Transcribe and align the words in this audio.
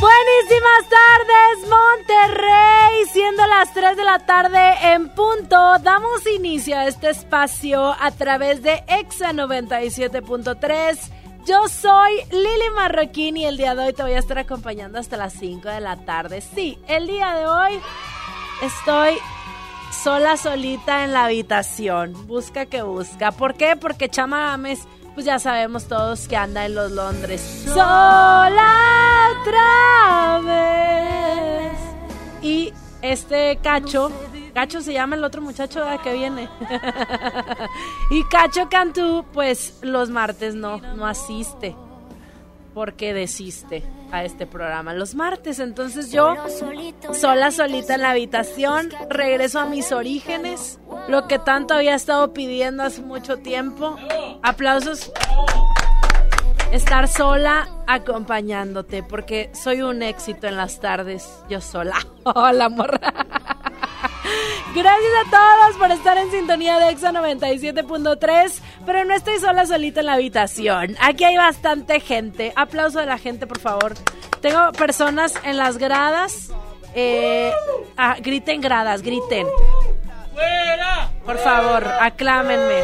Buenísimas 0.00 0.88
tardes, 0.88 1.68
Monterrey. 1.68 3.04
Siendo 3.12 3.46
las 3.46 3.74
3 3.74 3.98
de 3.98 4.04
la 4.04 4.18
tarde 4.20 4.94
en 4.94 5.10
punto, 5.10 5.78
damos 5.80 6.26
inicio 6.26 6.78
a 6.78 6.86
este 6.86 7.10
espacio 7.10 7.94
a 8.00 8.10
través 8.10 8.62
de 8.62 8.82
EXA 8.88 9.34
97.3. 9.34 10.98
Yo 11.44 11.68
soy 11.68 12.12
Lili 12.30 12.70
Marroquín 12.74 13.36
y 13.36 13.44
el 13.44 13.58
día 13.58 13.74
de 13.74 13.88
hoy 13.88 13.92
te 13.92 14.02
voy 14.02 14.12
a 14.12 14.20
estar 14.20 14.38
acompañando 14.38 14.98
hasta 14.98 15.18
las 15.18 15.34
5 15.34 15.68
de 15.68 15.80
la 15.80 15.96
tarde. 15.96 16.40
Sí, 16.40 16.78
el 16.88 17.06
día 17.06 17.34
de 17.34 17.46
hoy 17.46 17.78
estoy 18.62 19.18
sola, 19.92 20.38
solita 20.38 21.04
en 21.04 21.12
la 21.12 21.26
habitación. 21.26 22.26
Busca 22.26 22.64
que 22.64 22.80
busca. 22.80 23.32
¿Por 23.32 23.54
qué? 23.54 23.76
Porque 23.76 24.08
Chama 24.08 24.54
Ames 24.54 24.86
pues 25.14 25.26
ya 25.26 25.38
sabemos 25.38 25.86
todos 25.86 26.28
que 26.28 26.36
anda 26.36 26.66
en 26.66 26.74
los 26.74 26.90
Londres. 26.92 27.64
Sola 27.66 29.28
otra 29.40 30.40
vez. 30.44 31.78
Y 32.42 32.72
este 33.02 33.58
Cacho, 33.62 34.10
Cacho 34.54 34.80
se 34.80 34.92
llama 34.92 35.16
el 35.16 35.24
otro 35.24 35.42
muchacho 35.42 35.84
que 36.02 36.12
viene. 36.12 36.48
y 38.10 38.24
Cacho 38.24 38.68
Cantú, 38.68 39.24
pues 39.32 39.78
los 39.82 40.10
martes 40.10 40.54
no, 40.54 40.78
no 40.78 41.06
asiste. 41.06 41.76
Porque 42.80 43.12
desiste 43.12 43.82
a 44.10 44.24
este 44.24 44.46
programa 44.46 44.94
los 44.94 45.14
martes. 45.14 45.58
Entonces 45.58 46.10
yo, 46.10 46.34
sola, 47.12 47.50
solita 47.50 47.94
en 47.94 48.00
la 48.00 48.12
habitación, 48.12 48.88
regreso 49.10 49.60
a 49.60 49.66
mis 49.66 49.92
orígenes, 49.92 50.80
lo 51.06 51.28
que 51.28 51.38
tanto 51.38 51.74
había 51.74 51.94
estado 51.94 52.32
pidiendo 52.32 52.82
hace 52.82 53.02
mucho 53.02 53.36
tiempo. 53.36 53.96
Aplausos. 54.42 55.12
Estar 56.72 57.06
sola 57.06 57.68
acompañándote, 57.86 59.02
porque 59.02 59.50
soy 59.52 59.82
un 59.82 60.02
éxito 60.02 60.46
en 60.46 60.56
las 60.56 60.80
tardes, 60.80 61.28
yo 61.50 61.60
sola. 61.60 61.98
Hola, 62.24 62.70
morra. 62.70 62.98
Gracias 64.74 65.12
a 65.26 65.30
todos 65.30 65.76
por 65.76 65.90
estar 65.90 66.16
en 66.18 66.30
sintonía 66.30 66.78
de 66.78 66.90
EXA 66.90 67.12
97.3, 67.12 68.60
pero 68.86 69.04
no 69.04 69.14
estoy 69.14 69.38
sola 69.38 69.66
solita 69.66 70.00
en 70.00 70.06
la 70.06 70.14
habitación. 70.14 70.96
Aquí 71.00 71.24
hay 71.24 71.36
bastante 71.36 72.00
gente. 72.00 72.52
Aplauso 72.56 73.00
de 73.00 73.06
la 73.06 73.18
gente, 73.18 73.46
por 73.46 73.58
favor. 73.58 73.94
Tengo 74.40 74.72
personas 74.72 75.34
en 75.44 75.56
las 75.56 75.78
gradas. 75.78 76.50
Eh, 76.94 77.52
ah, 77.96 78.16
griten 78.20 78.60
gradas, 78.60 79.02
griten. 79.02 79.46
Por 81.24 81.38
favor, 81.38 81.86
aclámenme. 82.00 82.82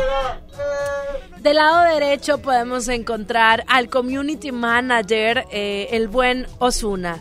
Del 1.38 1.56
lado 1.56 1.84
derecho 1.94 2.38
podemos 2.38 2.88
encontrar 2.88 3.64
al 3.68 3.88
community 3.88 4.52
manager, 4.52 5.44
eh, 5.50 5.88
el 5.92 6.08
buen 6.08 6.46
Osuna, 6.58 7.20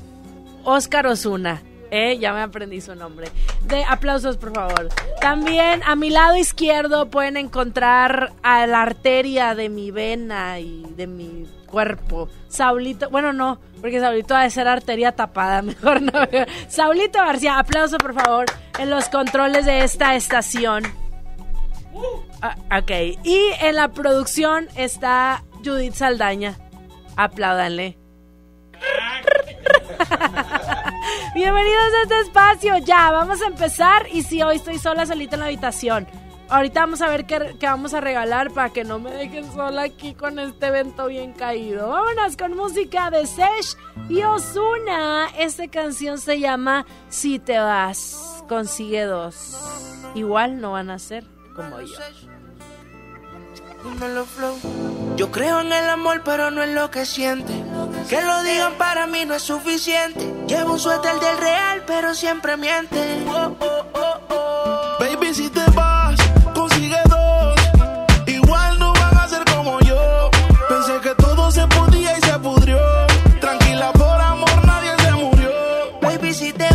Oscar 0.63 1.07
Osuna. 1.07 1.61
Eh, 1.97 2.17
ya 2.17 2.33
me 2.33 2.41
aprendí 2.41 2.81
su 2.81 2.93
nombre. 2.93 3.29
De 3.63 3.85
aplausos, 3.85 4.35
por 4.35 4.53
favor. 4.53 4.89
También 5.21 5.81
a 5.85 5.95
mi 5.95 6.09
lado 6.09 6.35
izquierdo 6.35 7.09
pueden 7.09 7.37
encontrar 7.37 8.33
a 8.43 8.67
la 8.67 8.81
arteria 8.81 9.55
de 9.55 9.69
mi 9.69 9.91
vena 9.91 10.59
y 10.59 10.85
de 10.97 11.07
mi 11.07 11.47
cuerpo. 11.67 12.27
Saulito, 12.49 13.09
bueno, 13.09 13.31
no, 13.31 13.61
porque 13.79 14.01
Saulito 14.01 14.35
ha 14.35 14.43
de 14.43 14.49
ser 14.49 14.67
arteria 14.67 15.13
tapada, 15.13 15.61
mejor 15.61 16.01
no. 16.01 16.11
Saulito 16.67 17.19
García, 17.19 17.59
aplauso, 17.59 17.97
por 17.97 18.13
favor, 18.13 18.45
en 18.77 18.89
los 18.89 19.07
controles 19.07 19.65
de 19.65 19.85
esta 19.85 20.15
estación. 20.15 20.83
Ah, 22.41 22.57
ok, 22.77 22.91
y 23.23 23.39
en 23.61 23.73
la 23.73 23.87
producción 23.93 24.67
está 24.75 25.45
Judith 25.63 25.93
Saldaña. 25.93 26.57
Apláudanle. 27.15 27.97
Bienvenidos 31.35 31.93
a 31.93 32.01
este 32.03 32.19
espacio. 32.21 32.77
Ya, 32.77 33.11
vamos 33.11 33.41
a 33.41 33.47
empezar. 33.47 34.07
Y 34.11 34.23
si 34.23 34.41
hoy 34.41 34.57
estoy 34.57 34.79
sola, 34.79 35.05
solita 35.05 35.35
en 35.35 35.39
la 35.41 35.47
habitación. 35.47 36.07
Ahorita 36.47 36.81
vamos 36.81 37.01
a 37.01 37.09
ver 37.09 37.25
qué, 37.25 37.55
qué, 37.59 37.65
vamos 37.65 37.95
a 37.95 38.01
regalar 38.01 38.51
para 38.51 38.69
que 38.69 38.83
no 38.83 38.99
me 38.99 39.11
dejen 39.11 39.51
sola 39.51 39.83
aquí 39.83 40.13
con 40.13 40.37
este 40.37 40.67
evento 40.67 41.07
bien 41.07 41.33
caído. 41.33 41.89
Vámonos 41.89 42.37
con 42.37 42.55
música 42.55 43.09
de 43.09 43.25
Sesh 43.25 43.75
y 44.09 44.21
Osuna. 44.21 45.29
Esta 45.37 45.67
canción 45.67 46.19
se 46.19 46.39
llama 46.39 46.85
Si 47.09 47.39
te 47.39 47.57
vas, 47.57 48.43
consigue 48.47 49.05
dos. 49.05 49.59
Igual 50.13 50.61
no 50.61 50.73
van 50.73 50.91
a 50.91 50.99
ser 50.99 51.25
como 51.55 51.81
yo. 51.81 52.34
Yo 55.15 55.31
creo 55.31 55.61
en 55.61 55.71
el 55.71 55.89
amor, 55.89 56.21
pero 56.25 56.51
no 56.51 56.61
en 56.61 56.75
lo 56.75 56.91
que 56.91 57.05
siente. 57.05 57.53
Que 58.09 58.21
lo 58.21 58.43
digan 58.43 58.73
para 58.77 59.07
mí 59.07 59.25
no 59.25 59.33
es 59.33 59.43
suficiente. 59.43 60.33
Llevo 60.47 60.73
un 60.73 60.79
suéter 60.79 61.19
del 61.19 61.37
real, 61.37 61.83
pero 61.87 62.13
siempre 62.13 62.57
miente. 62.57 63.23
Oh, 63.27 63.55
oh, 63.59 63.85
oh, 64.29 64.97
Baby, 64.99 65.33
si 65.33 65.49
te 65.49 65.63
vas, 65.71 66.19
consigue 66.53 66.97
dos. 67.09 67.55
Igual 68.27 68.79
no 68.79 68.93
van 68.93 69.17
a 69.17 69.27
ser 69.27 69.45
como 69.45 69.79
yo. 69.81 70.29
Pensé 70.67 70.99
que 71.01 71.15
todo 71.15 71.49
se 71.51 71.65
podía 71.67 72.17
y 72.17 72.21
se 72.21 72.39
pudrió. 72.39 72.79
Tranquila, 73.39 73.91
por 73.93 74.21
amor 74.21 74.65
nadie 74.65 74.91
se 74.99 75.11
murió. 75.11 75.51
Baby, 76.01 76.33
si 76.33 76.51
te 76.53 76.74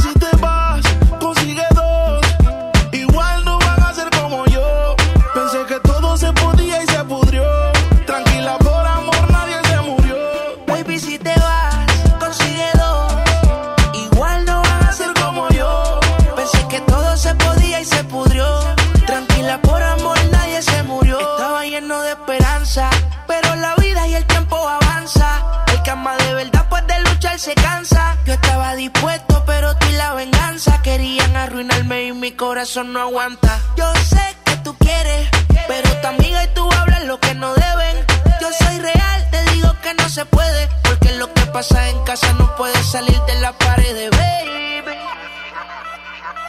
corazón 32.61 32.93
no 32.93 32.99
aguanta. 32.99 33.59
Yo 33.75 33.91
sé 34.07 34.37
que 34.45 34.55
tú 34.57 34.75
quieres, 34.77 35.29
pero 35.67 35.89
tu 35.99 36.07
amiga 36.09 36.43
y 36.43 36.47
tú 36.53 36.69
hablan 36.71 37.07
lo 37.07 37.19
que 37.19 37.33
no 37.33 37.55
deben. 37.55 38.05
Yo 38.39 38.49
soy 38.53 38.77
real, 38.77 39.27
te 39.31 39.43
digo 39.53 39.73
que 39.81 39.95
no 39.95 40.07
se 40.07 40.25
puede, 40.25 40.69
porque 40.83 41.11
lo 41.13 41.33
que 41.33 41.41
pasa 41.47 41.89
en 41.89 42.03
casa 42.03 42.31
no 42.33 42.55
puede 42.57 42.77
salir 42.83 43.19
de 43.21 43.39
la 43.39 43.51
pared, 43.53 44.11
baby. 44.11 44.95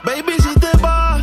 Baby, 0.05 0.35
si 0.43 0.53
te 0.61 0.77
vas, 0.83 1.23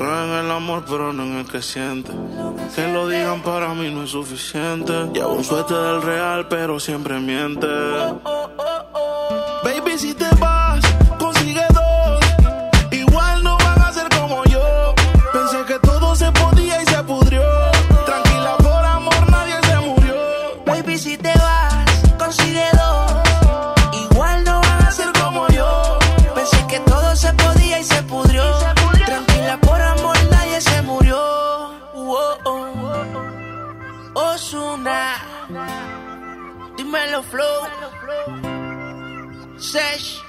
Creo 0.00 0.24
en 0.24 0.46
el 0.46 0.50
amor, 0.50 0.82
pero 0.88 1.12
no 1.12 1.24
en 1.24 1.36
el 1.40 1.46
que 1.46 1.60
siente. 1.60 2.10
Que 2.74 2.90
lo 2.90 3.06
digan 3.06 3.42
para 3.42 3.74
mí 3.74 3.90
no 3.90 4.04
es 4.04 4.10
suficiente. 4.12 4.94
Llevo 5.12 5.34
un 5.34 5.44
suerte 5.44 5.74
del 5.74 6.00
real, 6.00 6.48
pero 6.48 6.80
siempre 6.80 7.20
miente. 7.20 7.66
Baby, 9.62 9.98
si 9.98 10.14
te 10.14 10.24
vas, 10.36 10.80
consigue 11.18 11.66
dos. 11.74 12.20
Igual 12.90 13.44
no 13.44 13.58
van 13.58 13.82
a 13.82 13.92
ser 13.92 14.08
como 14.18 14.42
yo. 14.44 14.94
Pensé 15.34 15.58
que 15.66 15.78
todo 15.80 16.16
se 16.16 16.32
podía 16.32 16.80
y 16.82 16.86
se 16.86 17.02
pudrió. 17.02 17.19
Dímelo 36.90 37.22
flow. 37.22 37.68
Sesh, 39.58 40.20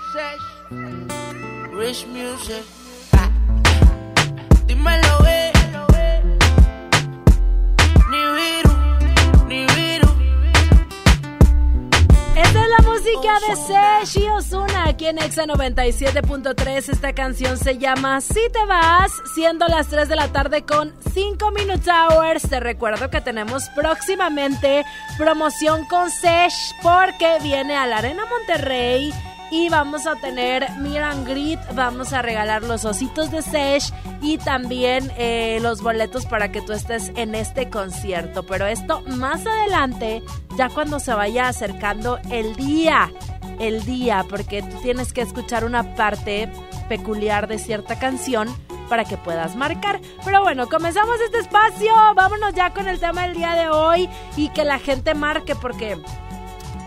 Rich 1.74 2.06
Music. 2.06 2.63
Ah. 3.13 3.30
Dímelo, 4.68 5.25
eh. 5.25 5.61
Esta 12.43 12.63
es 12.63 12.69
la 12.69 12.89
música 12.89 13.39
de 13.47 13.55
Sesh 13.55 14.23
y 14.23 14.27
Ozuna 14.27 14.88
aquí 14.88 15.05
en 15.05 15.19
Exa 15.19 15.45
97.3. 15.45 16.89
Esta 16.89 17.13
canción 17.13 17.57
se 17.57 17.77
llama 17.77 18.19
Si 18.19 18.41
te 18.51 18.65
vas, 18.67 19.11
siendo 19.35 19.67
las 19.67 19.88
3 19.89 20.09
de 20.09 20.15
la 20.15 20.27
tarde 20.29 20.63
con 20.63 20.91
5 21.13 21.51
Minutes 21.51 21.88
Hours. 21.88 22.49
Te 22.49 22.59
recuerdo 22.59 23.09
que 23.09 23.21
tenemos 23.21 23.69
próximamente 23.75 24.83
promoción 25.17 25.85
con 25.85 26.09
Sesh 26.09 26.73
porque 26.81 27.38
viene 27.43 27.75
a 27.75 27.85
la 27.85 27.97
Arena 27.97 28.23
Monterrey. 28.25 29.13
Y 29.51 29.68
vamos 29.68 30.07
a 30.07 30.15
tener 30.15 30.65
Miran 30.77 31.25
Grit, 31.25 31.59
vamos 31.75 32.13
a 32.13 32.21
regalar 32.21 32.63
los 32.63 32.86
ositos 32.86 33.31
de 33.31 33.42
Sesh 33.42 33.94
y 34.21 34.38
también 34.38 35.12
eh, 35.18 35.59
los 35.62 35.81
boletos 35.81 36.25
para 36.25 36.53
que 36.53 36.62
tú 36.62 36.71
estés 36.71 37.12
en 37.15 37.36
este 37.36 37.69
concierto. 37.69 38.44
Pero 38.44 38.65
esto 38.65 39.01
más 39.07 39.45
adelante, 39.45 40.24
ya 40.56 40.69
cuando 40.69 41.01
se 41.01 41.13
vaya 41.13 41.50
acercando 41.50 42.18
el 42.30 42.56
día, 42.56 43.12
el 43.59 43.83
día, 43.83 44.25
porque 44.30 44.62
tú 44.62 44.77
tienes 44.81 45.12
que 45.12 45.19
escuchar 45.19 45.65
una 45.65 45.95
parte 45.95 46.50
peculiar 46.88 47.50
de 47.50 47.59
cierta 47.59 48.00
canción 48.00 48.48
para 48.88 49.03
que 49.03 49.18
puedas 49.18 49.57
marcar. 49.57 50.00
Pero 50.24 50.42
bueno, 50.42 50.69
comenzamos 50.69 51.19
este 51.19 51.39
espacio, 51.39 51.92
vámonos 52.15 52.53
ya 52.53 52.74
con 52.74 52.88
el 52.88 53.01
tema 53.01 53.24
del 53.24 53.36
día 53.36 53.53
de 53.56 53.69
hoy 53.69 54.09
y 54.38 54.48
que 54.50 54.63
la 54.63 54.80
gente 54.80 55.13
marque 55.13 55.56
porque 55.56 55.98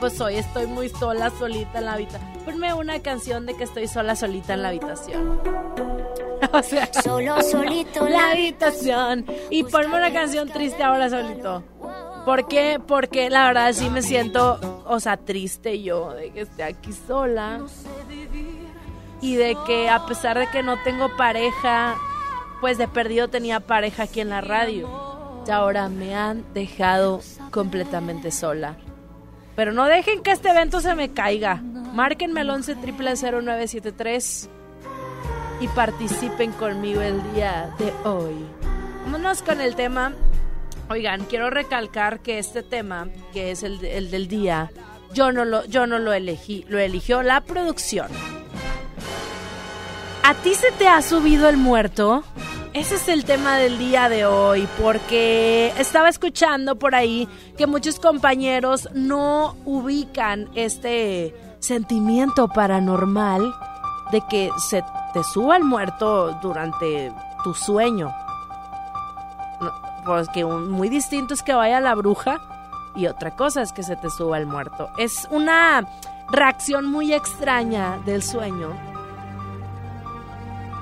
pues 0.01 0.19
hoy 0.21 0.37
estoy 0.37 0.67
muy 0.67 0.89
sola, 0.89 1.31
solita 1.31 1.79
en 1.79 1.85
la 1.85 1.93
habitación. 1.93 2.34
Ponme 2.45 2.75
una 2.75 3.01
canción 3.01 3.47
de 3.47 3.57
que 3.57 3.65
estoy 3.65 3.89
sola, 3.89 4.17
solita 4.17 4.55
en 4.55 4.63
la 4.63 4.69
habitación. 4.69 5.41
o 6.53 6.63
sea, 6.63 6.91
Solo 7.03 7.41
solito 7.43 8.07
en 8.07 8.13
la 8.13 8.33
habitación. 8.33 9.27
Y 9.51 9.65
ponme 9.65 9.97
una 9.97 10.13
canción 10.13 10.49
triste 10.49 10.83
ahora 10.83 11.09
solito. 11.09 11.63
¿Por 12.25 12.49
qué? 12.49 12.81
Porque 12.87 13.29
la 13.29 13.47
verdad 13.47 13.73
sí 13.73 13.91
me 13.91 14.01
siento, 14.03 14.83
o 14.87 14.99
sea, 14.99 15.17
triste 15.17 15.83
yo 15.83 16.13
de 16.15 16.31
que 16.31 16.43
esté 16.43 16.63
aquí 16.63 16.93
sola. 16.93 17.61
Y 19.21 19.37
de 19.37 19.57
que 19.67 19.89
a 19.89 20.07
pesar 20.07 20.39
de 20.39 20.49
que 20.51 20.63
no 20.63 20.83
tengo 20.85 21.15
pareja, 21.17 21.97
pues 22.61 22.79
de 22.79 22.89
perdido 22.89 23.29
tenía 23.29 23.61
pareja 23.61 24.05
aquí 24.05 24.21
en 24.21 24.31
la 24.31 24.41
radio. 24.41 24.89
Y 25.47 25.51
ahora 25.51 25.89
me 25.89 26.15
han 26.15 26.45
dejado 26.55 27.21
completamente 27.51 28.31
sola. 28.31 28.77
Pero 29.57 29.73
no 29.73 29.85
dejen 29.87 30.23
que 30.23 30.33
este 30.33 30.51
evento 30.51 30.81
se 30.81 30.95
me 30.95 31.13
caiga. 31.13 31.57
Márquenme 31.57 32.41
al 32.41 32.51
11 32.51 32.77
0973 32.77 34.51
y 35.61 35.69
participen 35.69 36.53
conmigo 36.53 37.01
el 37.01 37.23
día 37.33 37.73
de 37.79 37.93
hoy. 38.09 38.35
Vámonos 39.05 39.43
con 39.43 39.61
el 39.61 39.77
tema. 39.77 40.13
Oigan, 40.91 41.25
quiero 41.25 41.51
recalcar 41.51 42.21
que 42.21 42.39
este 42.39 42.63
tema, 42.63 43.09
que 43.33 43.51
es 43.53 43.63
el, 43.63 43.83
el 43.85 44.11
del 44.11 44.29
día, 44.29 44.71
yo 45.15 45.33
no 45.33 45.45
lo, 45.45 45.65
yo 45.67 45.87
no 45.87 45.99
lo 45.99 46.13
elegí, 46.13 46.67
lo 46.69 46.79
eligió 46.79 47.23
la 47.23 47.41
producción. 47.41 48.09
¿A 50.25 50.35
ti 50.35 50.55
se 50.55 50.73
te 50.73 50.89
ha 50.89 51.01
subido 51.03 51.49
el 51.49 51.57
muerto? 51.57 52.25
Ese 52.75 52.97
es 52.97 53.09
el 53.09 53.25
tema 53.25 53.57
del 53.57 53.79
día 53.79 54.09
de 54.09 54.27
hoy, 54.27 54.67
porque 54.83 55.73
estaba 55.79 56.09
escuchando 56.09 56.75
por 56.77 56.95
ahí 56.97 57.29
que 57.57 57.69
muchos 57.69 58.01
compañeros 58.01 58.89
no 58.95 59.55
ubican 59.65 60.49
este 60.57 61.35
sentimiento 61.61 62.49
paranormal 62.49 63.55
de 64.11 64.21
que 64.29 64.51
se 64.59 64.85
te 65.13 65.23
suba 65.23 65.57
el 65.57 65.63
muerto 65.65 66.33
durante 66.43 67.13
tu 67.45 67.55
sueño. 67.55 68.13
Porque 70.05 70.45
un- 70.45 70.69
muy 70.71 70.89
distinto 70.89 71.33
es 71.33 71.43
que 71.45 71.55
vaya 71.55 71.81
la 71.81 71.95
bruja 71.95 72.41
y 72.97 73.07
otra 73.07 73.37
cosa 73.37 73.63
es 73.63 73.73
que 73.73 73.85
se 73.85 73.95
te 73.97 74.11
suba 74.11 74.37
el 74.39 74.47
muerto. 74.47 74.91
Es 74.99 75.29
una 75.31 75.87
reacción 76.31 76.87
muy 76.87 77.13
extraña 77.15 77.99
del 78.05 78.23
sueño 78.23 78.71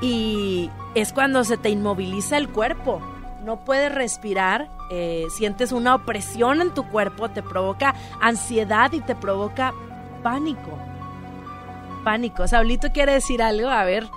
y 0.03 0.69
es 0.95 1.13
cuando 1.15 1.45
se 1.45 1.57
te 1.57 1.71
inmoviliza 1.71 2.37
el 2.37 2.49
cuerpo. 2.51 3.01
No 3.45 3.57
puedes 3.65 3.93
respirar, 3.93 4.69
eh, 4.91 5.27
sientes 5.31 5.73
una 5.73 5.95
opresión 5.95 6.61
en 6.61 6.75
tu 6.75 6.85
cuerpo, 6.89 7.31
te 7.31 7.43
provoca 7.43 7.95
ansiedad 8.21 8.93
y 8.93 9.01
te 9.01 9.15
provoca 9.15 9.73
pánico. 10.23 10.79
Pánico. 12.05 12.47
Saulito 12.47 12.91
quiere 12.93 13.13
decir 13.15 13.43
algo, 13.43 13.69
a 13.69 13.85
ver. 13.85 14.09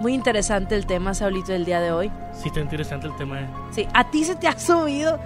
Muy 0.00 0.12
interesante 0.12 0.74
el 0.74 0.86
tema, 0.86 1.14
Saulito, 1.14 1.52
del 1.52 1.64
día 1.64 1.80
de 1.80 1.92
hoy. 1.92 2.10
Sí, 2.32 2.48
está 2.48 2.60
interesante 2.60 3.06
el 3.06 3.16
tema. 3.16 3.40
eh. 3.42 3.46
Sí, 3.70 3.86
a 3.94 4.10
ti 4.10 4.24
se 4.24 4.34
te 4.34 4.48
ha 4.48 4.58
subido 4.58 5.18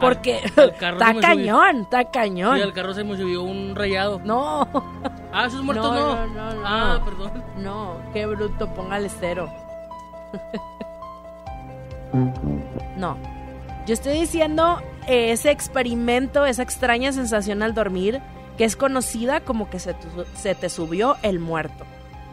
porque 0.00 0.40
al 0.56 0.74
carro 0.76 0.98
está 1.00 1.20
cañón, 1.20 1.80
está 1.82 2.04
cañón. 2.10 2.56
Sí, 2.56 2.62
al 2.62 2.72
carro 2.72 2.94
se 2.94 3.04
me 3.04 3.16
subió 3.16 3.42
un 3.42 3.74
rayado. 3.74 4.20
No, 4.24 4.66
Ah, 5.32 5.46
esos 5.46 5.62
muertos 5.62 5.84
No, 5.92 5.94
no. 5.94 6.26
no, 6.26 6.34
no, 6.54 6.54
no. 6.54 6.62
Ah, 6.66 7.00
perdón. 7.04 7.44
no, 7.58 7.96
qué 8.12 8.26
bruto, 8.26 8.68
póngale 8.74 9.08
cero. 9.08 9.48
No. 12.96 13.16
Yo 13.86 13.94
estoy 13.94 14.14
diciendo 14.20 14.80
eh, 15.06 15.32
ese 15.32 15.50
experimento, 15.50 16.44
esa 16.46 16.62
extraña 16.62 17.12
sensación 17.12 17.62
al 17.62 17.74
dormir, 17.74 18.20
que 18.56 18.64
es 18.64 18.76
conocida 18.76 19.40
como 19.40 19.70
que 19.70 19.78
se, 19.78 19.94
tu- 19.94 20.24
se 20.34 20.54
te 20.54 20.68
subió 20.68 21.16
el 21.22 21.38
muerto. 21.38 21.84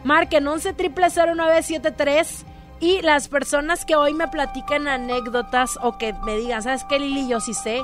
Marquen 0.04 0.48
11 0.48 0.74
0973 0.74 2.46
y 2.80 3.02
las 3.02 3.28
personas 3.28 3.86
que 3.86 3.96
hoy 3.96 4.14
me 4.14 4.28
platican 4.28 4.88
anécdotas 4.88 5.78
o 5.82 5.98
que 5.98 6.14
me 6.26 6.38
digan, 6.38 6.62
¿sabes 6.64 6.84
qué, 6.84 7.00
Lili? 7.00 7.28
Yo 7.28 7.40
sí 7.40 7.54
sé, 7.54 7.82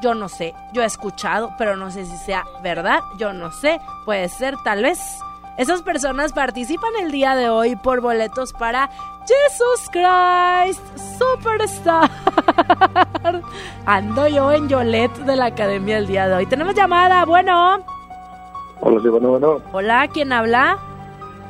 yo 0.00 0.14
no 0.14 0.28
sé, 0.28 0.54
yo 0.72 0.82
he 0.82 0.86
escuchado, 0.86 1.52
pero 1.58 1.76
no 1.76 1.90
sé 1.90 2.04
si 2.06 2.16
sea 2.16 2.44
verdad, 2.62 3.00
yo 3.18 3.32
no 3.32 3.52
sé, 3.52 3.80
puede 4.04 4.28
ser, 4.28 4.56
tal 4.64 4.82
vez. 4.82 4.98
Esas 5.56 5.82
personas 5.82 6.32
participan 6.32 6.90
el 7.02 7.10
día 7.12 7.34
de 7.34 7.50
hoy 7.50 7.76
por 7.76 8.00
boletos 8.00 8.52
para 8.54 8.88
Jesus 9.26 9.90
Christ 9.92 10.80
Superstar. 11.18 12.08
Ando 13.86 14.26
yo 14.28 14.52
en 14.52 14.68
Yolet 14.68 15.12
de 15.18 15.36
la 15.36 15.46
academia 15.46 15.98
el 15.98 16.06
día 16.06 16.28
de 16.28 16.34
hoy. 16.34 16.46
Tenemos 16.46 16.74
llamada, 16.74 17.24
bueno. 17.26 17.80
Hola, 18.80 19.00
sí, 19.02 19.08
bueno, 19.08 19.28
bueno, 19.30 19.60
Hola, 19.72 20.08
¿quién 20.08 20.32
habla? 20.32 20.78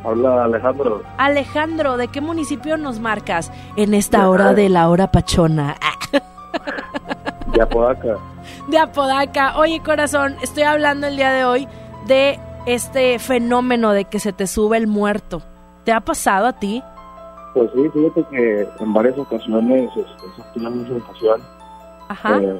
habla 0.04 0.44
Alejandro. 0.44 1.02
Alejandro, 1.16 1.96
¿de 1.96 2.08
qué 2.08 2.20
municipio 2.20 2.76
nos 2.76 2.98
marcas 2.98 3.52
en 3.76 3.94
esta 3.94 4.28
hora 4.28 4.54
de 4.54 4.68
la 4.68 4.88
hora 4.88 5.12
pachona? 5.12 5.76
de 7.52 7.62
Apodaca. 7.62 8.16
De 8.68 8.78
Apodaca. 8.78 9.58
Oye, 9.58 9.80
corazón, 9.82 10.36
estoy 10.42 10.62
hablando 10.64 11.06
el 11.06 11.16
día 11.16 11.32
de 11.32 11.44
hoy 11.44 11.68
de 12.06 12.38
este 12.66 13.18
fenómeno 13.18 13.92
de 13.92 14.04
que 14.04 14.18
se 14.20 14.32
te 14.32 14.46
sube 14.46 14.76
el 14.76 14.86
muerto. 14.86 15.42
¿Te 15.84 15.92
ha 15.92 16.00
pasado 16.00 16.46
a 16.46 16.52
ti? 16.52 16.82
Pues 17.54 17.70
sí, 17.74 17.88
fíjate 17.92 18.24
que 18.30 18.68
en 18.78 18.92
varias 18.92 19.18
ocasiones, 19.18 19.88
este, 19.96 20.00
esa 20.02 20.50
es 20.50 20.56
una 20.56 20.70
sensación, 20.86 21.40
Ajá. 22.08 22.38
eh, 22.40 22.58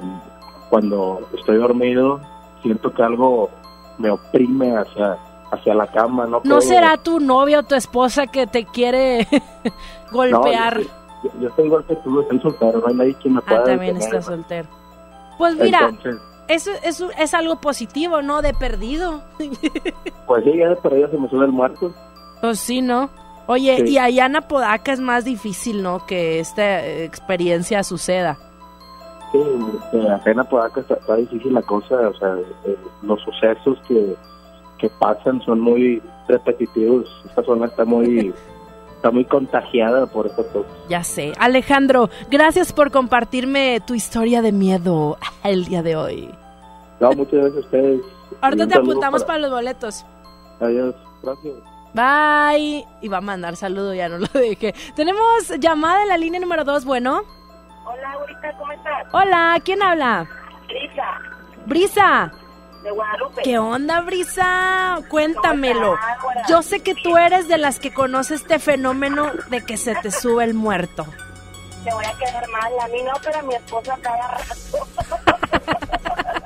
cuando 0.69 1.21
estoy 1.37 1.57
dormido, 1.57 2.19
siento 2.61 2.93
que 2.93 3.03
algo 3.03 3.49
me 3.97 4.09
oprime 4.09 4.75
hacia, 4.75 5.17
hacia 5.51 5.73
la 5.75 5.87
cama, 5.87 6.25
¿no? 6.25 6.41
¿No 6.43 6.59
será 6.61 6.97
tu 6.97 7.19
novia 7.19 7.59
o 7.59 7.63
tu 7.63 7.75
esposa 7.75 8.27
que 8.27 8.47
te 8.47 8.65
quiere 8.65 9.27
No, 10.11 10.17
golpear? 10.17 10.79
yo, 10.81 10.83
yo- 11.23 11.39
yo 11.39 11.47
estoy 11.49 11.65
igual 11.67 11.85
que 11.85 11.95
tú, 11.97 12.19
estoy 12.21 12.39
soltero, 12.41 12.79
no 12.79 12.87
hay 12.87 12.95
nadie 12.95 13.13
que 13.13 13.29
me 13.29 13.41
pueda 13.41 13.61
ah, 13.61 13.63
también 13.63 13.95
estás 13.97 14.25
soltero. 14.25 14.67
Pues 15.41 15.55
mira, 15.55 15.89
Entonces, 15.89 16.21
eso, 16.47 16.69
eso 16.83 17.09
es 17.17 17.33
algo 17.33 17.59
positivo, 17.59 18.21
¿no? 18.21 18.43
De 18.43 18.53
perdido. 18.53 19.23
pues 20.27 20.43
sí, 20.43 20.55
ya 20.55 20.69
de 20.69 20.75
perdido 20.75 21.09
se 21.09 21.17
me 21.17 21.27
sube 21.29 21.45
el 21.45 21.51
muerto. 21.51 21.91
Pues 22.41 22.59
sí, 22.59 22.83
¿no? 22.83 23.09
Oye, 23.47 23.77
Sí. 23.77 23.93
y 23.93 23.97
allá 23.97 24.27
en 24.27 24.35
Apodaca 24.35 24.93
es 24.93 24.99
más 24.99 25.25
difícil, 25.25 25.81
¿no? 25.81 26.05
Que 26.05 26.39
esta 26.39 26.85
eh, 26.85 27.05
experiencia 27.05 27.81
suceda. 27.83 28.37
Sí, 29.31 29.39
este, 29.83 30.11
acá 30.11 30.29
en 30.29 30.39
Apodaca 30.41 30.81
está, 30.81 30.93
está 30.93 31.15
difícil 31.15 31.53
la 31.55 31.63
cosa, 31.63 31.95
o 32.07 32.13
sea, 32.13 32.35
eh, 32.65 32.77
los 33.01 33.19
sucesos 33.21 33.79
que, 33.87 34.15
que 34.77 34.89
pasan 34.99 35.41
son 35.41 35.59
muy 35.59 36.03
repetitivos. 36.27 37.07
Esta 37.25 37.43
zona 37.43 37.65
está 37.65 37.83
muy 37.83 38.31
está 39.01 39.09
muy 39.09 39.25
contagiada 39.25 40.05
por 40.05 40.27
estas 40.27 40.45
cosas. 40.47 40.71
Ya 40.87 41.03
sé. 41.03 41.33
Alejandro, 41.39 42.11
gracias 42.29 42.71
por 42.71 42.91
compartirme 42.91 43.81
tu 43.87 43.95
historia 43.95 44.43
de 44.43 44.51
miedo 44.51 45.17
el 45.43 45.65
día 45.65 45.81
de 45.81 45.95
hoy. 45.95 46.29
No, 46.99 47.11
muchas 47.13 47.33
gracias 47.33 47.55
a 47.55 47.59
ustedes. 47.61 48.01
Ahorita 48.41 48.67
te 48.67 48.77
apuntamos 48.77 49.23
para 49.23 49.39
los 49.39 49.49
boletos. 49.49 50.05
Adiós. 50.59 50.93
Gracias. 51.23 51.53
Bye. 51.95 52.85
Y 53.01 53.07
va 53.07 53.17
a 53.17 53.21
mandar 53.21 53.55
saludo, 53.55 53.95
ya 53.95 54.07
no 54.07 54.19
lo 54.19 54.27
dejé. 54.33 54.75
Tenemos 54.95 55.49
llamada 55.59 56.03
en 56.03 56.07
la 56.07 56.17
línea 56.19 56.39
número 56.39 56.63
dos, 56.63 56.85
bueno. 56.85 57.23
Hola, 57.83 58.11
ahorita, 58.13 58.55
¿cómo 58.59 58.71
estás? 58.71 59.07
Hola, 59.13 59.59
¿quién 59.65 59.81
habla? 59.81 60.29
Lisa, 60.69 61.03
Brisa. 61.65 62.31
De 62.83 62.91
Guadalupe. 62.91 63.41
¿Qué 63.43 63.59
onda, 63.59 64.01
Brisa? 64.01 64.99
Cuéntamelo. 65.09 65.97
Yo 66.49 66.61
sé 66.61 66.81
que 66.81 66.95
tú 66.95 67.17
eres 67.17 67.47
de 67.47 67.57
las 67.57 67.79
que 67.79 67.93
conoce 67.93 68.35
este 68.35 68.59
fenómeno 68.59 69.31
de 69.49 69.63
que 69.63 69.77
se 69.77 69.95
te 69.95 70.11
sube 70.11 70.43
el 70.43 70.53
muerto. 70.53 71.05
Te 71.83 71.93
voy 71.93 72.05
a 72.05 72.13
quedar 72.17 72.47
mal. 72.49 72.71
A 72.81 72.87
mí 72.87 73.01
no, 73.03 73.13
pero 73.23 73.39
a 73.39 73.41
mi 73.43 73.55
esposa 73.55 73.97
cada 74.01 74.27
rato. 74.37 74.87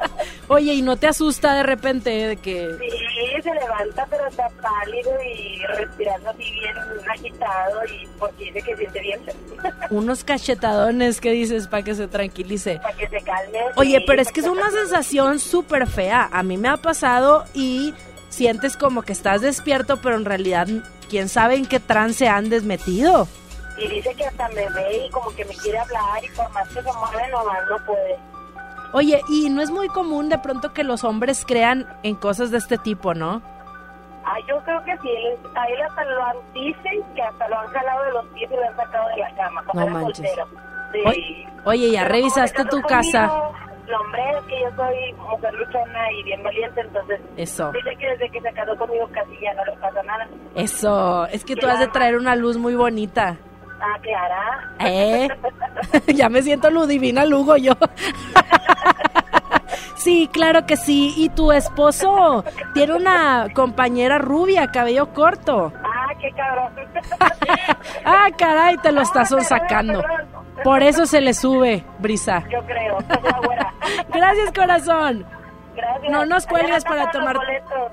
Oye, 0.47 0.73
¿y 0.73 0.81
no 0.81 0.95
te 0.95 1.07
asusta 1.07 1.55
de 1.55 1.63
repente 1.63 2.09
de 2.09 2.37
que... 2.37 2.69
Sí, 2.79 2.94
se 3.41 3.53
levanta, 3.53 4.07
pero 4.09 4.27
está 4.27 4.49
pálido 4.61 5.11
y 5.23 5.63
respirando 5.77 6.29
así 6.29 6.51
bien 6.51 6.75
agitado 7.09 7.85
y 7.85 8.07
porque 8.19 8.45
dice 8.45 8.61
que 8.61 8.77
siente 8.77 8.99
bien 8.99 9.21
Unos 9.89 10.23
cachetadones 10.23 11.21
que 11.21 11.31
dices 11.31 11.67
para 11.67 11.83
que 11.83 11.95
se 11.95 12.07
tranquilice. 12.07 12.79
para 12.79 12.95
que 12.95 13.07
se 13.07 13.21
calme. 13.21 13.59
Oye, 13.75 13.99
sí, 13.99 14.03
pero 14.07 14.21
es 14.21 14.31
que 14.31 14.41
es 14.41 14.47
una 14.47 14.69
sensación 14.71 15.39
súper 15.39 15.87
fea. 15.87 16.29
A 16.31 16.43
mí 16.43 16.57
me 16.57 16.67
ha 16.67 16.77
pasado 16.77 17.45
y 17.53 17.93
sientes 18.29 18.77
como 18.77 19.01
que 19.01 19.13
estás 19.13 19.41
despierto, 19.41 20.01
pero 20.01 20.15
en 20.15 20.25
realidad, 20.25 20.67
quién 21.09 21.29
sabe 21.29 21.55
en 21.55 21.65
qué 21.65 21.79
trance 21.79 22.27
andes 22.27 22.63
metido. 22.63 23.27
Y 23.77 23.87
dice 23.87 24.13
que 24.15 24.25
hasta 24.25 24.47
me 24.49 24.69
ve 24.69 25.05
y 25.05 25.09
como 25.09 25.33
que 25.35 25.43
me 25.45 25.55
quiere 25.55 25.79
hablar 25.79 26.23
y 26.23 26.29
por 26.29 26.49
más 26.51 26.67
que 26.69 26.81
se 26.81 26.93
mueve 26.93 27.29
no 27.31 27.85
puede. 27.85 28.34
Oye, 28.93 29.21
y 29.29 29.49
no 29.49 29.61
es 29.61 29.71
muy 29.71 29.87
común 29.87 30.29
de 30.29 30.37
pronto 30.37 30.73
que 30.73 30.83
los 30.83 31.03
hombres 31.03 31.45
crean 31.45 31.87
en 32.03 32.15
cosas 32.15 32.51
de 32.51 32.57
este 32.57 32.77
tipo, 32.77 33.13
¿no? 33.13 33.41
Ah, 34.25 34.37
yo 34.47 34.57
creo 34.63 34.83
que 34.83 34.97
sí, 34.97 35.09
a 35.55 35.65
él 35.65 35.81
hasta 35.81 36.03
lo 36.03 36.23
han, 36.23 36.37
dicen 36.53 37.03
que 37.15 37.21
hasta 37.21 37.47
lo 37.47 37.59
han 37.59 37.67
jalado 37.67 38.03
de 38.05 38.11
los 38.13 38.25
pies 38.27 38.49
y 38.51 38.55
lo 38.55 38.63
han 38.63 38.75
sacado 38.75 39.07
de 39.09 39.17
la 39.17 39.35
cama. 39.35 39.63
No 39.73 39.87
manches. 39.87 40.31
Sí. 40.91 40.99
Oye, 41.05 41.47
oye, 41.65 41.91
ya 41.91 42.01
Pero 42.03 42.13
revisaste 42.13 42.65
tu 42.65 42.81
casa. 42.81 43.27
No, 43.87 43.99
hombre, 43.99 44.21
es 44.31 44.45
que 44.45 44.61
yo 44.61 44.75
soy 44.75 45.13
mujer 45.13 45.53
luchona 45.53 46.11
y 46.11 46.23
bien 46.23 46.41
valiente, 46.41 46.81
entonces 46.81 47.21
Eso, 47.37 47.71
dice 47.71 47.95
que 47.97 48.07
desde 48.07 48.29
que 48.31 48.41
se 48.41 48.51
casó 48.53 48.75
conmigo 48.77 49.07
casi 49.11 49.39
ya 49.39 49.53
no 49.53 49.63
le 49.65 49.73
pasa 49.73 50.01
nada. 50.01 50.27
eso. 50.55 51.27
Es 51.27 51.45
que 51.45 51.55
tú 51.55 51.67
has 51.67 51.79
de 51.79 51.87
traer 51.87 52.15
una 52.17 52.35
luz 52.35 52.57
muy 52.57 52.73
bonita. 52.73 53.37
Ah. 53.79 54.59
¿Eh? 54.79 55.27
ya 56.13 56.29
me 56.29 56.41
siento 56.41 56.69
Ludivina 56.69 57.25
Lugo 57.25 57.57
yo. 57.57 57.73
sí, 59.95 60.29
claro 60.31 60.65
que 60.65 60.77
sí. 60.77 61.13
¿Y 61.17 61.29
tu 61.29 61.51
esposo 61.51 62.43
tiene 62.73 62.93
una 62.93 63.47
compañera 63.53 64.17
rubia, 64.17 64.71
cabello 64.71 65.13
corto? 65.13 65.73
Ah, 65.83 66.13
qué 66.19 66.31
cabrón. 66.31 66.73
ah, 68.05 68.27
caray, 68.37 68.77
te 68.77 68.91
lo 68.91 69.01
estás 69.01 69.33
sacando. 69.47 70.03
Por 70.63 70.81
eso 70.83 71.05
se 71.05 71.21
le 71.21 71.33
sube, 71.33 71.83
Brisa. 71.99 72.43
Yo 72.49 72.65
creo, 72.65 72.99
es 72.99 73.23
la 73.23 73.39
güera. 73.39 73.73
Gracias, 74.09 74.51
corazón. 74.51 75.25
Gracias. 75.75 76.11
No 76.11 76.25
nos 76.25 76.47
cuelgues 76.47 76.83
para 76.85 77.11
tomar. 77.11 77.37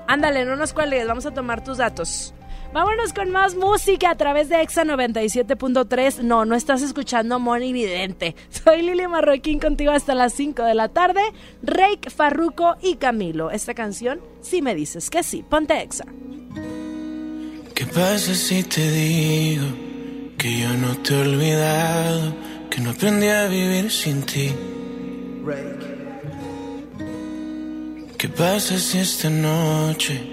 Ándale, 0.07 0.45
no 0.45 0.55
nos 0.55 0.73
cuelgues, 0.73 1.05
vamos 1.07 1.25
a 1.25 1.31
tomar 1.31 1.61
tus 1.63 1.77
datos. 1.77 2.33
Vámonos 2.73 3.13
con 3.13 3.29
más 3.29 3.55
música 3.55 4.09
a 4.09 4.15
través 4.15 4.49
de 4.49 4.59
Exa 4.59 4.83
97.3. 4.83 6.23
No, 6.23 6.43
no 6.43 6.55
estás 6.55 6.81
escuchando 6.81 7.39
Moni 7.39 7.71
Vidente. 7.71 8.35
Soy 8.49 8.81
Lili 8.81 9.07
Marroquín 9.07 9.59
contigo 9.59 9.91
hasta 9.91 10.15
las 10.15 10.33
5 10.33 10.63
de 10.63 10.73
la 10.73 10.89
tarde. 10.89 11.21
Reik, 11.61 12.09
Farruko 12.09 12.75
y 12.81 12.95
Camilo. 12.95 13.51
Esta 13.51 13.75
canción, 13.75 14.21
si 14.41 14.63
me 14.63 14.73
dices 14.73 15.11
que 15.11 15.21
sí, 15.21 15.45
ponte 15.47 15.79
Exa. 15.83 16.05
¿Qué 17.75 17.85
pasa 17.85 18.33
si 18.33 18.63
te 18.63 18.91
digo 18.91 19.67
que 20.35 20.61
yo 20.61 20.73
no 20.73 20.97
te 20.97 21.13
he 21.13 21.21
olvidado, 21.21 22.33
que 22.71 22.81
no 22.81 22.89
aprendí 22.89 23.27
a 23.27 23.47
vivir 23.49 23.91
sin 23.91 24.23
ti? 24.23 24.51
¿Qué 28.17 28.29
pasa 28.29 28.79
si 28.79 28.97
esta 28.97 29.29
noche 29.29 30.32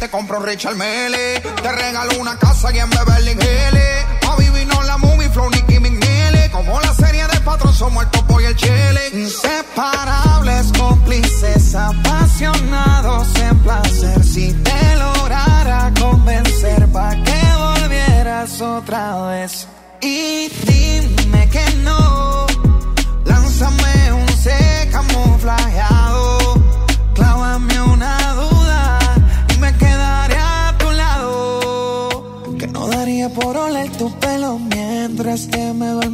Te 0.00 0.08
compro 0.08 0.40
Richard 0.40 0.76
Mele. 0.76 1.40
Te 1.40 1.72
regalo 1.72 2.18
una 2.18 2.36
casa 2.38 2.72
y 2.72 2.78
en 2.78 2.88
Beverly 2.88 3.32
Hills. 3.32 4.06
A 4.28 4.36
vivir 4.36 4.66
no 4.66 4.82
la 4.82 4.96
movie, 4.96 5.28
flow, 5.28 5.50
Nicky 5.50 5.78
McNeely. 5.78 6.48
Como 6.50 6.80
la 6.80 6.94
serie 6.94 7.26
de 7.26 7.38
patrón, 7.40 7.74
somos 7.74 8.04
el 8.04 8.40
y 8.40 8.44
el 8.46 8.56
chile. 8.56 9.00
Inseparables, 9.12 10.72
cómplices, 10.78 11.74
apasionados 11.74 13.28
en 13.36 13.58
placer. 13.58 14.24
Si 14.24 14.52
te 14.52 14.96
lograra 14.96 15.92
convencer, 16.00 16.88
pa' 16.88 17.14
que 17.22 17.42
volvieras 17.58 18.60
otra 18.62 19.26
vez. 19.26 19.68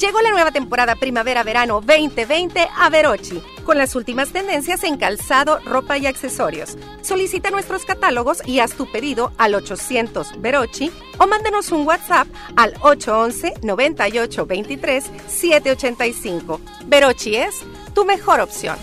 Llegó 0.00 0.22
la 0.22 0.30
nueva 0.30 0.50
temporada 0.50 0.94
primavera-verano 0.94 1.82
2020 1.82 2.66
a 2.74 2.88
Verochi, 2.88 3.42
con 3.66 3.76
las 3.76 3.94
últimas 3.94 4.32
tendencias 4.32 4.82
en 4.82 4.96
calzado, 4.96 5.58
ropa 5.66 5.98
y 5.98 6.06
accesorios. 6.06 6.78
Solicita 7.02 7.50
nuestros 7.50 7.84
catálogos 7.84 8.38
y 8.46 8.60
haz 8.60 8.72
tu 8.72 8.90
pedido 8.90 9.34
al 9.36 9.54
800 9.54 10.40
Verochi 10.40 10.90
o 11.18 11.26
mándenos 11.26 11.70
un 11.70 11.86
WhatsApp 11.86 12.28
al 12.56 12.76
811 12.80 13.60
9823 13.62 15.04
785. 15.28 16.60
Verochi 16.86 17.36
es 17.36 17.56
tu 17.94 18.06
mejor 18.06 18.40
opción. 18.40 18.78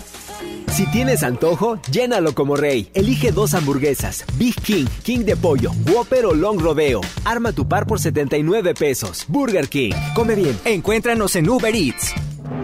Si 0.70 0.86
tienes 0.86 1.22
antojo, 1.22 1.80
llénalo 1.90 2.34
como 2.34 2.56
rey. 2.56 2.90
Elige 2.94 3.32
dos 3.32 3.54
hamburguesas, 3.54 4.24
Big 4.34 4.54
King, 4.62 4.86
King 5.02 5.20
de 5.20 5.36
pollo, 5.36 5.72
Whopper 5.90 6.26
o 6.26 6.34
Long 6.34 6.60
Rodeo. 6.60 7.00
Arma 7.24 7.52
tu 7.52 7.66
par 7.66 7.86
por 7.86 8.00
79 8.00 8.74
pesos. 8.74 9.24
Burger 9.28 9.68
King. 9.68 9.92
Come 10.14 10.34
bien. 10.34 10.58
Encuéntranos 10.64 11.34
en 11.36 11.48
Uber 11.48 11.74
Eats. 11.74 12.14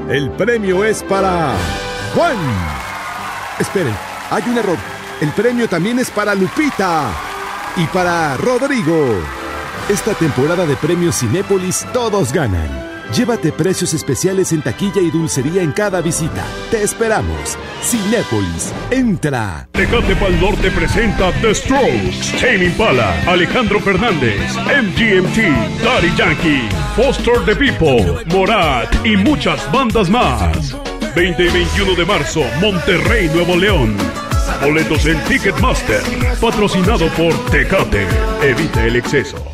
El 0.08 0.30
premio 0.32 0.84
es 0.84 1.02
para 1.02 1.54
Juan. 2.14 2.36
Esperen, 3.58 3.94
hay 4.30 4.42
un 4.48 4.58
error. 4.58 4.78
El 5.20 5.30
premio 5.30 5.68
también 5.68 5.98
es 5.98 6.10
para 6.10 6.34
Lupita 6.34 7.10
y 7.76 7.86
para 7.86 8.36
Rodrigo. 8.36 9.18
Esta 9.88 10.14
temporada 10.14 10.66
de 10.66 10.76
premios 10.76 11.18
Cinépolis 11.18 11.86
todos 11.92 12.32
ganan. 12.32 12.93
Llévate 13.16 13.52
precios 13.52 13.94
especiales 13.94 14.52
en 14.52 14.60
taquilla 14.60 15.00
y 15.00 15.08
dulcería 15.08 15.62
en 15.62 15.70
cada 15.70 16.00
visita. 16.00 16.44
Te 16.72 16.82
esperamos. 16.82 17.56
Cinépolis, 17.80 18.72
entra. 18.90 19.68
Tecate 19.70 20.16
Pal 20.16 20.40
Norte 20.40 20.68
presenta 20.72 21.30
The 21.40 21.54
Strokes, 21.54 22.32
Tame 22.40 22.64
Impala, 22.64 23.14
Alejandro 23.28 23.78
Fernández, 23.78 24.56
MGMT, 24.56 25.84
Daddy 25.84 26.12
Yankee, 26.16 26.68
Foster 26.96 27.34
the 27.44 27.54
People, 27.54 28.24
Morat 28.32 28.92
y 29.06 29.16
muchas 29.16 29.70
bandas 29.70 30.10
más. 30.10 30.74
20 31.14 31.40
y 31.44 31.50
21 31.50 31.94
de 31.94 32.04
marzo, 32.04 32.42
Monterrey, 32.60 33.30
Nuevo 33.32 33.54
León. 33.54 33.96
Boletos 34.60 35.06
en 35.06 35.22
Ticketmaster, 35.24 36.02
patrocinado 36.40 37.06
por 37.10 37.32
Tecate. 37.52 38.08
Evita 38.42 38.84
el 38.84 38.96
exceso. 38.96 39.53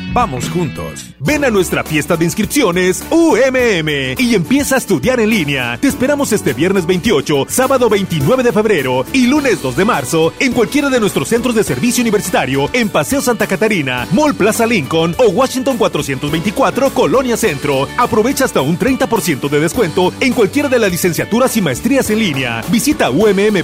Vamos 0.13 0.49
juntos. 0.49 1.11
Ven 1.19 1.45
a 1.45 1.49
nuestra 1.49 1.85
fiesta 1.85 2.17
de 2.17 2.25
inscripciones 2.25 3.01
UMM 3.11 4.17
y 4.17 4.35
empieza 4.35 4.75
a 4.75 4.77
estudiar 4.77 5.21
en 5.21 5.29
línea. 5.29 5.77
Te 5.79 5.87
esperamos 5.87 6.33
este 6.33 6.51
viernes 6.51 6.85
28, 6.85 7.45
sábado 7.47 7.87
29 7.87 8.43
de 8.43 8.51
febrero 8.51 9.05
y 9.13 9.27
lunes 9.27 9.61
2 9.61 9.77
de 9.77 9.85
marzo 9.85 10.33
en 10.39 10.51
cualquiera 10.51 10.89
de 10.89 10.99
nuestros 10.99 11.29
centros 11.29 11.55
de 11.55 11.63
servicio 11.63 12.01
universitario 12.01 12.69
en 12.73 12.89
Paseo 12.89 13.21
Santa 13.21 13.47
Catarina, 13.47 14.05
Mall 14.11 14.35
Plaza 14.35 14.67
Lincoln 14.67 15.15
o 15.17 15.29
Washington 15.29 15.77
424, 15.77 16.89
Colonia 16.89 17.37
Centro. 17.37 17.87
Aprovecha 17.97 18.43
hasta 18.43 18.59
un 18.59 18.77
30% 18.77 19.47
de 19.47 19.59
descuento 19.61 20.11
en 20.19 20.33
cualquiera 20.33 20.67
de 20.67 20.79
las 20.79 20.91
licenciaturas 20.91 21.55
y 21.55 21.61
maestrías 21.61 22.09
en 22.09 22.19
línea. 22.19 22.61
Visita 22.69 23.11
umm.edu.mx 23.11 23.61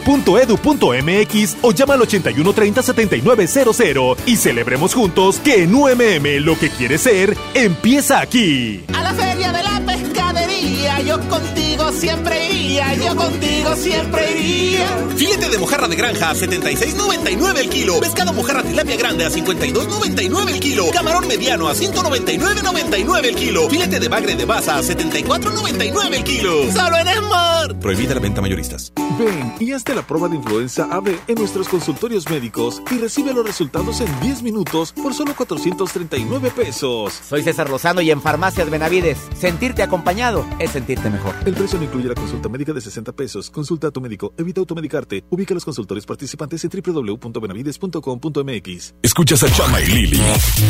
o 1.61 1.71
llama 1.73 1.95
al 1.95 2.03
8130 2.03 2.83
7900 2.83 4.17
y 4.25 4.37
celebremos 4.37 4.93
juntos 4.93 5.41
que 5.43 5.63
en 5.63 5.75
UMM 5.75 6.36
lo 6.39 6.57
que 6.57 6.69
quieres 6.69 7.01
ser 7.01 7.37
empieza 7.53 8.19
aquí. 8.19 8.83
A 8.93 9.01
la 9.01 9.13
feria 9.13 9.51
de 9.51 9.63
la 9.63 9.81
pescadería, 9.85 11.01
yo 11.01 11.19
contigo 11.29 11.91
siempre 11.91 12.49
iría, 12.49 12.93
yo 12.95 13.15
contigo 13.15 13.75
siempre 13.75 14.39
iría. 14.39 14.87
Filete 15.15 15.49
de 15.49 15.57
mojarra 15.57 15.87
de 15.87 15.95
granja 15.95 16.29
a 16.29 16.35
76.99 16.35 17.57
el 17.57 17.69
kilo. 17.69 17.99
Pescado 17.99 18.33
mojarra 18.33 18.63
tilapia 18.63 18.97
grande 18.97 19.25
a 19.25 19.29
52.99 19.29 20.49
el 20.49 20.59
kilo. 20.59 20.85
Camarón 20.91 21.27
mediano 21.27 21.67
a 21.67 21.73
199.99 21.73 23.25
el 23.25 23.35
kilo. 23.35 23.69
Filete 23.69 23.99
de 23.99 24.07
bagre 24.07 24.35
de 24.35 24.45
baza 24.45 24.77
a 24.77 24.81
74.99 24.81 26.13
el 26.13 26.23
kilo. 26.23 26.71
Solo 26.71 26.97
en 26.97 27.07
Smart. 27.07 27.79
Prohibida 27.79 28.13
la 28.13 28.19
venta 28.19 28.41
mayoristas. 28.41 28.93
Ven 29.17 29.53
y 29.59 29.71
hazte 29.71 29.95
la 29.95 30.05
prueba 30.05 30.27
de 30.27 30.35
influenza 30.35 30.87
AB 30.91 31.09
en 31.27 31.35
nuestros 31.35 31.67
consultorios 31.67 32.29
médicos 32.29 32.81
y 32.91 32.99
recibe 32.99 33.33
los 33.33 33.45
resultados 33.45 34.01
en 34.01 34.19
10 34.21 34.43
minutos 34.43 34.93
por 34.93 35.13
solo 35.13 35.35
439 35.35 36.26
pesos. 36.55 37.13
Soy 37.13 37.43
César 37.43 37.69
Lozano 37.69 38.01
y 38.01 38.09
en 38.11 38.21
Farmacias 38.21 38.69
Benavides, 38.69 39.17
sentirte 39.35 39.83
acompañado 39.83 40.45
es 40.59 40.71
sentirte 40.71 41.09
mejor. 41.09 41.35
El 41.45 41.53
precio 41.53 41.77
no 41.79 41.85
incluye 41.85 42.07
la 42.07 42.15
consulta 42.15 42.47
médica 42.49 42.73
de 42.73 42.81
60 42.81 43.11
pesos. 43.13 43.49
Consulta 43.49 43.87
a 43.87 43.91
tu 43.91 44.01
médico, 44.01 44.33
evita 44.37 44.59
automedicarte. 44.59 45.23
Ubica 45.29 45.53
los 45.53 45.63
consultorios 45.65 46.05
participantes 46.05 46.63
en 46.63 46.71
www.benavides.com.mx. 46.71 48.95
Escuchas 49.01 49.43
a 49.43 49.51
Chama 49.51 49.81
y 49.81 49.85
Lili 49.87 50.21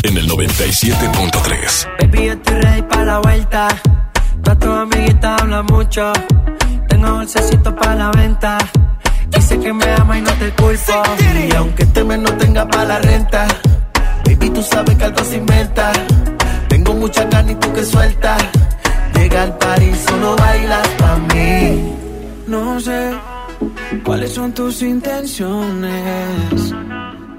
en 0.04 0.18
el 0.18 0.28
97.3. 0.30 1.88
Baby, 2.00 2.26
yo 2.26 2.34
estoy 2.34 2.56
ready 2.62 2.82
para 2.84 3.06
la 3.06 3.20
vuelta. 3.20 3.68
Todas 4.44 4.60
tus 4.60 4.70
amiguitas 4.70 5.42
hablan 5.42 5.66
mucho. 5.66 6.14
Tengo 6.88 7.12
bolsecito 7.16 7.76
para 7.76 7.96
la 7.96 8.12
venta. 8.12 8.58
Dice 9.30 9.60
que 9.60 9.74
me 9.74 9.86
ama 9.94 10.18
y 10.18 10.22
no 10.22 10.32
te 10.34 10.50
culpo. 10.52 11.04
Y 11.50 11.54
aunque 11.56 11.84
este 11.84 12.04
mes 12.04 12.20
no 12.20 12.36
tenga 12.38 12.68
para 12.68 12.86
la 12.86 13.00
renta, 13.00 13.48
baby, 14.40 14.50
tú 14.54 14.62
sabes 14.64 14.96
que 14.96 15.04
algo 15.04 15.24
se 15.24 15.38
inventa. 15.38 15.92
Tengo 16.70 16.94
mucha 16.94 17.24
ganas 17.26 17.52
y 17.52 17.56
tú 17.56 17.74
que 17.74 17.86
sueltas. 17.86 18.42
Llega 19.14 19.44
al 19.44 19.58
party, 19.58 19.94
solo 19.96 20.36
bailas 20.36 20.88
pa' 21.00 21.18
mí. 21.34 21.94
No 22.48 22.80
sé 22.80 23.14
cuáles 24.04 24.34
son 24.34 24.54
tus 24.54 24.82
intenciones. 24.82 26.74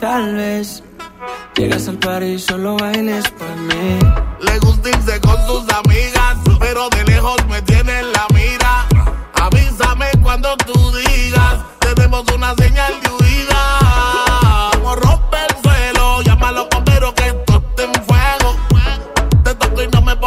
Tal 0.01 0.35
vez 0.35 0.83
llegas 1.57 1.89
al 1.89 1.99
party 1.99 2.27
y 2.27 2.39
solo 2.39 2.77
bailes 2.77 3.25
pa' 3.31 3.57
mí. 3.69 3.99
Le 4.41 4.59
gusta 4.61 4.89
irse 4.91 5.21
con 5.21 5.37
sus 5.47 5.65
amigas, 5.73 6.37
pero 6.61 6.89
de 6.91 7.05
lejos 7.05 7.37
me 7.49 7.63
tiene 7.63 8.01
en 8.01 8.13
la 8.13 8.27
mira. 8.35 8.87
Avísame 9.35 10.07
cuando 10.23 10.57
tú 10.59 10.93
digas, 10.93 11.65
tenemos 11.81 12.25
una 12.35 12.55
señal 12.55 12.93
de 13.03 13.11
huida. 13.11 13.88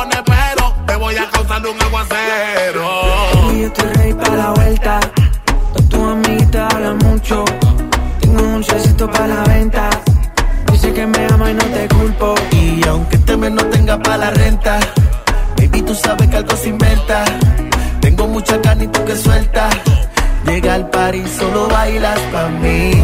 Pone 0.02 0.24
pero, 0.26 0.74
te 0.86 0.96
voy 0.96 1.16
a 1.16 1.30
causar 1.30 1.66
un 1.66 1.82
aguacero. 1.82 2.90
Y 3.54 3.62
yo 3.62 3.68
estoy 3.68 3.90
ready 3.94 4.14
para 4.14 4.36
la 4.36 4.50
vuelta. 4.52 5.00
Todas 5.74 5.90
tus 5.90 6.00
amiguitas 6.00 6.74
hablan 6.74 6.98
mucho. 7.00 7.46
Tengo 8.20 8.42
un 8.42 8.54
dulcecito 8.54 9.10
para 9.12 9.28
la 9.28 9.44
venta. 9.44 9.90
Dice 10.72 10.94
que 10.94 11.06
me 11.06 11.26
ama 11.28 11.52
y 11.52 11.54
no 11.54 11.66
te 11.66 11.88
culpo. 11.90 12.36
Y 12.52 12.88
aunque 12.88 13.18
este 13.18 13.38
mes 13.38 13.52
no 13.52 13.64
tenga 13.66 13.98
para 14.00 14.18
la 14.18 14.32
renta, 14.32 14.80
baby, 15.58 15.82
tú 15.82 15.94
sabes 15.94 16.28
que 16.30 16.38
algo 16.38 16.56
se 16.56 16.70
inventa. 16.70 17.24
Tengo 18.00 18.28
mucha 18.28 18.60
carne 18.62 18.86
y 18.86 18.88
tú 18.88 19.04
que 19.06 19.16
suelta. 19.16 19.70
Llega 20.46 20.74
al 20.74 20.90
party, 20.90 21.24
solo 21.28 21.68
bailas 21.68 22.20
pa' 22.32 22.50
mí. 22.50 23.04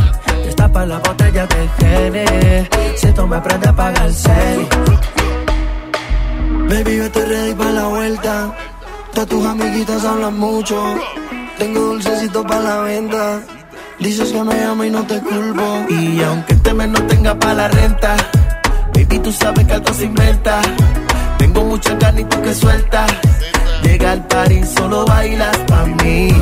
Destapa 0.71 0.85
la 0.85 0.99
botella 0.99 1.47
de 1.47 1.69
Gene. 1.79 2.69
Si 2.95 3.11
tú 3.11 3.27
me 3.27 3.35
aprendes, 3.35 3.69
apaga 3.69 4.05
el 4.05 4.13
serie. 4.13 4.69
Baby, 6.69 6.97
yo 6.97 7.03
estoy 7.03 7.25
ready 7.25 7.53
para 7.55 7.71
la 7.71 7.87
vuelta. 7.87 8.55
Todas 9.13 9.27
tus 9.27 9.45
amiguitas 9.45 10.05
hablan 10.05 10.39
mucho. 10.39 10.81
Tengo 11.57 11.79
dulcecito 11.81 12.43
para 12.43 12.61
la 12.61 12.81
venta. 12.83 13.41
Dices 13.99 14.31
que 14.31 14.43
me 14.43 14.63
amo 14.63 14.85
y 14.85 14.89
no 14.91 15.05
te 15.05 15.19
culpo. 15.19 15.85
Y 15.89 16.23
aunque 16.23 16.53
este 16.53 16.73
mes 16.73 16.87
no 16.87 17.01
tenga 17.05 17.37
para 17.37 17.53
la 17.53 17.67
renta, 17.67 18.15
baby, 18.93 19.19
tú 19.19 19.31
sabes 19.33 19.67
que 19.67 19.73
algo 19.73 19.93
se 19.93 20.05
inventa. 20.05 20.61
Tengo 21.37 21.65
mucha 21.65 21.97
carne 21.97 22.21
y 22.21 22.25
tú 22.25 22.41
que 22.41 22.53
suelta. 22.53 23.07
Llega 23.83 24.13
al 24.13 24.25
party, 24.25 24.63
solo 24.63 25.05
bailas 25.05 25.57
pa' 25.67 25.85
mí. 25.85 26.33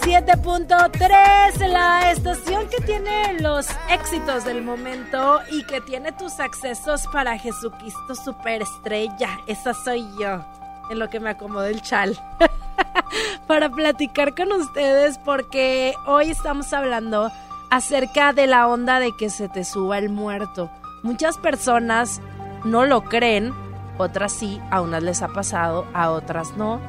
97.3, 0.00 1.68
la 1.68 2.10
estación 2.10 2.68
que 2.68 2.82
tiene 2.84 3.40
los 3.40 3.66
éxitos 3.90 4.44
del 4.44 4.62
momento 4.62 5.40
y 5.50 5.64
que 5.64 5.80
tiene 5.80 6.12
tus 6.12 6.40
accesos 6.40 7.06
para 7.12 7.38
Jesucristo 7.38 8.14
Superestrella. 8.14 9.40
Esa 9.46 9.74
soy 9.74 10.06
yo, 10.18 10.44
en 10.90 10.98
lo 10.98 11.10
que 11.10 11.20
me 11.20 11.30
acomodé 11.30 11.70
el 11.70 11.82
chal. 11.82 12.18
para 13.46 13.70
platicar 13.70 14.34
con 14.34 14.52
ustedes 14.52 15.18
porque 15.18 15.94
hoy 16.06 16.30
estamos 16.30 16.72
hablando 16.72 17.30
acerca 17.70 18.32
de 18.32 18.46
la 18.46 18.68
onda 18.68 19.00
de 19.00 19.12
que 19.16 19.30
se 19.30 19.48
te 19.48 19.64
suba 19.64 19.98
el 19.98 20.10
muerto. 20.10 20.70
Muchas 21.02 21.38
personas 21.38 22.20
no 22.64 22.84
lo 22.86 23.04
creen, 23.04 23.52
otras 23.98 24.32
sí, 24.32 24.60
a 24.70 24.80
unas 24.80 25.02
les 25.02 25.22
ha 25.22 25.28
pasado, 25.28 25.86
a 25.94 26.10
otras 26.10 26.56
no. 26.56 26.80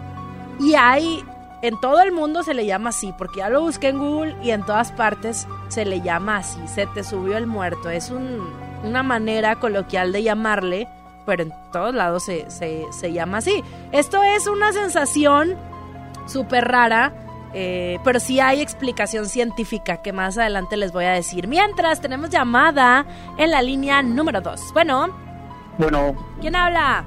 Y 0.60 0.76
hay, 0.76 1.24
en 1.62 1.80
todo 1.80 2.02
el 2.02 2.12
mundo 2.12 2.44
se 2.44 2.54
le 2.54 2.66
llama 2.66 2.90
así, 2.90 3.14
porque 3.18 3.40
ya 3.40 3.50
lo 3.50 3.62
busqué 3.62 3.90
en 3.90 4.00
Google 4.00 4.36
y 4.42 4.52
en 4.52 4.64
todas 4.66 4.92
partes 4.92 5.48
se 5.68 5.86
le 5.86 6.02
llama 6.02 6.38
así, 6.38 6.60
se 6.68 6.86
te 6.88 7.04
subió 7.04 7.38
el 7.38 7.48
muerto. 7.48 7.90
Es 7.90 8.10
un- 8.10 8.50
una 8.84 9.04
manera 9.04 9.56
coloquial 9.58 10.12
de 10.12 10.24
llamarle, 10.24 10.88
pero 11.26 11.44
en 11.44 11.54
todos 11.72 11.94
lados 11.94 12.24
se, 12.24 12.50
se- 12.50 12.86
se 12.92 13.12
llama 13.12 13.40
así. 13.40 13.64
Esto 13.92 14.24
es 14.24 14.48
una 14.48 14.72
sensación 14.72 15.56
súper 16.28 16.66
rara, 16.66 17.12
eh, 17.54 18.00
pero 18.04 18.20
sí 18.20 18.40
hay 18.40 18.62
explicación 18.62 19.26
científica 19.26 19.98
que 20.02 20.14
más 20.14 20.38
adelante 20.38 20.78
les 20.78 20.92
voy 20.94 21.06
a 21.06 21.12
decir. 21.12 21.48
Mientras 21.48 22.00
tenemos 22.00 22.30
llamada 22.30 23.06
en 23.38 23.52
la 23.52 23.62
línea 23.62 24.02
número 24.02 24.40
2. 24.42 24.72
Bueno, 24.74 25.10
Bueno, 25.78 26.14
¿quién 26.42 26.56
habla? 26.56 27.04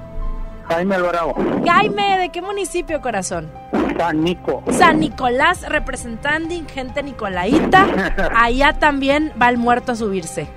Jaime 0.67 0.95
Alvarado, 0.95 1.33
Jaime, 1.65 2.17
¿de 2.17 2.29
qué 2.29 2.41
municipio, 2.41 3.01
corazón? 3.01 3.51
San 3.97 4.23
Nico. 4.23 4.63
San 4.71 4.99
Nicolás, 4.99 5.67
representando 5.67 6.53
gente 6.73 7.03
Nicolaita. 7.03 7.87
Allá 8.35 8.73
también 8.73 9.31
va 9.41 9.49
el 9.49 9.57
muerto 9.57 9.91
a 9.91 9.95
subirse. 9.95 10.47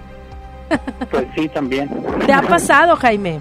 Pues 1.11 1.27
sí, 1.35 1.49
también. 1.49 1.89
¿Te 2.27 2.33
ha 2.33 2.43
pasado, 2.43 2.97
Jaime? 2.97 3.41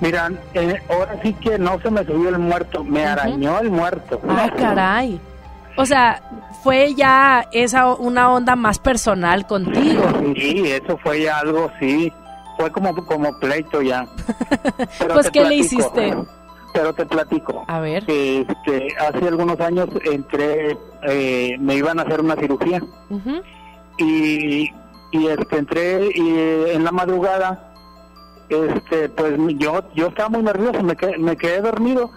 Mira, 0.00 0.30
eh, 0.54 0.80
ahora 0.90 1.18
sí 1.22 1.32
que 1.34 1.58
no 1.58 1.80
se 1.80 1.90
me 1.90 2.04
subió 2.04 2.28
el 2.28 2.38
muerto, 2.38 2.84
me 2.84 3.04
arañó 3.04 3.58
el 3.60 3.70
muerto. 3.70 4.20
Ay, 4.28 4.50
caray. 4.50 5.20
O 5.76 5.86
sea, 5.86 6.22
fue 6.62 6.94
ya 6.94 7.46
esa 7.52 7.94
una 7.94 8.30
onda 8.30 8.56
más 8.56 8.78
personal 8.78 9.46
contigo. 9.46 10.02
Sí, 10.34 10.64
eso 10.66 10.98
fue 10.98 11.22
ya 11.22 11.38
algo, 11.38 11.70
sí. 11.80 12.12
Fue 12.58 12.70
como, 12.70 12.94
como 13.04 13.38
pleito 13.38 13.82
ya. 13.82 14.06
Pues, 15.12 15.30
¿qué 15.30 15.44
le 15.44 15.56
hiciste? 15.56 16.14
Pero 16.76 16.92
te 16.92 17.06
platico. 17.06 17.64
A 17.68 17.80
ver. 17.80 18.04
Este, 18.06 18.88
hace 18.98 19.28
algunos 19.28 19.58
años 19.60 19.88
entré, 20.04 20.76
eh, 21.04 21.56
me 21.58 21.74
iban 21.76 21.98
a 21.98 22.02
hacer 22.02 22.20
una 22.20 22.36
cirugía. 22.36 22.82
Y, 23.98 24.70
y 25.12 25.26
este 25.28 25.56
entré 25.58 26.10
y 26.14 26.28
eh, 26.36 26.74
en 26.74 26.84
la 26.84 26.92
madrugada 26.92 27.72
este 28.48 29.08
pues 29.08 29.34
yo 29.56 29.80
yo 29.94 30.08
estaba 30.08 30.28
muy 30.28 30.42
nervioso 30.42 30.82
me 30.82 30.94
quedé, 30.94 31.16
me 31.18 31.36
quedé 31.36 31.62
dormido 31.62 32.10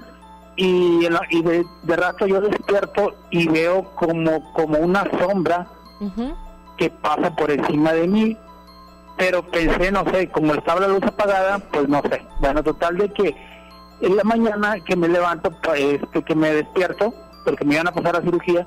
y, 0.57 1.05
en 1.05 1.13
la- 1.13 1.21
y 1.29 1.41
de, 1.41 1.65
de 1.83 1.95
rato 1.95 2.27
yo 2.27 2.41
despierto 2.41 3.13
y 3.31 3.47
veo 3.47 3.83
como 3.95 4.51
como 4.53 4.77
una 4.79 5.05
sombra 5.19 5.67
que 6.77 6.89
pasa 6.89 7.33
por 7.35 7.49
encima 7.49 7.93
de 7.93 8.07
mí 8.07 8.37
pero 9.17 9.41
pensé 9.43 9.91
no 9.91 10.03
sé 10.11 10.29
como 10.29 10.53
estaba 10.53 10.81
la 10.81 10.87
luz 10.89 11.03
apagada 11.03 11.59
pues 11.71 11.87
no 11.87 12.01
sé 12.09 12.21
bueno 12.41 12.61
total 12.61 12.97
de 12.97 13.09
que 13.13 13.35
en 14.01 14.15
la 14.15 14.23
mañana 14.23 14.75
que 14.85 14.95
me 14.95 15.07
levanto 15.07 15.51
este 15.75 16.23
que 16.23 16.35
me 16.35 16.51
despierto 16.53 17.13
porque 17.45 17.65
me 17.65 17.75
iban 17.75 17.87
a 17.87 17.91
pasar 17.91 18.15
a 18.15 18.21
cirugía 18.21 18.65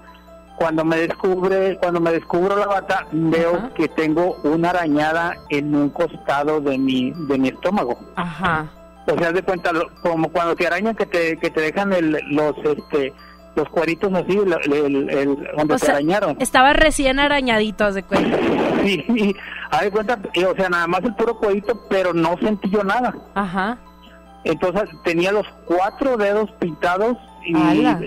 cuando 0.57 0.85
me 0.85 0.97
descubre 0.97 1.79
cuando 1.81 2.01
me 2.01 2.13
descubro 2.13 2.57
la 2.57 2.67
bata 2.67 3.07
veo 3.13 3.73
que 3.75 3.89
tengo 3.89 4.37
una 4.45 4.71
arañada 4.71 5.35
en 5.49 5.75
un 5.75 5.89
costado 5.91 6.61
de 6.61 6.79
mi 6.79 7.13
de 7.29 7.39
mi 7.39 7.49
estómago 7.49 7.99
Ajá. 8.17 8.67
o 9.07 9.19
sea 9.19 9.33
de 9.33 9.43
cuenta 9.43 9.71
como 10.03 10.29
cuando 10.31 10.55
te 10.55 10.67
arañan 10.67 10.95
que 10.95 11.07
te 11.07 11.37
que 11.39 11.51
te 11.51 11.61
dejan 11.63 11.93
el- 11.93 12.19
los 12.31 12.55
este 12.65 13.13
los 13.55 13.69
cueritos 13.69 14.11
así, 14.15 14.39
el, 14.39 14.55
el- 14.73 15.11
el- 15.11 15.49
donde 15.59 15.75
O 15.75 15.79
sea, 15.79 15.91
arañaron. 15.97 16.37
estaba 16.41 16.73
recién 16.73 17.19
arañadito, 17.19 17.85
haz 17.85 17.95
de 17.97 18.03
cuenta. 18.03 18.39
Sí, 18.83 19.05
y, 19.09 19.37
haz 19.71 19.83
de 19.83 19.91
cuenta, 19.91 20.19
y, 20.33 20.43
o 20.45 20.55
sea, 20.55 20.71
nada 20.71 20.87
más 20.87 21.03
el 21.05 21.15
puro 21.17 21.37
cuerito, 21.37 21.79
pero 21.91 22.15
no 22.15 22.39
sentí 22.39 22.71
yo 22.71 22.83
nada. 22.83 23.13
Ajá. 23.35 23.77
Entonces 24.45 24.89
tenía 25.05 25.33
los 25.33 25.47
cuatro 25.67 26.17
dedos 26.17 26.51
pintados 26.59 27.17
y, 27.45 27.55
¡Hala! 27.55 28.01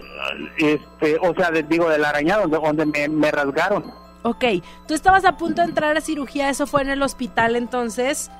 este, 0.57 1.17
o 1.21 1.33
sea, 1.35 1.51
digo, 1.51 1.89
del 1.89 2.05
arañado, 2.05 2.47
donde, 2.47 2.57
donde 2.57 2.85
me, 2.85 3.07
me 3.07 3.31
rasgaron. 3.31 3.85
Ok, 4.23 4.43
tú 4.87 4.93
estabas 4.93 5.23
a 5.25 5.37
punto 5.37 5.61
de 5.61 5.67
entrar 5.67 5.95
a 5.95 6.01
cirugía, 6.01 6.49
eso 6.49 6.65
fue 6.65 6.81
en 6.81 6.89
el 6.89 7.03
hospital 7.03 7.55
entonces. 7.55 8.31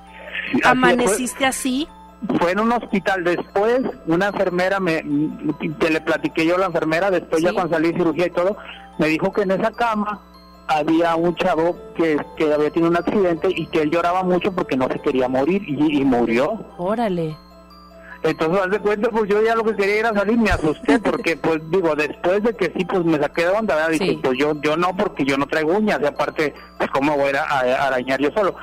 Así 0.54 0.62
Amaneciste 0.64 1.46
así. 1.46 1.88
Fue 2.40 2.52
en 2.54 2.60
un 2.60 2.72
hospital. 2.72 3.24
Después, 3.24 3.82
una 4.08 4.28
enfermera, 4.28 4.80
me, 4.80 5.04
que 5.80 5.90
le 5.90 6.02
platiqué 6.02 6.46
yo 6.46 6.56
a 6.56 6.60
la 6.60 6.66
enfermera, 6.68 7.12
después 7.12 7.44
ya 7.44 7.54
cuando 7.54 7.76
salí 7.76 7.92
de 7.92 7.98
cirugía 8.00 8.28
y 8.28 8.32
todo, 8.32 8.58
me 8.98 9.08
dijo 9.08 9.32
que 9.32 9.44
en 9.44 9.52
esa 9.52 9.72
cama 9.72 10.22
había 10.68 11.16
un 11.16 11.36
chavo 11.36 11.78
que, 11.96 12.18
que 12.36 12.52
había 12.52 12.72
tenido 12.72 12.90
un 12.90 12.98
accidente 12.98 13.50
y 13.56 13.68
que 13.68 13.84
él 13.84 13.92
lloraba 13.92 14.24
mucho 14.24 14.52
porque 14.54 14.76
no 14.76 14.88
se 14.88 15.00
quería 15.00 15.28
morir 15.28 15.62
y, 15.68 16.00
y 16.00 16.04
murió. 16.06 16.66
Órale. 16.78 17.38
Entonces, 18.26 18.62
haz 18.64 18.72
de 18.72 18.80
cuenta, 18.80 19.10
pues 19.10 19.30
yo 19.30 19.42
ya 19.44 19.56
lo 19.56 19.64
que 19.64 19.76
quería 19.76 20.00
era 20.00 20.14
salir, 20.14 20.38
me 20.38 20.50
asusté 20.50 21.00
porque, 21.04 21.38
pues 21.38 21.60
digo, 21.70 21.96
después 21.96 22.42
de 22.44 22.54
que 22.56 22.74
sí, 22.76 22.84
pues 22.86 23.06
me 23.06 23.20
saqué 23.20 23.44
de 23.44 23.50
onda, 23.50 23.76
¿verdad? 23.76 23.92
Dije, 23.92 24.06
Sí. 24.06 24.20
pues 24.24 24.38
yo, 24.38 24.60
yo 24.62 24.76
no, 24.78 24.96
porque 24.98 25.24
yo 25.26 25.38
no 25.38 25.48
traigo 25.48 25.74
uñas, 25.78 26.00
y 26.02 26.06
aparte, 26.06 26.54
pues 26.78 26.90
cómo 26.92 27.16
voy 27.16 27.32
a, 27.36 27.86
arañar 27.88 28.20
yo 28.20 28.32
solo. 28.32 28.56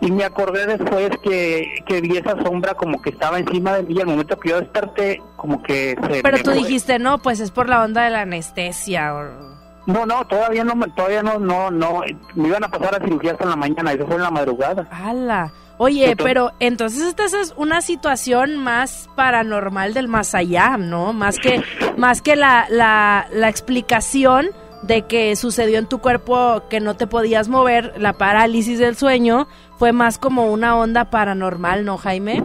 Y 0.00 0.10
me 0.10 0.24
acordé 0.24 0.66
después 0.66 1.10
que, 1.22 1.74
que 1.86 2.00
vi 2.00 2.16
esa 2.16 2.36
sombra 2.42 2.74
como 2.74 3.00
que 3.00 3.10
estaba 3.10 3.38
encima 3.38 3.74
de 3.74 3.84
mí 3.84 3.94
y 3.96 4.00
al 4.00 4.08
momento 4.08 4.38
que 4.38 4.48
yo 4.50 4.60
desperté, 4.60 5.22
como 5.36 5.62
que 5.62 5.96
se 6.10 6.22
Pero 6.22 6.36
me 6.38 6.42
tú 6.42 6.50
fue. 6.50 6.58
dijiste, 6.58 6.98
no, 6.98 7.18
pues 7.18 7.38
es 7.40 7.50
por 7.52 7.68
la 7.68 7.84
onda 7.84 8.02
de 8.04 8.10
la 8.10 8.22
anestesia. 8.22 9.14
o- 9.14 9.51
No, 9.86 10.06
no, 10.06 10.24
todavía 10.26 10.62
no, 10.64 10.74
me- 10.76 10.88
todavía 10.88 11.22
no, 11.22 11.38
no, 11.38 11.70
no, 11.70 12.02
me 12.34 12.48
iban 12.48 12.62
a 12.64 12.68
pasar 12.68 12.94
a 12.94 13.04
cirugía 13.04 13.32
hasta 13.32 13.44
en 13.44 13.50
la 13.50 13.56
mañana, 13.56 13.92
eso 13.92 14.06
fue 14.06 14.16
en 14.16 14.22
la 14.22 14.30
madrugada. 14.30 14.86
¡Hala! 14.90 15.52
Oye, 15.78 16.10
Entonces- 16.10 16.24
pero 16.24 16.52
entonces 16.60 17.02
esta 17.02 17.24
es 17.24 17.52
una 17.56 17.80
situación 17.80 18.56
más 18.56 19.08
paranormal 19.16 19.94
del 19.94 20.06
más 20.06 20.34
allá, 20.34 20.76
¿no? 20.76 21.12
Más 21.12 21.38
que, 21.38 21.62
más 21.96 22.22
que 22.22 22.36
la, 22.36 22.66
la, 22.70 23.26
la 23.32 23.48
explicación 23.48 24.50
de 24.82 25.02
que 25.06 25.34
sucedió 25.36 25.78
en 25.78 25.86
tu 25.88 25.98
cuerpo 26.00 26.62
que 26.68 26.78
no 26.80 26.94
te 26.94 27.06
podías 27.08 27.48
mover, 27.48 27.94
la 27.98 28.12
parálisis 28.12 28.78
del 28.78 28.96
sueño, 28.96 29.48
fue 29.78 29.92
más 29.92 30.18
como 30.18 30.52
una 30.52 30.76
onda 30.76 31.10
paranormal, 31.10 31.84
¿no, 31.84 31.96
Jaime? 31.98 32.42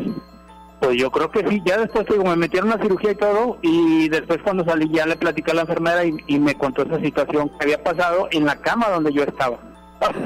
Pues 0.79 0.95
yo 0.97 1.09
creo 1.11 1.31
que 1.31 1.47
sí, 1.47 1.61
ya 1.65 1.77
después 1.77 2.05
digo, 2.07 2.23
me 2.23 2.35
metieron 2.35 2.71
a 2.71 2.77
cirugía 2.81 3.11
y 3.11 3.15
todo, 3.15 3.57
y 3.61 4.09
después 4.09 4.39
cuando 4.43 4.63
salí 4.63 4.89
ya 4.91 5.05
le 5.05 5.15
platicé 5.15 5.51
a 5.51 5.55
la 5.55 5.61
enfermera 5.61 6.05
y, 6.05 6.15
y 6.27 6.39
me 6.39 6.55
contó 6.55 6.83
esa 6.83 6.99
situación 6.99 7.49
que 7.49 7.65
había 7.65 7.83
pasado 7.83 8.27
en 8.31 8.45
la 8.45 8.55
cama 8.57 8.89
donde 8.89 9.11
yo 9.11 9.23
estaba. 9.23 9.57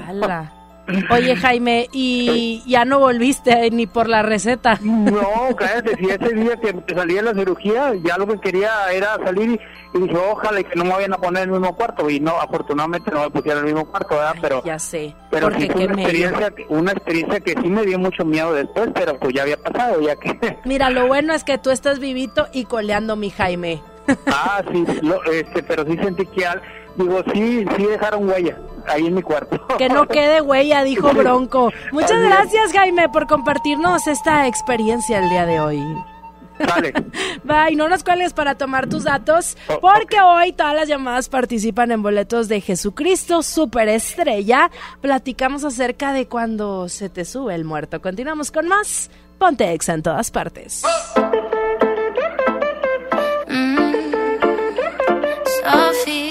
¡Hala! 0.08 0.61
Oye, 1.10 1.36
Jaime, 1.36 1.88
¿y 1.94 2.64
ya 2.68 2.84
no 2.86 3.00
volviste 3.00 3.70
ni 3.72 3.88
por 3.88 4.10
la 4.10 4.24
receta? 4.24 4.78
No, 4.82 5.56
cállate, 5.56 5.96
si 5.98 6.10
ese 6.10 6.34
día 6.34 6.58
que 6.58 6.76
salí 6.94 7.14
de 7.14 7.22
la 7.22 7.34
cirugía, 7.34 7.94
ya 8.04 8.18
lo 8.18 8.28
que 8.28 8.40
quería 8.40 8.92
era 8.92 9.16
salir 9.24 9.52
y, 9.52 9.98
y 9.98 10.02
dije, 10.02 10.18
ojalá 10.18 10.62
que 10.64 10.76
no 10.76 10.84
me 10.86 10.92
vayan 10.92 11.14
a 11.14 11.18
poner 11.18 11.44
en 11.44 11.54
el 11.54 11.60
mismo 11.60 11.76
cuarto, 11.76 12.10
y 12.10 12.20
no, 12.20 12.32
afortunadamente 12.42 13.10
no 13.12 13.22
me 13.22 13.30
pusieron 13.30 13.64
en 13.64 13.70
el 13.70 13.74
mismo 13.76 13.90
cuarto, 13.90 14.16
¿verdad? 14.16 14.36
Pero, 14.42 14.64
Ya 14.66 14.80
sé. 14.80 15.16
pero 15.30 15.50
sí 15.58 15.70
fue 15.70 15.86
una 15.86 15.94
experiencia, 16.02 16.52
que- 16.52 16.66
una 16.70 16.92
experiencia 16.92 17.40
que 17.40 17.52
sí 17.54 17.68
me 17.70 17.86
dio 17.86 17.98
mucho 18.00 18.26
miedo 18.26 18.54
después, 18.54 18.90
pero 18.94 19.18
pues 19.18 19.34
ya 19.34 19.44
había 19.44 19.58
pasado, 19.58 20.02
ya 20.02 20.16
que... 20.18 20.58
Mira, 20.66 20.90
lo 20.90 21.08
bueno 21.08 21.34
es 21.34 21.44
que 21.44 21.58
tú 21.58 21.70
estás 21.70 22.00
vivito 22.00 22.48
y 22.54 22.66
coleando, 22.66 23.16
mi 23.16 23.30
Jaime. 23.30 23.82
Ah, 24.26 24.62
sí, 24.74 24.84
lo- 25.04 25.24
este, 25.26 25.64
pero 25.64 25.86
sí 25.86 25.96
sentí 26.04 26.26
que, 26.26 26.46
al- 26.46 26.62
digo, 26.96 27.24
sí, 27.34 27.66
sí 27.76 27.86
dejaron 27.86 28.28
huella 28.30 28.58
ahí 28.88 29.08
en 29.08 29.16
mi 29.16 29.22
cuarto. 29.22 29.60
Que 29.78 29.90
no 29.90 30.08
quede 30.08 30.42
huella, 30.42 30.84
dijo 30.84 31.14
Bronco. 31.14 31.72
Muchas 31.92 32.22
gracias, 32.22 32.72
Jaime, 32.74 33.10
por 33.10 33.28
compartirnos 33.28 34.08
esta 34.08 34.48
experiencia 34.48 35.20
el 35.20 35.30
día 35.30 35.46
de 35.46 35.60
hoy. 35.60 35.80
Dale. 36.60 36.94
Bye, 37.44 37.76
no 37.76 37.90
nos 37.90 38.04
cuelgues 38.04 38.34
para 38.34 38.56
tomar 38.56 38.88
tus 38.88 39.04
datos, 39.04 39.58
porque 39.82 40.22
hoy 40.22 40.54
todas 40.54 40.76
las 40.76 40.88
llamadas 40.88 41.30
participan 41.30 41.92
en 41.92 42.04
boletos 42.04 42.48
de 42.48 42.62
Jesucristo 42.62 43.42
Superestrella. 43.44 44.70
Platicamos 45.02 45.64
acerca 45.64 46.14
de 46.14 46.28
cuando 46.28 46.88
se 46.90 47.10
te 47.10 47.26
sube 47.26 47.56
el 47.56 47.66
muerto. 47.66 48.02
Continuamos 48.02 48.52
con 48.52 48.68
más. 48.68 49.10
Ponte 49.38 49.74
exa 49.74 49.94
en 49.94 50.04
todas 50.04 50.30
partes. 50.30 50.84
Sofía. 55.64 56.31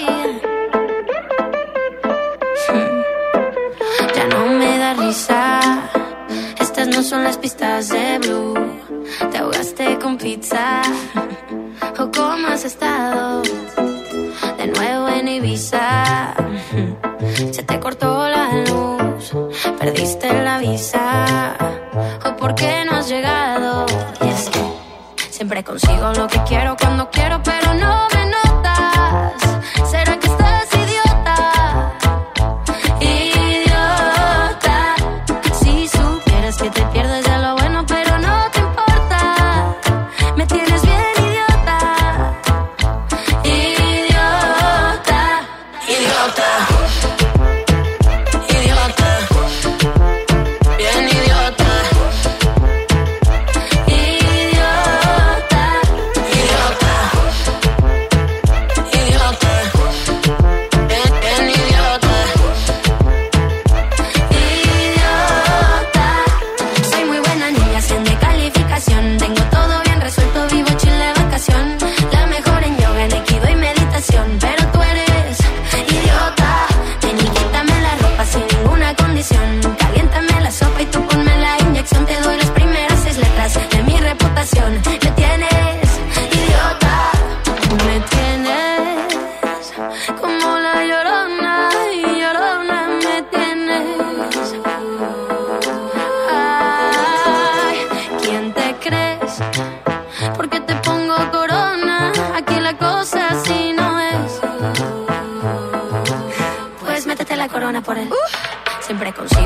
Son 7.01 7.23
las 7.23 7.37
pistas 7.37 7.89
de 7.89 8.19
Blue. 8.19 8.53
Te 9.31 9.39
ahogaste 9.39 9.97
con 9.99 10.17
pizza. 10.17 10.81
¿O 11.99 12.11
cómo 12.11 12.47
has 12.47 12.63
estado? 12.63 13.41
De 14.57 14.67
nuevo 14.67 15.09
en 15.09 15.27
Ibiza. 15.27 16.33
Se 17.51 17.63
te 17.63 17.79
cortó 17.79 18.29
la 18.29 18.63
luz. 18.65 19.33
Perdiste 19.79 20.31
la 20.43 20.59
visa. 20.59 21.55
¿O 22.23 22.35
por 22.37 22.55
qué 22.55 22.85
no 22.85 22.97
has 22.97 23.09
llegado? 23.09 23.85
Y 24.21 24.29
es 24.29 24.49
que 24.49 24.59
Siempre 25.31 25.63
consigo 25.63 26.13
lo 26.13 26.27
que 26.27 26.39
quiero 26.47 26.77
cuando 26.79 27.09
quiero, 27.09 27.41
pero 27.43 27.73
no 27.73 28.07
me 28.13 28.25
notas. 28.27 29.50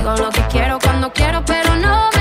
Consigo 0.05 0.27
lo 0.27 0.31
que 0.31 0.41
quiero 0.49 0.77
cuando 0.77 1.11
quiero, 1.11 1.43
pero 1.43 1.75
no 1.77 2.14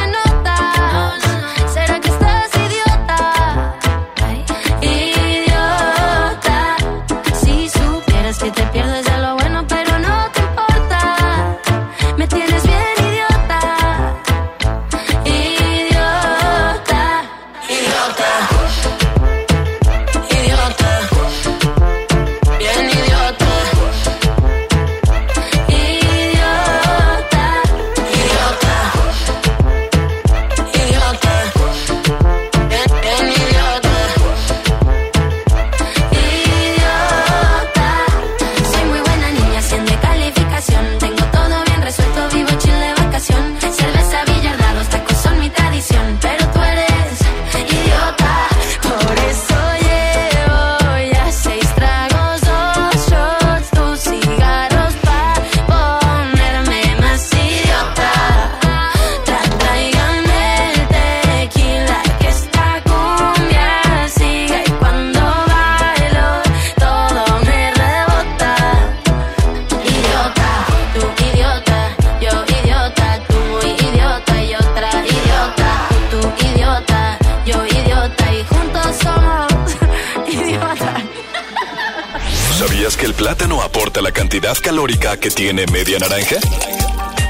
naranja? 86.09 86.37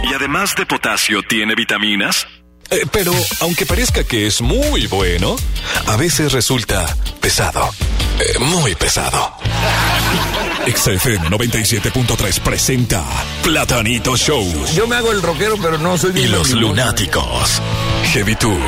Y 0.02 0.14
además 0.14 0.54
de 0.56 0.66
potasio, 0.66 1.22
¿tiene 1.22 1.54
vitaminas? 1.54 2.26
Eh, 2.70 2.80
pero, 2.90 3.12
aunque 3.40 3.66
parezca 3.66 4.04
que 4.04 4.26
es 4.26 4.40
muy 4.40 4.86
bueno, 4.86 5.36
a 5.86 5.96
veces 5.96 6.32
resulta 6.32 6.84
pesado. 7.20 7.70
Eh, 8.20 8.38
muy 8.38 8.74
pesado. 8.74 9.36
XFM 10.66 11.28
97.3 11.28 12.40
presenta 12.40 13.04
Platanito 13.42 14.16
Show. 14.16 14.44
Yo 14.74 14.86
me 14.86 14.96
hago 14.96 15.12
el 15.12 15.22
rockero, 15.22 15.56
pero 15.60 15.78
no 15.78 15.96
soy 15.98 16.12
Y 16.18 16.26
los 16.28 16.50
lunáticos. 16.50 17.60
Heavy 18.12 18.34
Tour. 18.36 18.60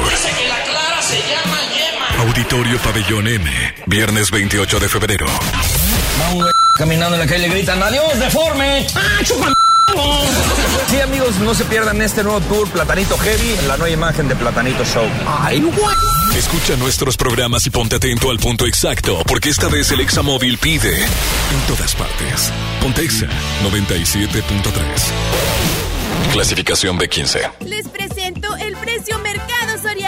Auditorio 2.18 2.78
Pabellón 2.78 3.28
M. 3.28 3.74
Viernes 3.86 4.30
28 4.30 4.80
de 4.80 4.88
febrero. 4.88 5.26
Va 5.26 6.30
un 6.30 6.38
güey 6.38 6.52
caminando 6.76 7.16
en 7.16 7.20
la 7.20 7.26
calle 7.26 7.48
le 7.48 7.54
gritan 7.54 7.82
adiós 7.82 8.18
deforme. 8.18 8.86
¡Ah, 8.94 9.20
Sí, 10.88 11.00
amigos, 11.00 11.38
no 11.38 11.54
se 11.54 11.64
pierdan 11.64 12.00
este 12.00 12.22
nuevo 12.22 12.40
tour 12.42 12.68
Platanito 12.70 13.18
Heavy, 13.18 13.56
la 13.66 13.76
nueva 13.76 13.90
imagen 13.90 14.28
de 14.28 14.36
Platanito 14.36 14.84
Show. 14.84 15.06
Ay, 15.26 15.60
güey. 15.60 15.96
Escucha 16.36 16.76
nuestros 16.76 17.16
programas 17.16 17.66
y 17.66 17.70
ponte 17.70 17.96
atento 17.96 18.30
al 18.30 18.38
punto 18.38 18.66
exacto, 18.66 19.22
porque 19.26 19.48
esta 19.48 19.68
vez 19.68 19.90
el 19.90 20.00
Examóvil 20.00 20.58
pide 20.58 20.94
en 20.94 21.60
todas 21.66 21.94
partes. 21.94 22.52
Pontexa 22.80 23.26
97.3. 23.64 24.42
Clasificación 26.32 26.98
B15. 26.98 27.50
Les 27.60 27.88
presento 27.88 28.54
el 28.56 28.76
precio 28.76 29.18
Mercado 29.20 29.35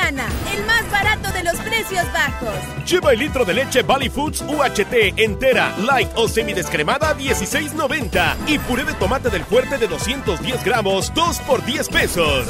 El 0.09 0.65
más 0.65 0.91
barato 0.91 1.31
de 1.33 1.45
los 1.45 1.55
precios 1.57 2.11
bajos. 2.15 2.55
Lleva 2.89 3.13
el 3.13 3.19
litro 3.19 3.45
de 3.45 3.53
leche 3.53 3.83
Valley 3.83 4.09
Foods 4.09 4.41
UHT 4.41 5.19
entera, 5.19 5.77
light 5.77 6.09
o 6.15 6.27
semidescremada 6.27 7.15
16.90 7.15 8.37
y 8.47 8.59
puré 8.59 8.85
de 8.85 8.95
tomate 8.95 9.29
del 9.29 9.45
fuerte 9.45 9.77
de 9.77 9.87
210 9.87 10.65
gramos 10.65 11.13
2 11.13 11.41
por 11.41 11.63
10 11.63 11.89
pesos. 11.91 12.49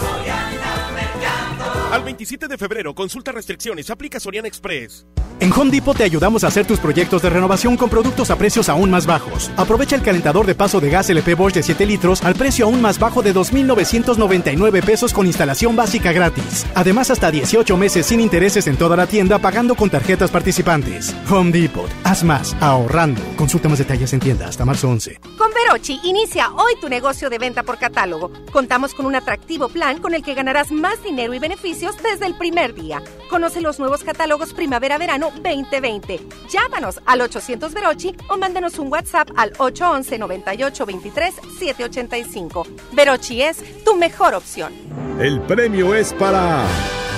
Al 1.90 2.04
27 2.04 2.46
de 2.46 2.58
febrero, 2.58 2.94
consulta 2.94 3.32
restricciones, 3.32 3.90
aplica 3.90 4.20
Soriana 4.20 4.46
Express. 4.46 5.04
En 5.40 5.52
Home 5.52 5.70
Depot 5.70 5.96
te 5.96 6.02
ayudamos 6.04 6.42
a 6.42 6.48
hacer 6.48 6.66
tus 6.66 6.80
proyectos 6.80 7.22
de 7.22 7.30
renovación 7.30 7.76
con 7.76 7.88
productos 7.88 8.30
a 8.30 8.36
precios 8.36 8.68
aún 8.68 8.90
más 8.90 9.06
bajos. 9.06 9.50
Aprovecha 9.56 9.94
el 9.94 10.02
calentador 10.02 10.46
de 10.46 10.54
paso 10.54 10.80
de 10.80 10.90
gas 10.90 11.10
LP 11.10 11.34
Bosch 11.34 11.54
de 11.54 11.62
7 11.62 11.86
litros 11.86 12.24
al 12.24 12.34
precio 12.34 12.64
aún 12.64 12.82
más 12.82 12.98
bajo 12.98 13.22
de 13.22 13.34
2.999 13.34 14.84
pesos 14.84 15.12
con 15.12 15.26
instalación 15.26 15.76
básica 15.76 16.12
gratis. 16.12 16.66
Además, 16.74 17.10
hasta 17.10 17.30
18 17.30 17.76
meses 17.76 18.06
sin 18.06 18.20
intereses 18.20 18.66
en 18.66 18.76
toda 18.76 18.96
la 18.96 19.06
tienda 19.06 19.38
pagando 19.38 19.76
con 19.76 19.90
tarjetas 19.90 20.30
participantes. 20.30 21.14
Home 21.30 21.52
Depot. 21.52 21.90
Haz 22.02 22.24
más, 22.24 22.56
ahorrando. 22.60 23.22
Consulta 23.36 23.68
más 23.68 23.78
detalles 23.78 24.12
en 24.12 24.20
tienda 24.20 24.48
hasta 24.48 24.64
marzo 24.64 24.88
11. 24.88 25.20
Con 25.48 25.82
inicia 26.02 26.50
hoy 26.54 26.74
tu 26.80 26.88
negocio 26.88 27.30
de 27.30 27.38
venta 27.38 27.62
por 27.62 27.78
catálogo. 27.78 28.30
Contamos 28.52 28.94
con 28.94 29.06
un 29.06 29.14
atractivo 29.14 29.68
plan 29.68 29.98
con 29.98 30.14
el 30.14 30.22
que 30.22 30.34
ganarás 30.34 30.70
más 30.70 31.02
dinero 31.02 31.32
y 31.32 31.38
beneficios 31.38 31.96
desde 32.02 32.26
el 32.26 32.36
primer 32.36 32.74
día. 32.74 33.02
Conoce 33.30 33.60
los 33.60 33.78
nuevos 33.78 34.04
catálogos 34.04 34.52
Primavera-Verano 34.52 35.30
2020. 35.42 36.20
Llámanos 36.50 37.00
al 37.06 37.22
800 37.22 37.72
Verochi 37.72 38.14
o 38.28 38.36
mándanos 38.36 38.78
un 38.78 38.92
WhatsApp 38.92 39.30
al 39.36 39.52
811 39.56 40.18
98 40.18 40.86
23 40.86 41.34
785. 41.58 42.66
Verochi 42.92 43.42
es 43.42 43.84
tu 43.84 43.96
mejor 43.96 44.34
opción. 44.34 44.72
El 45.18 45.40
premio 45.42 45.94
es 45.94 46.12
para 46.12 46.64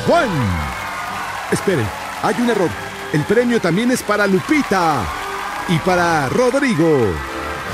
Juan. 0.07 0.29
Esperen, 1.51 1.87
hay 2.23 2.35
un 2.41 2.51
error. 2.51 2.71
El 3.13 3.25
premio 3.25 3.61
también 3.61 3.91
es 3.91 4.03
para 4.03 4.27
Lupita 4.27 5.05
y 5.69 5.79
para 5.79 6.29
Rodrigo. 6.29 7.30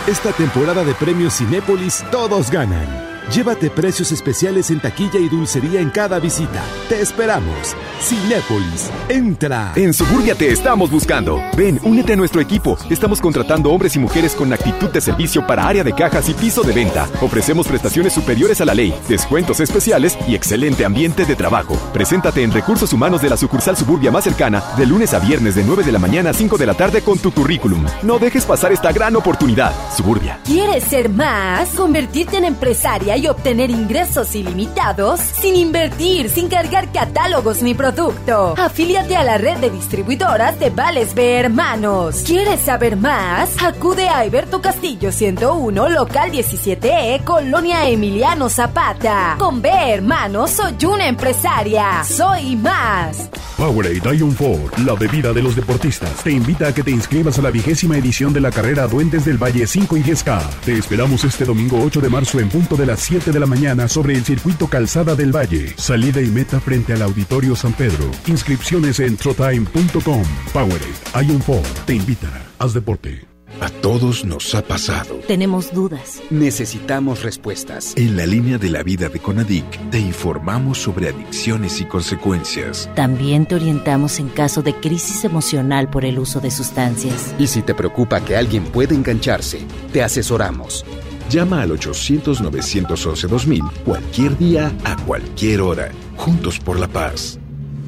Esta 0.07 0.33
temporada 0.33 0.85
de 0.85 0.95
premios 0.95 1.35
Cinépolis 1.35 2.05
todos 2.13 2.49
ganan. 2.49 3.06
Llévate 3.33 3.71
precios 3.71 4.13
especiales 4.13 4.71
en 4.71 4.79
taquilla 4.79 5.19
y 5.19 5.29
dulcería 5.29 5.81
en 5.81 5.91
cada 5.91 6.21
visita. 6.21 6.63
Te 6.89 7.01
esperamos. 7.01 7.75
Cinépolis, 8.01 8.91
entra. 9.09 9.73
En 9.75 9.93
Suburbia 9.93 10.37
te 10.37 10.53
estamos 10.53 10.91
buscando. 10.91 11.43
Ven, 11.57 11.81
únete 11.83 12.13
a 12.13 12.17
nuestro 12.17 12.41
equipo. 12.41 12.79
Estamos 12.89 13.21
contratando 13.21 13.71
hombres 13.73 13.97
y 13.97 13.99
mujeres 13.99 14.35
con 14.35 14.53
actitud 14.53 14.91
de 14.91 15.01
servicio 15.01 15.45
para 15.45 15.67
área 15.67 15.83
de 15.83 15.93
cajas 15.93 16.29
y 16.29 16.35
piso 16.35 16.63
de 16.63 16.73
venta. 16.73 17.09
Ofrecemos 17.21 17.67
prestaciones 17.67 18.13
superiores 18.13 18.61
a 18.61 18.65
la 18.65 18.75
ley, 18.75 18.95
descuentos 19.09 19.59
especiales 19.59 20.17
y 20.29 20.37
excelente 20.37 20.85
ambiente 20.85 21.25
de 21.25 21.35
trabajo. 21.35 21.75
Preséntate 21.93 22.45
en 22.45 22.53
Recursos 22.53 22.93
Humanos 22.93 23.23
de 23.23 23.31
la 23.31 23.37
sucursal 23.37 23.77
Suburbia 23.77 24.13
más 24.13 24.23
cercana 24.23 24.63
de 24.79 24.87
lunes 24.87 25.15
a 25.15 25.19
viernes 25.19 25.57
de 25.57 25.65
9 25.65 25.83
de 25.83 25.93
la 25.93 25.99
mañana 25.99 26.31
a 26.31 26.35
5 26.35 26.59
de 26.59 26.67
la 26.67 26.75
tarde 26.75 27.03
con 27.03 27.19
tu 27.19 27.33
currículum. 27.33 27.85
No 28.03 28.21
dejes 28.21 28.45
pasar 28.45 28.71
esta 28.71 28.93
gran 28.93 29.17
oportunidad. 29.17 29.73
Suburbia. 29.97 30.39
¿Quieres 30.45 30.85
ser 30.85 31.09
más? 31.09 31.71
¿Convertirte 31.71 32.37
en 32.37 32.45
empresaria 32.45 33.16
y 33.17 33.27
obtener 33.27 33.71
ingresos 33.71 34.35
ilimitados? 34.35 35.21
Sin 35.21 35.57
invertir, 35.57 36.29
sin 36.31 36.49
cargar 36.49 36.93
catálogos 36.93 37.63
ni 37.63 37.75
producto. 37.75 38.55
Afíliate 38.59 39.17
a 39.17 39.25
la 39.25 39.39
red 39.39 39.59
de 39.59 39.71
distribuidoras 39.71 40.59
de 40.59 40.71
Vales 40.71 41.15
B 41.15 41.39
Hermanos. 41.39 42.23
¿Quieres 42.27 42.61
saber 42.61 42.97
más? 42.97 43.51
Acude 43.63 44.09
a 44.09 44.19
Alberto 44.19 44.61
Castillo 44.61 45.13
101, 45.13 45.89
local 45.89 46.33
17E, 46.33 47.25
Colonia 47.25 47.89
Emiliano 47.89 48.49
Zapata. 48.49 49.37
Con 49.39 49.63
B 49.63 49.71
Hermanos 49.71 50.51
soy 50.51 50.77
una 50.87 51.09
empresaria. 51.09 52.05
Soy 52.05 52.57
más. 52.57 53.31
Powerade 53.57 54.17
Ion 54.19 54.33
Ford, 54.33 54.71
la 54.85 54.93
bebida 54.95 55.33
de 55.33 55.43
los 55.43 55.57
deportistas, 55.57 56.23
te 56.23 56.31
invita 56.31 56.69
a 56.69 56.75
que 56.75 56.83
te 56.83 56.91
inscribas 56.91 57.39
a 57.39 57.43
la 57.43 57.51
vigésima 57.51 57.97
edición 57.97 58.35
de 58.35 58.41
la 58.41 58.51
carrera 58.51 58.87
Duendes 58.87 59.25
del 59.25 59.43
Valle 59.43 59.67
5 59.67 59.97
y 59.97 60.03
10K. 60.03 60.43
Te 60.67 60.75
esperamos 60.77 61.25
este 61.25 61.47
domingo 61.47 61.81
8 61.83 62.03
de 62.03 62.11
marzo 62.11 62.39
en 62.39 62.51
punto 62.51 62.77
de 62.77 62.85
las 62.85 63.01
7 63.07 63.31
de 63.31 63.39
la 63.39 63.47
mañana 63.47 63.87
sobre 63.87 64.15
el 64.15 64.25
circuito 64.25 64.67
Calzada 64.67 65.15
del 65.15 65.31
Valle. 65.31 65.73
Salida 65.77 66.21
y 66.21 66.27
meta 66.27 66.59
frente 66.59 66.93
al 66.93 67.03
Auditorio 67.03 67.55
San 67.55 67.73
Pedro. 67.73 68.11
Inscripciones 68.27 68.99
en 68.99 69.17
trotime.com. 69.17 70.25
Powerade 70.53 71.25
Ion 71.25 71.41
Ford 71.41 71.65
te 71.87 71.95
invita. 71.95 72.29
Haz 72.59 72.75
deporte. 72.75 73.25
A 73.61 73.69
todos 73.71 74.25
nos 74.25 74.53
ha 74.57 74.63
pasado. 74.63 75.21
Tenemos 75.29 75.73
dudas. 75.73 76.21
Necesitamos 76.31 77.23
respuestas. 77.23 77.95
En 77.97 78.17
la 78.17 78.27
línea 78.27 78.59
de 78.59 78.71
la 78.71 78.83
vida 78.83 79.09
de 79.09 79.21
Conadic 79.21 79.91
te 79.91 80.01
informamos 80.01 80.79
sobre 80.79 81.11
adicciones 81.11 81.81
y 81.81 81.85
consecuencias. 81.85 82.91
También 82.97 83.47
te 83.47 83.55
orientamos 83.55 84.19
en 84.19 84.31
caso 84.31 84.63
de 84.63 84.75
crisis 84.75 85.25
emocional 85.25 85.89
por 85.91 86.05
el 86.05 86.19
uso 86.19 86.41
de 86.41 86.51
sustancias. 86.51 87.33
Y 87.39 87.47
si 87.47 87.63
te 87.63 87.73
preocupa 87.73 88.21
que 88.21 88.37
alguien 88.37 88.65
pueda 88.65 88.97
engancharse, 88.97 89.61
te 89.93 90.03
asesoramos. 90.03 90.85
Llama 91.31 91.63
al 91.63 91.71
800-911-2000 91.71 93.73
cualquier 93.85 94.37
día, 94.39 94.73
a 94.85 94.97
cualquier 95.05 95.61
hora. 95.61 95.91
Juntos 96.17 96.59
por 96.59 96.79
la 96.79 96.89
paz. 96.89 97.39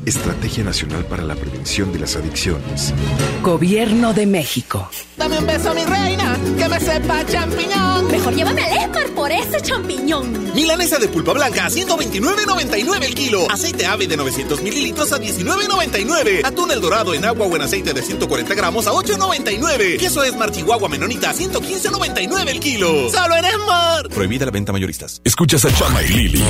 Estrategia 0.09 0.65
Nacional 0.65 1.05
para 1.05 1.23
la 1.23 1.35
Prevención 1.35 1.93
de 1.93 1.99
las 1.99 2.17
Adicciones. 2.17 2.95
Gobierno 3.43 4.15
de 4.15 4.27
México. 4.27 4.89
Dame 5.17 5.39
un 5.39 5.47
beso, 5.47 5.75
mi 5.75 5.85
reina, 5.85 6.39
que 6.57 6.69
me 6.69 6.81
sepa 6.81 7.27
champiñón. 7.27 8.11
Mejor 8.11 8.35
llévame 8.35 8.63
al 8.63 8.85
Esmar 8.85 9.09
por 9.11 9.31
ese 9.31 9.61
champiñón. 9.61 10.55
Milanesa 10.55 10.99
de 10.99 11.09
pulpa 11.09 11.35
blanca 11.35 11.67
a 11.67 11.71
129.99 11.71 13.05
el 13.05 13.15
kilo. 13.15 13.51
Aceite 13.51 13.85
ave 13.85 14.07
de 14.07 14.17
900 14.17 14.63
mililitros 14.63 15.13
a 15.13 15.21
19.99. 15.21 16.45
Atún 16.45 16.71
el 16.71 16.81
dorado 16.81 17.13
en 17.15 17.25
agua 17.25 17.47
o 17.47 17.57
en 17.57 17.63
aceite 17.63 17.93
de 17.93 18.03
140 18.03 18.55
gramos 18.55 18.87
a 18.87 18.93
8.99. 18.93 19.99
Queso 19.99 20.25
Esmar 20.25 20.51
Chihuahua 20.53 20.89
Menonita 20.89 21.31
a 21.31 21.35
115.99 21.35 22.49
el 22.49 22.61
kilo. 22.61 23.11
Solo 23.11 23.37
en 23.37 23.45
Esmar. 23.45 24.09
Prohibida 24.09 24.47
la 24.47 24.53
venta 24.53 24.73
mayoristas. 24.73 25.21
Escuchas 25.25 25.65
a 25.67 25.75
Chama 25.75 26.03
y 26.03 26.09
Lili 26.09 26.45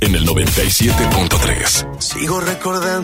en 0.00 0.14
el 0.14 0.26
97.3. 0.26 2.00
Sigo 2.00 2.40
recordando 2.40 3.03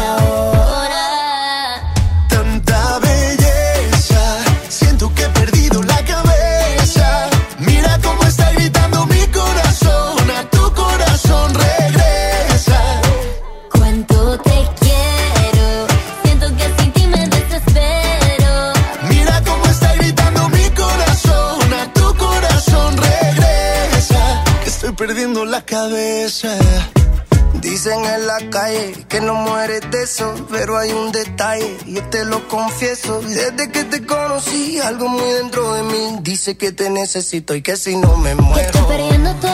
la 25.07 25.65
cabeza. 25.65 26.55
Dicen 27.59 28.05
en 28.05 28.27
la 28.27 28.37
calle 28.51 28.93
que 29.09 29.19
no 29.19 29.33
mueres 29.33 29.81
de 29.89 30.03
eso, 30.03 30.33
pero 30.51 30.77
hay 30.77 30.91
un 30.91 31.11
detalle, 31.11 31.75
yo 31.87 32.03
te 32.09 32.23
lo 32.23 32.47
confieso. 32.47 33.19
Desde 33.21 33.71
que 33.71 33.83
te 33.83 34.05
conocí, 34.05 34.79
algo 34.79 35.07
muy 35.07 35.31
dentro 35.31 35.73
de 35.73 35.83
mí 35.83 36.19
dice 36.21 36.55
que 36.55 36.71
te 36.71 36.91
necesito 36.91 37.55
y 37.55 37.63
que 37.63 37.77
si 37.77 37.97
no 37.97 38.15
me 38.17 38.35
muero. 38.35 38.61
Estoy 38.61 38.83
perdiendo 38.83 39.33
todo 39.35 39.50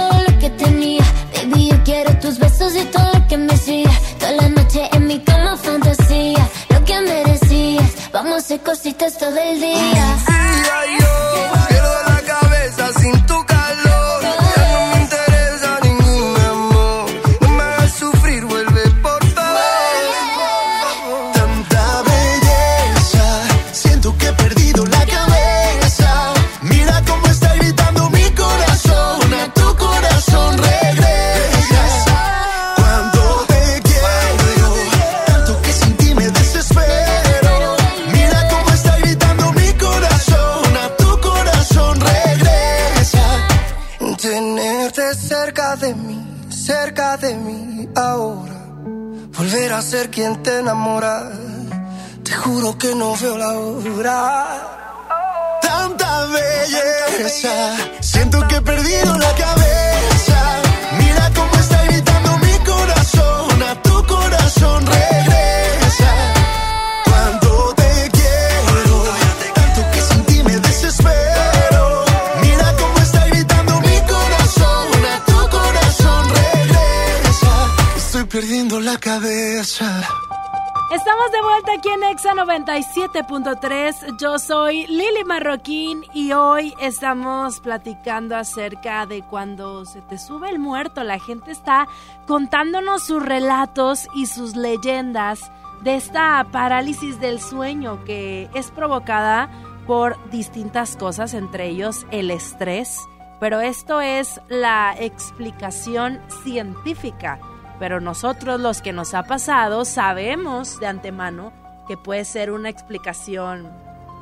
vuelta 82.45 82.73
aquí 82.73 82.99
en 83.01 83.07
Exa 83.07 83.23
97.3. 83.23 84.17
Yo 84.17 84.39
soy 84.39 84.87
Lili 84.87 85.23
Marroquín 85.25 86.03
y 86.13 86.31
hoy 86.31 86.73
estamos 86.79 87.59
platicando 87.59 88.35
acerca 88.35 89.05
de 89.05 89.21
cuando 89.23 89.85
se 89.85 90.01
te 90.01 90.17
sube 90.17 90.49
el 90.49 90.59
muerto. 90.59 91.03
La 91.03 91.19
gente 91.19 91.51
está 91.51 91.87
contándonos 92.25 93.03
sus 93.03 93.23
relatos 93.23 94.07
y 94.15 94.25
sus 94.27 94.55
leyendas 94.55 95.51
de 95.81 95.95
esta 95.95 96.45
parálisis 96.51 97.19
del 97.19 97.39
sueño 97.39 98.03
que 98.05 98.49
es 98.53 98.71
provocada 98.71 99.49
por 99.85 100.17
distintas 100.29 100.97
cosas, 100.97 101.33
entre 101.33 101.67
ellos 101.67 102.05
el 102.11 102.31
estrés. 102.31 102.99
Pero 103.39 103.61
esto 103.61 104.01
es 104.01 104.41
la 104.49 104.95
explicación 104.97 106.19
científica 106.43 107.39
pero 107.79 108.01
nosotros 108.01 108.59
los 108.59 108.81
que 108.81 108.91
nos 108.91 109.13
ha 109.13 109.21
pasado 109.21 109.85
sabemos 109.85 110.79
de 110.79 110.87
antemano 110.87 111.53
que 111.87 111.97
puede 111.97 112.25
ser 112.25 112.51
una 112.51 112.69
explicación, 112.69 113.69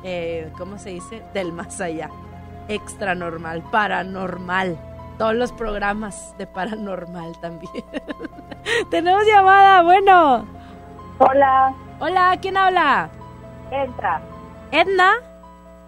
eh, 0.04 0.52
¿cómo 0.56 0.78
se 0.78 0.90
dice? 0.90 1.22
Del 1.34 1.52
más 1.52 1.80
allá, 1.80 2.10
extra 2.68 3.14
normal, 3.14 3.62
paranormal. 3.70 4.78
Todos 5.18 5.34
los 5.34 5.50
programas 5.52 6.34
de 6.38 6.46
paranormal 6.46 7.32
también. 7.40 7.84
Tenemos 8.90 9.26
llamada, 9.26 9.82
bueno. 9.82 10.46
Hola. 11.18 11.74
Hola, 11.98 12.36
¿quién 12.40 12.56
habla? 12.58 13.08
Entra. 13.70 14.20
¿Edna? 14.70 15.14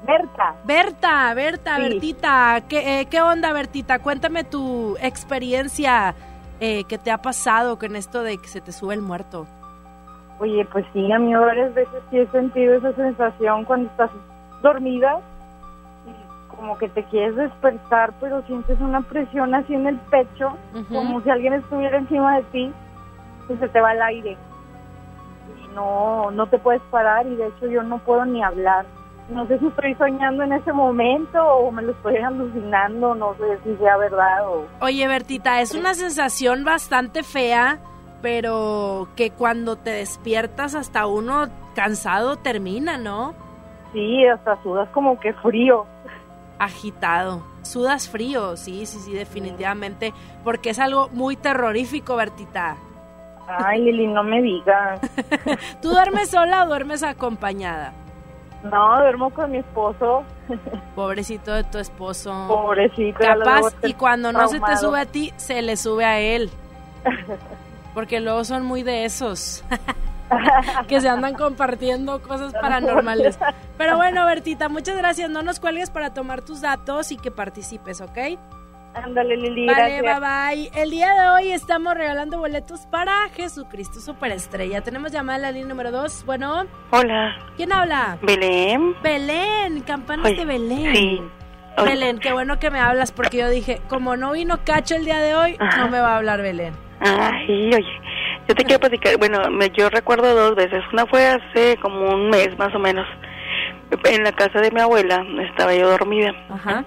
Berta. 0.06 0.54
Berta, 0.64 1.34
Berta, 1.34 1.76
Sí. 1.76 1.82
Bertita. 1.82 2.62
¿Qué, 2.68 3.00
eh, 3.00 3.06
¿Qué 3.06 3.20
onda, 3.20 3.52
Bertita? 3.52 3.98
Cuéntame 3.98 4.44
tu 4.44 4.96
experiencia 5.00 6.14
eh, 6.60 6.84
que 6.84 6.96
te 6.98 7.10
ha 7.10 7.18
pasado 7.18 7.78
con 7.78 7.96
esto 7.96 8.22
de 8.22 8.38
que 8.38 8.48
se 8.48 8.60
te 8.60 8.72
sube 8.72 8.94
el 8.94 9.02
muerto. 9.02 9.46
Oye, 10.40 10.64
pues 10.70 10.86
sí, 10.92 11.10
a 11.10 11.18
mí 11.18 11.34
varias 11.34 11.74
veces 11.74 12.00
sí 12.10 12.18
he 12.18 12.26
sentido 12.28 12.76
esa 12.76 12.92
sensación 12.92 13.64
cuando 13.64 13.90
estás 13.90 14.10
dormida 14.62 15.20
y 16.06 16.56
como 16.56 16.78
que 16.78 16.88
te 16.88 17.02
quieres 17.04 17.34
despertar, 17.34 18.12
pero 18.20 18.42
sientes 18.42 18.80
una 18.80 19.00
presión 19.00 19.54
así 19.54 19.74
en 19.74 19.86
el 19.86 19.96
pecho, 19.96 20.56
como 20.88 21.20
si 21.22 21.30
alguien 21.30 21.54
estuviera 21.54 21.98
encima 21.98 22.36
de 22.36 22.42
ti 22.44 22.72
y 23.48 23.56
se 23.56 23.68
te 23.68 23.80
va 23.80 23.92
el 23.92 24.02
aire. 24.02 24.36
Y 25.64 25.74
no, 25.74 26.30
no 26.30 26.46
te 26.46 26.58
puedes 26.58 26.82
parar 26.90 27.26
y 27.26 27.34
de 27.34 27.48
hecho 27.48 27.66
yo 27.66 27.82
no 27.82 27.98
puedo 27.98 28.24
ni 28.24 28.42
hablar. 28.42 28.86
No 29.30 29.46
sé 29.46 29.58
si 29.58 29.66
estoy 29.66 29.94
soñando 29.96 30.42
en 30.44 30.52
ese 30.54 30.72
momento 30.72 31.44
o 31.44 31.70
me 31.70 31.82
lo 31.82 31.92
estoy 31.92 32.16
alucinando, 32.16 33.14
no 33.14 33.34
sé 33.34 33.58
si 33.64 33.76
sea 33.76 33.96
verdad 33.98 34.48
o... 34.48 34.64
Oye, 34.80 35.06
Bertita, 35.06 35.60
es 35.60 35.74
una 35.74 35.92
sensación 35.94 36.64
bastante 36.64 37.22
fea, 37.22 37.78
pero 38.20 39.08
que 39.16 39.30
cuando 39.30 39.76
te 39.76 39.90
despiertas 39.90 40.74
hasta 40.74 41.06
uno 41.06 41.48
cansado 41.74 42.36
termina, 42.36 42.98
¿no? 42.98 43.34
Sí, 43.92 44.26
hasta 44.26 44.60
sudas 44.62 44.88
como 44.90 45.18
que 45.20 45.32
frío. 45.34 45.86
Agitado. 46.58 47.42
Sudas 47.62 48.08
frío, 48.08 48.56
sí, 48.56 48.86
sí, 48.86 48.98
sí, 48.98 49.12
definitivamente, 49.12 50.12
porque 50.42 50.70
es 50.70 50.78
algo 50.78 51.08
muy 51.10 51.36
terrorífico, 51.36 52.16
Bertita. 52.16 52.76
Ay, 53.46 53.80
Lili, 53.80 54.06
no 54.06 54.22
me 54.22 54.42
digas. 54.42 55.00
¿Tú 55.82 55.90
duermes 55.90 56.30
sola 56.30 56.64
o 56.64 56.68
duermes 56.68 57.02
acompañada? 57.02 57.92
No, 58.62 58.98
duermo 58.98 59.30
con 59.30 59.52
mi 59.52 59.58
esposo. 59.58 60.24
Pobrecito 60.94 61.54
de 61.54 61.64
tu 61.64 61.78
esposo. 61.78 62.46
Pobrecito. 62.48 63.18
Capaz, 63.20 63.74
y 63.84 63.94
cuando 63.94 64.32
no 64.32 64.48
se 64.48 64.60
te 64.60 64.76
sube 64.76 65.00
a 65.00 65.06
ti, 65.06 65.32
se 65.36 65.62
le 65.62 65.76
sube 65.76 66.04
a 66.04 66.20
él. 66.20 66.50
Porque 67.98 68.20
luego 68.20 68.44
son 68.44 68.64
muy 68.64 68.84
de 68.84 69.04
esos. 69.04 69.64
que 70.86 71.00
se 71.00 71.08
andan 71.08 71.34
compartiendo 71.34 72.22
cosas 72.22 72.52
paranormales. 72.52 73.36
Pero 73.76 73.96
bueno, 73.96 74.24
Bertita, 74.24 74.68
muchas 74.68 74.96
gracias. 74.96 75.28
No 75.30 75.42
nos 75.42 75.58
cuelgues 75.58 75.90
para 75.90 76.14
tomar 76.14 76.42
tus 76.42 76.60
datos 76.60 77.10
y 77.10 77.16
que 77.16 77.32
participes, 77.32 78.00
¿ok? 78.00 78.16
Ándale, 78.94 79.36
Lili, 79.36 79.66
Vale, 79.66 80.00
bye 80.00 80.12
gracias. 80.12 80.20
bye. 80.20 80.70
El 80.80 80.90
día 80.92 81.12
de 81.12 81.28
hoy 81.30 81.50
estamos 81.50 81.94
regalando 81.94 82.38
boletos 82.38 82.86
para 82.86 83.28
Jesucristo 83.30 83.98
Superestrella. 83.98 84.80
Tenemos 84.80 85.10
llamada 85.10 85.34
en 85.38 85.42
la 85.42 85.50
línea 85.50 85.66
número 85.70 85.90
2. 85.90 86.24
Bueno, 86.24 86.66
Hola, 86.92 87.34
¿quién 87.56 87.72
habla? 87.72 88.16
Belén. 88.22 88.94
Belén, 89.02 89.80
campanas 89.80 90.24
Oye, 90.26 90.36
de 90.36 90.44
Belén. 90.44 90.94
sí. 90.94 91.20
Oye. 91.78 91.88
Belén, 91.90 92.18
qué 92.20 92.32
bueno 92.32 92.60
que 92.60 92.70
me 92.70 92.78
hablas 92.78 93.10
porque 93.10 93.38
yo 93.38 93.48
dije, 93.48 93.82
como 93.88 94.16
no 94.16 94.30
vino 94.30 94.60
Cacho 94.64 94.94
el 94.94 95.04
día 95.04 95.18
de 95.18 95.34
hoy, 95.34 95.56
Ajá. 95.58 95.78
no 95.78 95.88
me 95.88 95.98
va 95.98 96.12
a 96.12 96.16
hablar 96.18 96.42
Belén. 96.42 96.86
Ay, 97.00 97.70
oye, 97.74 98.00
yo 98.48 98.54
te 98.54 98.64
quiero 98.64 98.80
platicar. 98.80 99.16
Bueno, 99.18 99.50
me, 99.50 99.70
yo 99.70 99.88
recuerdo 99.90 100.34
dos 100.34 100.56
veces. 100.56 100.82
Una 100.92 101.06
fue 101.06 101.26
hace 101.26 101.76
como 101.78 102.08
un 102.10 102.30
mes 102.30 102.56
más 102.58 102.74
o 102.74 102.78
menos. 102.78 103.06
En 104.04 104.24
la 104.24 104.32
casa 104.32 104.60
de 104.60 104.70
mi 104.70 104.80
abuela 104.80 105.24
estaba 105.50 105.74
yo 105.74 105.88
dormida. 105.88 106.34
Ajá. 106.50 106.84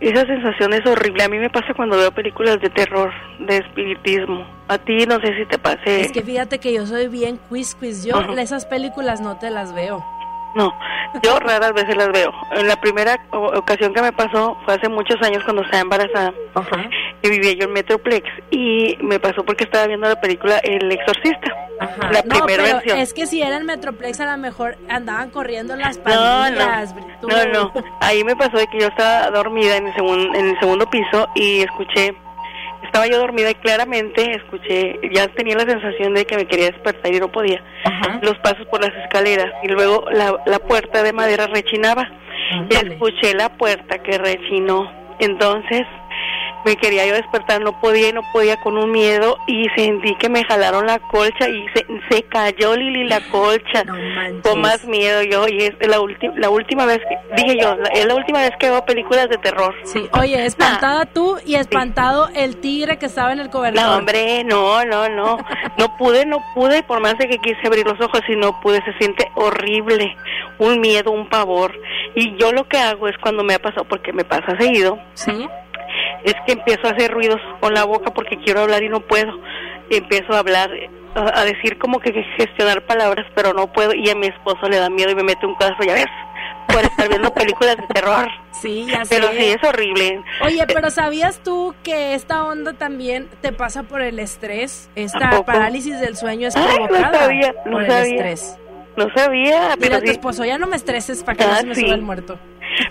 Esa 0.00 0.26
sensación 0.26 0.72
es 0.74 0.84
horrible. 0.86 1.22
A 1.22 1.28
mí 1.28 1.38
me 1.38 1.48
pasa 1.48 1.72
cuando 1.74 1.96
veo 1.96 2.10
películas 2.12 2.60
de 2.60 2.68
terror, 2.68 3.12
de 3.38 3.58
espiritismo. 3.58 4.46
A 4.68 4.78
ti 4.78 5.06
no 5.06 5.20
sé 5.20 5.34
si 5.36 5.46
te 5.46 5.58
pase. 5.58 6.02
Es 6.02 6.12
que 6.12 6.22
fíjate 6.22 6.58
que 6.58 6.72
yo 6.72 6.86
soy 6.86 7.08
bien 7.08 7.38
quiz 7.48 7.74
quiz. 7.74 8.04
Yo 8.04 8.16
Ajá. 8.16 8.40
esas 8.40 8.66
películas 8.66 9.20
no 9.20 9.38
te 9.38 9.50
las 9.50 9.74
veo. 9.74 10.04
No, 10.54 10.72
yo 11.22 11.38
raras 11.40 11.72
veces 11.72 11.96
las 11.96 12.08
veo. 12.12 12.32
En 12.52 12.68
la 12.68 12.76
primera 12.80 13.18
ocasión 13.32 13.92
que 13.92 14.02
me 14.02 14.12
pasó 14.12 14.56
fue 14.64 14.74
hace 14.74 14.88
muchos 14.88 15.20
años 15.22 15.42
cuando 15.44 15.62
estaba 15.62 15.80
embarazada. 15.82 16.32
Y 17.22 17.28
vivía 17.30 17.52
yo 17.54 17.64
en 17.64 17.72
Metroplex. 17.72 18.26
Y 18.50 18.96
me 19.00 19.18
pasó 19.18 19.44
porque 19.44 19.64
estaba 19.64 19.86
viendo 19.86 20.08
la 20.08 20.20
película 20.20 20.58
El 20.58 20.90
Exorcista. 20.92 21.52
La 22.12 22.22
no, 22.22 22.44
primera 22.46 22.46
pero 22.46 22.62
versión. 22.76 22.98
es 22.98 23.12
que 23.12 23.26
si 23.26 23.42
era 23.42 23.56
en 23.56 23.66
Metroplex 23.66 24.20
a 24.20 24.30
lo 24.30 24.36
mejor 24.38 24.76
andaban 24.88 25.30
corriendo 25.30 25.74
las 25.74 25.96
No, 25.98 26.04
pandillas. 26.04 26.94
no, 26.94 27.02
tú- 27.20 27.28
no, 27.28 27.44
no. 27.46 27.72
Ahí 28.00 28.22
me 28.22 28.36
pasó 28.36 28.56
de 28.58 28.66
que 28.68 28.78
yo 28.78 28.86
estaba 28.86 29.30
dormida 29.30 29.76
en 29.76 29.88
el, 29.88 29.94
segun- 29.94 30.34
en 30.36 30.50
el 30.50 30.60
segundo 30.60 30.88
piso 30.88 31.28
y 31.34 31.62
escuché, 31.62 32.14
estaba 32.84 33.06
yo 33.06 33.18
dormida 33.18 33.50
y 33.50 33.54
claramente 33.54 34.32
escuché, 34.32 34.98
ya 35.12 35.28
tenía 35.28 35.56
la 35.56 35.64
sensación 35.64 36.14
de 36.14 36.24
que 36.24 36.36
me 36.36 36.46
quería 36.46 36.66
despertar 36.66 37.12
y 37.12 37.20
no 37.20 37.30
podía. 37.30 37.62
Los 38.22 38.38
pasos 38.38 38.66
por 38.66 38.80
las 38.80 38.94
escaleras 39.04 39.52
y 39.62 39.68
luego 39.68 40.06
la, 40.10 40.42
la 40.46 40.58
puerta 40.58 41.02
de 41.02 41.12
madera 41.12 41.46
rechinaba. 41.46 42.10
Y 42.70 42.74
escuché 42.74 43.34
la 43.34 43.48
puerta 43.56 43.98
que 44.02 44.18
rechinó. 44.18 44.90
Entonces 45.18 45.82
me 46.64 46.76
quería 46.76 47.06
yo 47.06 47.14
despertar, 47.14 47.60
no 47.60 47.78
podía 47.80 48.08
y 48.08 48.12
no 48.12 48.22
podía 48.32 48.56
con 48.60 48.76
un 48.78 48.90
miedo 48.90 49.36
y 49.46 49.66
sentí 49.76 50.14
que 50.16 50.28
me 50.28 50.44
jalaron 50.44 50.86
la 50.86 50.98
colcha 50.98 51.48
y 51.48 51.66
se, 51.74 51.86
se 52.10 52.22
cayó 52.24 52.74
Lili 52.76 53.04
la 53.08 53.20
colcha. 53.30 53.84
con 54.42 54.60
más 54.60 54.84
miedo 54.86 55.22
yo 55.22 55.46
y 55.48 55.58
es 55.64 55.72
la, 55.88 56.00
última 56.00 56.34
la 56.36 56.50
última 56.50 56.86
vez 56.86 57.00
que, 57.08 57.42
dije 57.42 57.58
yo, 57.60 57.74
la- 57.76 57.88
es 57.90 58.06
la 58.06 58.14
última 58.14 58.40
vez 58.40 58.52
que 58.58 58.70
veo 58.70 58.84
películas 58.84 59.28
de 59.28 59.38
terror. 59.38 59.74
Sí, 59.84 60.08
oye, 60.12 60.44
espantada 60.44 61.04
tú 61.06 61.36
y 61.44 61.54
espantado 61.56 62.28
el 62.34 62.56
tigre 62.58 62.98
que 62.98 63.06
estaba 63.06 63.32
en 63.32 63.40
el 63.40 63.50
cobertor. 63.50 63.82
No, 63.82 63.96
hombre, 63.96 64.44
no, 64.44 64.84
no, 64.84 65.08
no. 65.08 65.38
No 65.78 65.96
pude, 65.96 66.24
no 66.26 66.38
pude, 66.54 66.82
por 66.82 67.00
más 67.00 67.18
de 67.18 67.28
que 67.28 67.38
quise 67.38 67.66
abrir 67.66 67.86
los 67.86 68.00
ojos 68.00 68.20
y 68.28 68.36
no 68.36 68.60
pude, 68.60 68.82
se 68.84 68.92
siente 68.98 69.28
horrible. 69.34 70.16
Un 70.58 70.80
miedo, 70.80 71.10
un 71.10 71.28
pavor. 71.28 71.72
Y 72.14 72.36
yo 72.36 72.52
lo 72.52 72.68
que 72.68 72.78
hago 72.78 73.08
es 73.08 73.16
cuando 73.18 73.42
me 73.42 73.54
ha 73.54 73.58
pasado, 73.58 73.84
porque 73.84 74.12
me 74.12 74.24
pasa 74.24 74.56
seguido, 74.58 74.98
¿Sí? 75.14 75.48
Es 76.24 76.34
que 76.46 76.52
empiezo 76.52 76.86
a 76.86 76.90
hacer 76.90 77.10
ruidos 77.12 77.40
con 77.60 77.72
la 77.74 77.84
boca 77.84 78.12
porque 78.12 78.36
quiero 78.38 78.60
hablar 78.62 78.82
y 78.82 78.88
no 78.88 79.00
puedo. 79.00 79.32
Empiezo 79.90 80.32
a 80.32 80.38
hablar, 80.38 80.70
a, 81.14 81.44
decir 81.44 81.78
como 81.78 82.00
que 82.00 82.12
gestionar 82.36 82.82
palabras, 82.86 83.26
pero 83.34 83.52
no 83.52 83.72
puedo. 83.72 83.94
Y 83.94 84.08
a 84.10 84.14
mi 84.14 84.26
esposo 84.26 84.68
le 84.68 84.78
da 84.78 84.88
miedo 84.90 85.10
y 85.10 85.14
me 85.14 85.22
mete 85.22 85.46
un 85.46 85.54
caso, 85.56 85.76
ya 85.86 85.94
ves, 85.94 86.06
por 86.68 86.82
estar 86.82 87.08
viendo 87.08 87.32
películas 87.32 87.76
de 87.76 87.86
terror. 87.88 88.28
Sí, 88.54 88.86
ya 88.88 89.02
Pero 89.10 89.28
sé. 89.28 89.36
sí, 89.38 89.44
es 89.60 89.68
horrible. 89.68 90.22
Oye, 90.42 90.64
pero 90.68 90.88
¿sabías 90.88 91.42
tú 91.42 91.74
que 91.82 92.14
esta 92.14 92.44
onda 92.44 92.72
también 92.72 93.28
te 93.42 93.52
pasa 93.52 93.82
por 93.82 94.00
el 94.00 94.18
estrés? 94.20 94.88
¿A 94.96 95.00
Esta 95.00 95.44
parálisis 95.44 96.00
del 96.00 96.16
sueño 96.16 96.48
es 96.48 96.56
Ay, 96.56 96.78
no 96.78 96.86
provocada 96.86 97.18
sabía, 97.18 97.54
no 97.66 97.72
por 97.72 97.82
el 97.82 97.90
sabía. 97.90 98.14
estrés. 98.14 98.56
No 98.96 99.08
sabía, 99.14 99.60
Dile 99.60 99.76
pero 99.80 99.96
a 99.96 100.00
tu 100.00 100.06
sí. 100.06 100.12
esposo, 100.12 100.44
ya 100.46 100.56
no 100.56 100.66
me 100.68 100.76
estreses 100.76 101.22
para 101.24 101.36
que 101.36 101.44
no 101.44 101.50
Ah, 101.52 101.56
se 101.56 101.66
me 101.66 101.74
sí. 101.74 101.80
suba 101.82 101.94
el 101.96 102.02
muerto. 102.02 102.38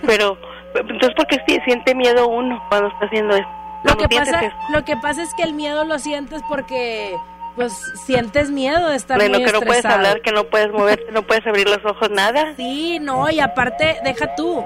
Pero, 0.06 0.38
entonces, 0.74 1.14
¿por 1.16 1.26
qué 1.26 1.40
si- 1.46 1.60
siente 1.60 1.94
miedo 1.94 2.28
uno 2.28 2.62
cuando 2.68 2.88
está 2.88 3.06
haciendo 3.06 3.34
esto? 3.36 3.48
Lo 3.84 3.96
que, 3.96 4.08
pasa, 4.08 4.40
esto. 4.40 4.56
lo 4.70 4.84
que 4.84 4.96
pasa 4.96 5.22
es 5.22 5.34
que 5.34 5.42
el 5.42 5.52
miedo 5.52 5.84
lo 5.84 5.98
sientes 5.98 6.42
porque, 6.48 7.14
pues, 7.54 7.72
sientes 8.06 8.50
miedo 8.50 8.88
de 8.88 8.96
estar 8.96 9.18
Bueno, 9.18 9.38
muy 9.38 9.44
que 9.46 9.52
no 9.52 9.60
puedes 9.60 9.84
hablar, 9.84 10.20
que 10.22 10.32
no 10.32 10.44
puedes 10.44 10.72
moverte, 10.72 11.12
no 11.12 11.22
puedes 11.22 11.46
abrir 11.46 11.68
los 11.68 11.84
ojos, 11.84 12.10
nada. 12.10 12.54
Sí, 12.56 12.98
no, 13.00 13.30
y 13.30 13.40
aparte, 13.40 13.98
deja 14.02 14.34
tú, 14.36 14.64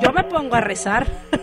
yo 0.00 0.12
me 0.12 0.24
pongo 0.24 0.56
a 0.56 0.60
rezar. 0.60 1.06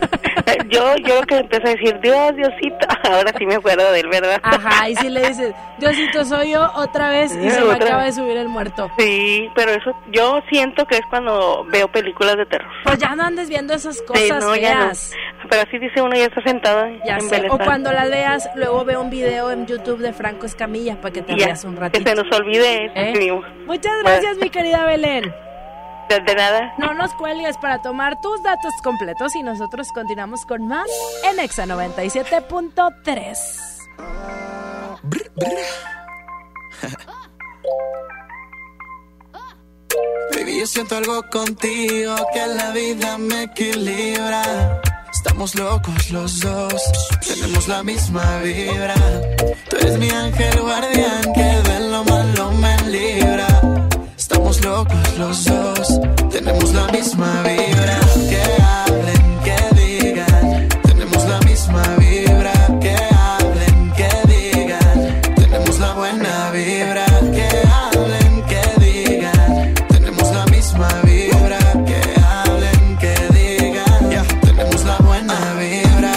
Yo, 0.70 0.96
yo 0.96 1.20
que 1.22 1.38
empecé 1.38 1.66
a 1.68 1.70
decir, 1.72 1.98
Dios, 2.00 2.34
Diosito, 2.36 2.86
ahora 3.04 3.32
sí 3.36 3.44
me 3.46 3.56
acuerdo 3.56 3.90
de 3.92 4.00
él, 4.00 4.08
¿verdad? 4.08 4.40
Ajá, 4.42 4.88
y 4.88 4.94
si 4.96 5.08
le 5.08 5.26
dices, 5.28 5.54
Diosito, 5.78 6.24
soy 6.24 6.52
yo 6.52 6.70
otra 6.74 7.10
vez, 7.10 7.32
y 7.34 7.50
se 7.50 7.60
me 7.60 7.66
Otra 7.74 7.86
acaba 7.86 8.04
de 8.04 8.12
subir 8.12 8.36
el 8.36 8.48
muerto. 8.48 8.90
Sí, 8.98 9.48
pero 9.54 9.72
eso 9.72 9.92
yo 10.10 10.40
siento 10.48 10.86
que 10.86 10.96
es 10.96 11.02
cuando 11.10 11.64
veo 11.70 11.88
películas 11.88 12.36
de 12.36 12.46
terror. 12.46 12.70
Pues 12.84 12.98
ya 12.98 13.14
no 13.14 13.24
andes 13.24 13.48
viendo 13.48 13.74
esas 13.74 14.00
cosas 14.02 14.22
Sí, 14.22 14.30
no, 14.40 14.56
ya 14.56 14.86
no. 14.86 14.90
Pero 15.50 15.62
así 15.62 15.78
dice 15.78 16.00
uno, 16.00 16.14
ya 16.16 16.24
está 16.26 16.42
sentado 16.42 16.86
Ya 17.04 17.16
en 17.16 17.28
sé. 17.28 17.46
O 17.50 17.58
cuando 17.58 17.92
las 17.92 18.10
veas, 18.10 18.48
luego 18.54 18.84
ve 18.84 18.96
un 18.96 19.10
video 19.10 19.50
en 19.50 19.66
YouTube 19.66 19.98
de 19.98 20.12
Franco 20.12 20.46
Escamilla 20.46 20.96
para 21.00 21.12
que 21.12 21.22
te 21.22 21.36
Ya, 21.36 21.46
veas 21.46 21.64
un 21.64 21.74
que 21.74 21.80
ratito. 21.80 22.08
se 22.10 22.14
nos 22.16 22.38
olvide 22.38 22.86
eso 22.86 23.20
¿Eh? 23.20 23.42
Muchas 23.66 23.92
gracias, 24.02 24.36
mi 24.38 24.50
querida 24.50 24.84
Belén. 24.86 25.34
De, 26.08 26.20
de 26.20 26.34
nada. 26.34 26.74
No 26.78 26.94
nos 26.94 27.12
cuelgues 27.14 27.56
para 27.58 27.82
tomar 27.82 28.20
tus 28.20 28.42
datos 28.42 28.72
completos 28.82 29.34
y 29.36 29.42
nosotros 29.42 29.92
continuamos 29.92 30.46
con 30.46 30.66
más 30.66 30.88
en 31.24 31.38
Exa 31.40 31.66
97.3. 31.66 33.38
Baby, 40.34 40.60
yo 40.60 40.66
siento 40.66 40.96
algo 40.96 41.22
contigo 41.30 42.14
que 42.32 42.46
la 42.46 42.70
vida 42.70 43.18
me 43.18 43.44
equilibra. 43.44 44.80
Estamos 45.12 45.54
locos 45.54 46.10
los 46.10 46.40
dos, 46.40 46.82
tenemos 47.26 47.66
la 47.68 47.82
misma 47.82 48.38
vibra. 48.38 48.94
Tú 49.68 49.76
eres 49.76 49.98
mi 49.98 50.10
ángel 50.10 50.60
guardián 50.60 51.22
que 51.34 51.70
de 51.70 51.80
lo 51.90 52.04
malo. 52.04 52.37
Locos 54.48 55.18
los 55.18 55.44
dos, 55.44 56.00
tenemos 56.30 56.72
la 56.72 56.86
misma 56.88 57.42
vibra. 57.42 58.00
Que 58.30 58.42
hablen, 58.62 59.40
que 59.44 59.56
digan, 59.76 60.68
tenemos 60.82 61.22
la 61.28 61.38
misma 61.40 61.82
vibra. 61.98 62.52
Que 62.80 62.96
hablen, 63.14 63.92
que 63.94 64.08
digan, 64.26 65.20
tenemos 65.36 65.78
la 65.78 65.92
buena 65.92 66.50
vibra. 66.50 67.04
Que 67.30 67.48
hablen, 67.70 68.42
que 68.48 68.84
digan, 68.84 69.74
tenemos 69.88 70.32
la 70.32 70.46
misma 70.46 70.88
vibra. 71.04 71.58
Que 71.86 72.00
hablen, 72.18 72.96
que 72.98 73.14
digan, 73.34 74.30
tenemos 74.40 74.82
la 74.86 74.96
buena 74.96 75.54
vibra. 75.60 76.12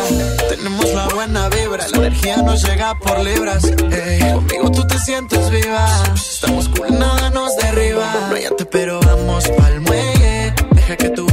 Tenemos 0.49 0.93
la 0.93 1.07
buena 1.09 1.49
vibra, 1.49 1.60
la 1.89 1.97
energía 1.97 2.37
nos 2.37 2.63
llega 2.63 2.95
por 2.95 3.19
libras. 3.19 3.63
ey. 3.63 4.33
Conmigo 4.33 4.71
tú 4.71 4.85
te 4.87 4.99
sientes 4.99 5.49
viva. 5.49 5.85
Estamos 6.15 6.69
cool, 6.69 6.97
nada 6.97 7.29
nos 7.29 7.55
derriba. 7.57 8.13
No 8.29 8.55
pero 8.69 8.99
vamos 9.01 9.47
pa'l 9.49 9.81
muelle. 9.81 10.53
Deja 10.71 10.95
que 10.97 11.09
tu 11.09 11.25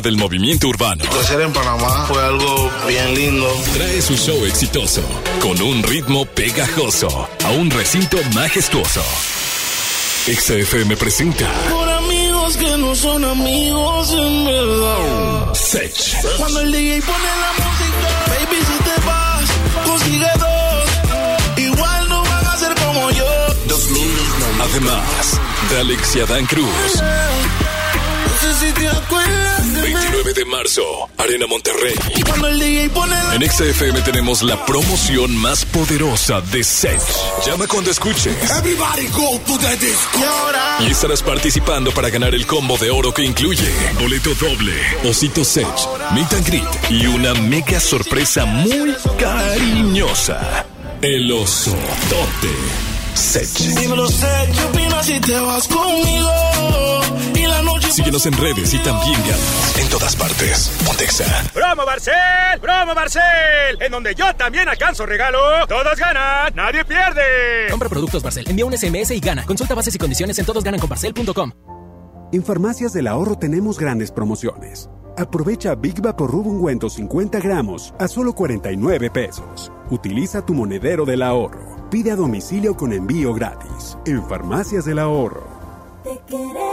del 0.00 0.16
movimiento 0.16 0.68
urbano. 0.68 1.04
Crecer 1.04 1.40
en 1.42 1.52
Panamá 1.52 2.06
fue 2.06 2.22
algo 2.22 2.70
bien 2.88 3.14
lindo. 3.14 3.46
Trae 3.74 4.00
su 4.00 4.16
show 4.16 4.44
exitoso 4.46 5.02
con 5.40 5.60
un 5.60 5.82
ritmo 5.82 6.24
pegajoso 6.24 7.28
a 7.44 7.50
un 7.50 7.70
recinto 7.70 8.16
majestuoso. 8.34 9.02
XFM 10.24 10.96
presenta 10.96 11.50
Por 11.68 11.88
amigos 11.88 12.56
que 12.56 12.78
no 12.78 12.94
son 12.94 13.24
amigos 13.24 14.12
en 14.12 14.44
verdad. 14.46 15.54
Sech. 15.54 16.16
Cuando 16.38 16.60
el 16.60 16.72
DJ 16.72 17.02
pone 17.02 17.18
la 17.18 17.52
música, 17.64 18.08
baby, 18.28 18.56
si 18.56 18.84
te 18.84 19.06
vas, 19.06 19.44
consigue 19.84 20.30
dos. 20.38 21.58
Igual 21.58 22.08
no 22.08 22.22
van 22.22 22.46
a 22.46 22.56
ser 22.56 22.74
como 22.76 23.10
yo. 23.10 23.26
Además, 24.62 25.40
de 25.70 25.80
Alex 25.80 26.16
y 26.16 26.20
Adán 26.20 26.46
Cruz. 26.46 26.66
No 26.94 28.38
sé 28.40 28.66
si 28.66 28.72
te 28.72 28.88
acuerdas. 28.88 29.41
29 29.82 30.32
de 30.32 30.44
marzo, 30.44 30.82
Arena 31.18 31.46
Monterrey. 31.48 31.94
En 33.32 33.50
XFM 33.50 34.00
tenemos 34.02 34.42
la 34.42 34.64
promoción 34.64 35.36
más 35.36 35.64
poderosa 35.64 36.40
de 36.40 36.62
Sech. 36.62 37.00
Llama 37.44 37.66
cuando 37.66 37.90
escuches. 37.90 38.36
Y 40.80 40.90
estarás 40.90 41.22
participando 41.22 41.90
para 41.90 42.10
ganar 42.10 42.32
el 42.32 42.46
combo 42.46 42.78
de 42.78 42.90
oro 42.90 43.12
que 43.12 43.24
incluye 43.24 43.68
boleto 44.00 44.34
doble, 44.36 44.72
osito 45.04 45.44
Sech, 45.44 45.66
meet 46.14 46.32
and 46.32 46.46
greet 46.46 46.90
y 46.90 47.06
una 47.06 47.34
mega 47.34 47.80
sorpresa 47.80 48.44
muy 48.44 48.94
cariñosa. 49.18 50.64
El 51.00 51.32
oso 51.32 51.76
tote 52.08 52.54
Sech. 53.14 53.48
Dímelo, 53.80 54.08
sé, 54.08 54.48
¿qué 54.54 54.62
opinas 54.62 55.06
si 55.06 55.18
te 55.18 55.40
vas 55.40 55.66
conmigo? 55.66 56.91
Síguenos 57.92 58.24
en 58.24 58.32
redes 58.32 58.72
y 58.72 58.78
también 58.78 59.20
ganas 59.20 59.76
en 59.78 59.86
todas 59.90 60.16
partes. 60.16 60.80
Pontexa. 60.86 61.26
¡Promo 61.52 61.84
Barcel! 61.84 62.58
¡Promo 62.58 62.94
Barcel! 62.94 63.22
En 63.80 63.92
donde 63.92 64.14
yo 64.14 64.34
también 64.34 64.66
alcanzo 64.66 65.04
regalo. 65.04 65.38
Todos 65.68 65.98
ganan, 65.98 66.54
nadie 66.54 66.86
pierde. 66.86 67.68
Compra 67.70 67.90
productos 67.90 68.22
Barcel, 68.22 68.48
envía 68.48 68.64
un 68.64 68.72
SMS 68.72 69.10
y 69.10 69.20
gana. 69.20 69.44
Consulta 69.44 69.74
bases 69.74 69.94
y 69.94 69.98
condiciones 69.98 70.38
en 70.38 70.46
todosgananconbarcel.com. 70.46 71.52
En 72.32 72.42
Farmacias 72.42 72.94
del 72.94 73.08
Ahorro 73.08 73.36
tenemos 73.36 73.78
grandes 73.78 74.10
promociones. 74.10 74.88
Aprovecha 75.18 75.74
Big 75.74 76.00
Vaporub 76.00 76.46
ungüento 76.46 76.88
50 76.88 77.40
gramos 77.40 77.92
a 77.98 78.08
solo 78.08 78.34
49 78.34 79.10
pesos. 79.10 79.70
Utiliza 79.90 80.46
tu 80.46 80.54
monedero 80.54 81.04
del 81.04 81.20
ahorro. 81.20 81.90
Pide 81.90 82.12
a 82.12 82.16
domicilio 82.16 82.74
con 82.74 82.94
envío 82.94 83.34
gratis. 83.34 83.98
En 84.06 84.26
Farmacias 84.26 84.86
del 84.86 84.98
Ahorro. 84.98 85.46
Te 86.04 86.18
queremos 86.26 86.71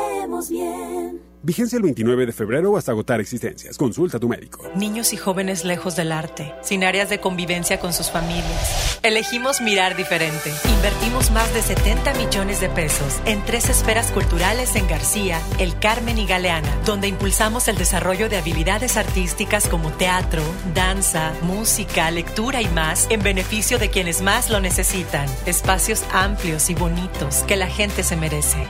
bien. 0.50 1.22
Vigencia 1.42 1.78
el 1.78 1.84
29 1.84 2.26
de 2.26 2.34
febrero 2.34 2.76
hasta 2.76 2.92
agotar 2.92 3.22
existencias. 3.22 3.78
Consulta 3.78 4.18
a 4.18 4.20
tu 4.20 4.28
médico. 4.28 4.70
Niños 4.76 5.14
y 5.14 5.18
jóvenes 5.18 5.64
lejos 5.64 5.96
del 5.96 6.12
arte, 6.12 6.54
sin 6.62 6.84
áreas 6.84 7.10
de 7.10 7.22
convivencia 7.22 7.80
con 7.80 7.94
sus 7.94 8.12
familias. 8.12 9.00
Elegimos 9.04 9.62
mirar 9.62 9.96
diferente. 9.96 10.52
Invertimos 10.66 11.32
más 11.32 11.54
de 11.54 11.62
70 11.62 12.14
millones 12.16 12.60
de 12.60 12.68
pesos 12.68 13.22
en 13.26 13.42
tres 13.46 13.70
esferas 13.70 14.12
culturales 14.12 14.76
en 14.76 14.88
García, 14.88 15.42
El 15.60 15.80
Carmen 15.80 16.18
y 16.18 16.28
Galeana, 16.28 16.70
donde 16.86 17.08
impulsamos 17.08 17.70
el 17.70 17.78
desarrollo 17.78 18.28
de 18.28 18.38
habilidades 18.38 18.98
artísticas 18.98 19.70
como 19.70 19.92
teatro, 19.94 20.44
danza, 20.76 21.34
música, 21.42 22.12
lectura 22.12 22.62
y 22.62 22.68
más 22.68 23.08
en 23.10 23.24
beneficio 23.24 23.80
de 23.80 23.90
quienes 23.90 24.22
más 24.22 24.50
lo 24.50 24.60
necesitan. 24.60 25.28
Espacios 25.46 26.04
amplios 26.12 26.70
y 26.70 26.76
bonitos 26.76 27.44
que 27.48 27.56
la 27.56 27.68
gente 27.68 28.04
se 28.04 28.18
merece. 28.18 28.68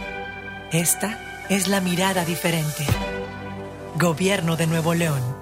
Esta 0.71 1.28
es 1.49 1.67
la 1.67 1.81
mirada 1.81 2.25
diferente. 2.25 2.85
Gobierno 3.95 4.55
de 4.55 4.67
Nuevo 4.67 4.93
León. 4.93 5.38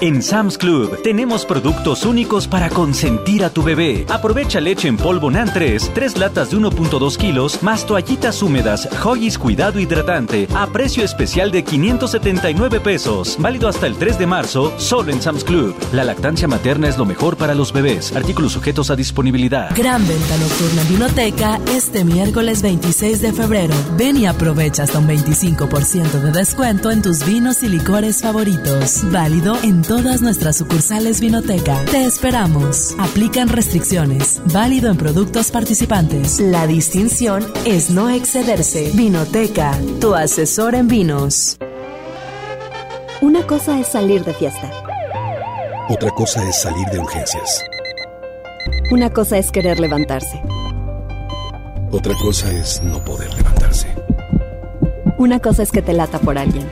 En 0.00 0.22
Sam's 0.22 0.56
Club 0.56 1.02
tenemos 1.02 1.44
productos 1.44 2.04
únicos 2.04 2.46
para 2.46 2.70
consentir 2.70 3.44
a 3.44 3.50
tu 3.50 3.62
bebé. 3.62 4.06
Aprovecha 4.08 4.60
leche 4.60 4.86
en 4.86 4.96
polvo 4.96 5.30
NAN 5.30 5.50
3, 5.52 5.90
3 5.92 6.18
latas 6.18 6.50
de 6.50 6.56
1.2 6.56 7.16
kilos, 7.16 7.62
más 7.62 7.84
toallitas 7.84 8.42
húmedas 8.42 8.88
Hoggies 9.04 9.38
Cuidado 9.38 9.80
Hidratante 9.80 10.46
a 10.54 10.68
precio 10.68 11.04
especial 11.04 11.50
de 11.50 11.64
579 11.64 12.80
pesos. 12.80 13.36
Válido 13.40 13.68
hasta 13.68 13.86
el 13.86 13.96
3 13.96 14.18
de 14.18 14.26
marzo, 14.26 14.72
solo 14.78 15.10
en 15.10 15.20
Sam's 15.20 15.42
Club. 15.42 15.74
La 15.92 16.04
lactancia 16.04 16.46
materna 16.46 16.88
es 16.88 16.96
lo 16.96 17.04
mejor 17.04 17.36
para 17.36 17.56
los 17.56 17.72
bebés. 17.72 18.14
Artículos 18.14 18.52
sujetos 18.52 18.90
a 18.90 18.96
disponibilidad. 18.96 19.74
Gran 19.76 20.06
venta 20.06 20.36
nocturna 20.36 20.82
en 20.82 20.88
Vinoteca 20.88 21.60
este 21.74 22.04
miércoles 22.04 22.62
26 22.62 23.20
de 23.20 23.32
febrero. 23.32 23.74
Ven 23.96 24.16
y 24.16 24.26
aprovecha 24.26 24.84
hasta 24.84 25.00
un 25.00 25.08
25% 25.08 26.20
de 26.20 26.30
descuento 26.30 26.92
en 26.92 27.02
tus 27.02 27.26
vinos 27.26 27.64
y 27.64 27.68
licores 27.68 28.22
favoritos. 28.22 29.02
Válido 29.10 29.56
en 29.62 29.77
todas 29.82 30.22
nuestras 30.22 30.56
sucursales 30.56 31.20
Vinoteca. 31.20 31.84
Te 31.86 32.04
esperamos. 32.04 32.94
Aplican 32.98 33.48
restricciones. 33.48 34.40
Válido 34.52 34.90
en 34.90 34.96
productos 34.96 35.50
participantes. 35.50 36.40
La 36.40 36.66
distinción 36.66 37.44
es 37.64 37.90
no 37.90 38.10
excederse. 38.10 38.90
Vinoteca, 38.94 39.78
tu 40.00 40.14
asesor 40.14 40.74
en 40.74 40.88
vinos. 40.88 41.58
Una 43.20 43.46
cosa 43.46 43.78
es 43.80 43.88
salir 43.88 44.24
de 44.24 44.34
fiesta. 44.34 44.70
Otra 45.88 46.10
cosa 46.10 46.48
es 46.48 46.60
salir 46.60 46.86
de 46.88 46.98
urgencias. 46.98 47.64
Una 48.90 49.10
cosa 49.10 49.38
es 49.38 49.50
querer 49.50 49.80
levantarse. 49.80 50.42
Otra 51.90 52.14
cosa 52.14 52.50
es 52.52 52.82
no 52.82 53.02
poder 53.04 53.32
levantarse. 53.34 53.88
Una 55.18 55.40
cosa 55.40 55.62
es 55.62 55.72
que 55.72 55.82
te 55.82 55.92
lata 55.92 56.18
por 56.18 56.38
alguien. 56.38 56.68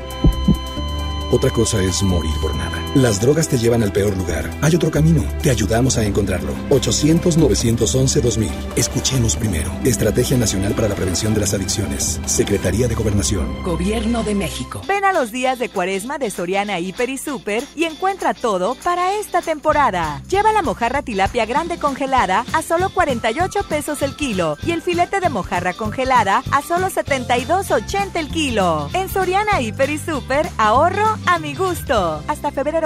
Otra 1.33 1.51
cosa 1.51 1.83
es 1.83 2.03
morir 2.03 2.33
por 2.41 2.55
nada. 2.55 2.86
Las 2.97 3.21
drogas 3.21 3.47
te 3.47 3.59
llevan 3.59 3.83
al 3.83 3.93
peor 3.93 4.17
lugar. 4.17 4.51
Hay 4.63 4.75
otro 4.75 4.91
camino. 4.91 5.23
Te 5.43 5.51
ayudamos 5.51 5.99
a 5.99 6.05
encontrarlo. 6.07 6.55
800-911-2000. 6.71 8.49
Escuchemos 8.75 9.37
primero. 9.37 9.71
Estrategia 9.85 10.39
Nacional 10.39 10.73
para 10.73 10.89
la 10.89 10.95
Prevención 10.95 11.35
de 11.35 11.41
las 11.41 11.53
Adicciones. 11.53 12.19
Secretaría 12.25 12.89
de 12.89 12.95
Gobernación. 12.95 13.63
Gobierno 13.65 14.25
de 14.25 14.35
México. 14.35 14.81
Ven 14.89 15.05
a 15.05 15.13
los 15.13 15.31
días 15.31 15.59
de 15.59 15.69
cuaresma 15.69 16.17
de 16.17 16.31
Soriana 16.31 16.81
Hiper 16.81 17.11
y 17.11 17.19
Super 17.19 17.65
y 17.75 17.85
encuentra 17.85 18.33
todo 18.33 18.77
para 18.77 19.13
esta 19.21 19.43
temporada. 19.43 20.23
Lleva 20.31 20.53
la 20.53 20.63
mojarra 20.63 21.03
tilapia 21.03 21.45
grande 21.45 21.77
congelada 21.77 22.47
a 22.55 22.63
solo 22.63 22.89
48 22.89 23.65
pesos 23.69 24.01
el 24.01 24.17
kilo 24.17 24.57
y 24.67 24.71
el 24.71 24.81
filete 24.81 25.21
de 25.21 25.29
mojarra 25.29 25.75
congelada 25.75 26.43
a 26.51 26.63
solo 26.63 26.87
72.80 26.87 28.13
el 28.15 28.29
kilo. 28.29 28.89
En 28.95 29.11
Soriana 29.11 29.61
Hiper 29.61 29.91
y 29.91 29.99
Super, 29.99 30.49
ahorro 30.57 31.19
a 31.27 31.39
mi 31.39 31.55
gusto. 31.55 32.23
Hasta 32.27 32.53
febrero 32.53 32.86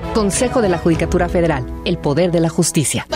Consejo 0.13 0.61
de 0.61 0.67
la 0.67 0.77
Judicatura 0.77 1.29
Federal, 1.29 1.65
el 1.85 1.97
poder 1.97 2.31
de 2.31 2.41
la 2.41 2.49
justicia. 2.49 3.07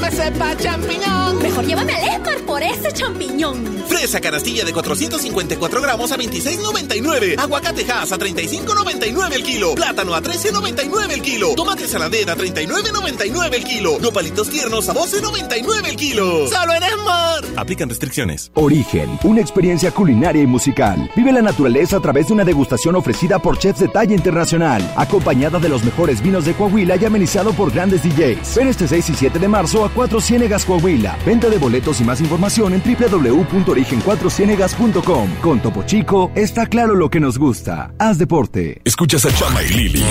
Me 0.00 0.10
sepa 0.10 0.56
champiñón. 0.56 1.38
Mejor 1.42 1.64
llévame 1.66 1.92
al 1.94 2.14
Esmar 2.14 2.38
por 2.46 2.62
ese 2.62 2.92
champiñón. 2.92 3.84
Fresa 3.86 4.20
canastilla 4.20 4.64
de 4.64 4.72
454 4.72 5.82
gramos 5.82 6.12
a 6.12 6.16
26.99. 6.16 7.38
Aguacatejas 7.38 8.12
a 8.12 8.18
35.99 8.18 9.32
el 9.32 9.42
kilo. 9.42 9.74
Plátano 9.74 10.14
a 10.14 10.22
13.99 10.22 11.12
el 11.12 11.22
kilo. 11.22 11.54
Tomate 11.54 11.86
saladera 11.86 12.32
a 12.32 12.36
39.99 12.36 13.54
el 13.54 13.64
kilo. 13.64 13.98
Nopalitos 14.00 14.48
tiernos 14.48 14.88
a 14.88 14.94
12.99 14.94 15.88
el 15.88 15.96
kilo. 15.96 16.48
¡Solo 16.48 16.74
en 16.74 16.82
Esmar! 16.82 17.44
Aplican 17.56 17.88
restricciones. 17.88 18.50
Origen, 18.54 19.18
una 19.24 19.40
experiencia 19.40 19.90
culinaria 19.90 20.42
y 20.42 20.46
musical. 20.46 21.10
Vive 21.14 21.32
la 21.32 21.42
naturaleza 21.42 21.96
a 21.98 22.00
través 22.00 22.28
de 22.28 22.32
una 22.32 22.44
degustación 22.44 22.96
ofrecida 22.96 23.38
por 23.38 23.58
chefs 23.58 23.80
de 23.80 23.88
talla 23.88 24.14
internacional, 24.14 24.82
acompañada 24.96 25.58
de 25.58 25.68
los 25.68 25.84
mejores 25.84 26.22
vinos 26.22 26.44
de 26.44 26.54
Coahuila 26.54 26.96
y 26.96 27.04
amenizado 27.04 27.52
por 27.52 27.72
grandes 27.72 28.02
DJs. 28.02 28.54
Ven 28.56 28.68
este 28.68 28.88
6 28.88 29.10
y 29.10 29.14
7 29.14 29.38
de 29.38 29.48
marzo 29.48 29.84
a 29.84 29.89
Cuatro 29.94 30.20
Ciénegas 30.20 30.64
Coahuila. 30.64 31.16
Venta 31.26 31.48
de 31.48 31.58
boletos 31.58 32.00
y 32.00 32.04
más 32.04 32.20
información 32.20 32.74
en 32.74 32.82
www.origen4cienegas.com. 32.82 35.28
Con 35.42 35.60
Topo 35.60 35.82
Chico 35.84 36.30
está 36.34 36.66
claro 36.66 36.94
lo 36.94 37.10
que 37.10 37.20
nos 37.20 37.38
gusta. 37.38 37.92
Haz 37.98 38.16
deporte. 38.18 38.80
Escuchas 38.84 39.24
a 39.26 39.32
Chama 39.32 39.62
y 39.62 39.68
Lili 39.68 40.04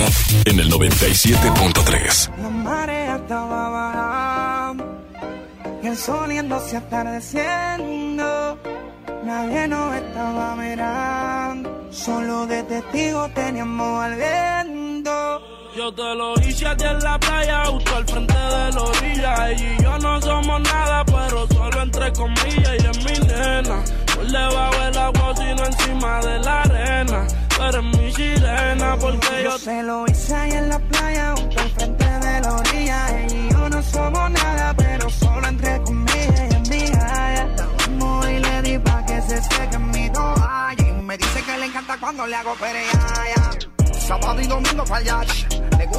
en 0.44 0.60
el 0.60 0.70
97.3. 0.70 2.30
La 2.42 2.50
marea 2.50 3.16
estaba 3.16 3.68
bajando 3.70 4.84
y 5.82 5.86
el 5.86 5.96
sol 5.96 6.30
yéndose 6.30 6.76
atardeciendo. 6.76 8.58
Nadie 9.24 9.66
nos 9.68 9.94
estaba 9.94 10.56
mirando, 10.56 11.88
solo 11.90 12.46
de 12.46 12.62
testigo 12.62 13.28
teníamos 13.34 14.02
al 14.02 14.16
viento. 14.16 15.59
Yo 15.76 15.92
te 15.94 16.14
lo 16.14 16.34
hice 16.40 16.66
a 16.66 16.76
ti 16.76 16.84
en 16.84 16.98
la 16.98 17.18
playa, 17.18 17.64
justo 17.66 17.96
al 17.96 18.04
frente 18.04 18.34
de 18.34 18.72
la 18.72 18.82
orilla. 18.82 19.50
Ella 19.50 19.76
y 19.78 19.82
yo 19.82 19.98
no 19.98 20.20
somos 20.20 20.60
nada, 20.62 21.04
pero 21.04 21.46
solo 21.46 21.82
entre 21.82 22.12
comillas. 22.12 22.74
Y 22.82 22.86
es 22.86 23.04
mi 23.04 23.26
nena, 23.26 23.82
por 24.14 24.26
debajo 24.26 24.84
del 24.84 24.98
agua, 24.98 25.34
sino 25.36 25.64
encima 25.64 26.20
de 26.20 26.38
la 26.40 26.62
arena. 26.62 27.26
Tú 27.56 27.62
eres 27.62 27.82
mi 27.84 28.12
sirena, 28.12 28.96
porque 29.00 29.42
yo, 29.44 29.50
Yo 29.50 29.58
se 29.58 29.82
lo 29.84 30.04
hice 30.06 30.34
ahí 30.34 30.50
en 30.52 30.68
la 30.68 30.78
playa, 30.80 31.34
justo 31.36 31.60
al 31.60 31.70
frente 31.70 32.04
de 32.04 32.40
la 32.40 32.52
orilla. 32.52 33.18
Ella 33.20 33.36
y 33.36 33.52
yo 33.52 33.68
no 33.68 33.82
somos 33.82 34.30
nada, 34.32 34.74
pero 34.76 35.08
solo 35.08 35.46
entre 35.46 35.80
comillas. 35.82 36.50
Y 36.50 36.54
es 36.54 36.68
mi 36.68 36.90
gaya. 36.90 37.48
Estamos 37.56 38.28
y 38.28 38.38
le 38.38 38.62
di 38.62 38.78
pa' 38.78 39.06
que 39.06 39.22
se 39.22 39.40
seque 39.42 39.78
mi 39.78 40.10
toalla. 40.10 40.74
Y 40.78 40.92
me 41.02 41.16
dice 41.16 41.42
que 41.42 41.58
le 41.58 41.66
encanta 41.66 41.96
cuando 41.98 42.26
le 42.26 42.34
hago 42.34 42.54
pereaya. 42.54 43.50
Sábado 44.00 44.40
y 44.40 44.46
domingo 44.48 44.84
para 44.84 44.96
allá. 44.96 45.20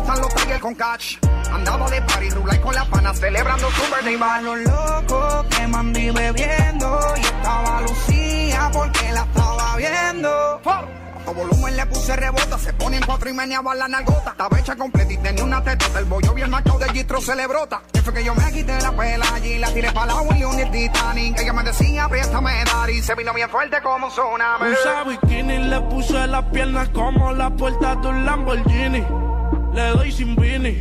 Gustan 0.02 0.22
los 0.22 0.34
Tiger 0.34 0.60
con 0.60 0.74
catch. 0.74 1.18
Andaba 1.54 1.88
de 1.92 2.02
party, 2.02 2.30
rulay 2.32 2.60
con 2.60 2.74
las 2.74 2.88
panas, 2.88 3.20
celebrando 3.20 3.70
su 3.70 3.82
birthday 3.84 4.16
bash. 4.16 4.42
Los 4.42 4.58
locos 4.62 5.46
que 5.56 5.68
mandí 5.68 6.10
bebiendo 6.10 7.00
y 7.18 7.22
estaba 7.22 7.82
Lucía 7.82 8.72
porque 8.74 9.12
la 9.12 9.22
estaba 9.22 9.78
viendo. 9.78 10.62
A 10.66 11.32
volumen 11.34 11.78
le 11.78 11.86
puse 11.86 12.16
rebota, 12.16 12.58
se 12.58 12.74
pone 12.74 12.98
en 12.98 13.06
cuatro 13.06 13.30
y 13.30 13.34
meneaba 13.34 13.76
la 13.76 13.88
nalgota. 13.88 14.32
Estaba 14.32 14.60
hecha 14.60 14.76
completa 14.76 15.14
y 15.14 15.18
tenía 15.18 15.44
una 15.44 15.64
tetota. 15.64 16.00
El 16.00 16.06
bollo 16.06 16.34
bien 16.34 16.50
marcado 16.50 16.80
de 16.80 16.90
gistro 16.90 17.22
se 17.22 17.36
le 17.36 17.46
brota. 17.46 17.84
Que 17.94 18.02
fue 18.02 18.12
que 18.12 18.24
yo 18.24 18.34
me 18.34 18.52
quité 18.52 18.82
la 18.82 18.92
pela 18.92 19.26
allí, 19.36 19.60
la 19.60 19.72
tiré 19.72 19.92
para 19.92 20.08
la 20.08 20.22
William 20.22 20.58
y 20.58 20.62
el 20.62 20.72
Titanic. 20.72 21.40
Ella 21.40 21.54
me 21.54 21.64
decía, 21.64 22.08
dar 22.08 22.90
y 22.90 23.04
se 23.04 23.14
vino 23.14 23.36
bien 23.36 23.52
fuerte 23.52 23.80
como 23.84 24.08
un 24.08 24.12
tsunami. 24.12 24.72
Usa 24.72 25.04
bikini, 25.04 25.60
le 25.60 25.80
puse 25.82 26.26
las 26.26 26.46
piernas 26.46 26.90
como 26.90 27.32
la 27.34 27.52
puerta 27.52 27.96
de 27.98 28.08
un 28.08 28.26
Lamborghini. 28.26 29.31
Le 29.74 29.90
doy 29.92 30.12
sin 30.12 30.36
vini. 30.36 30.78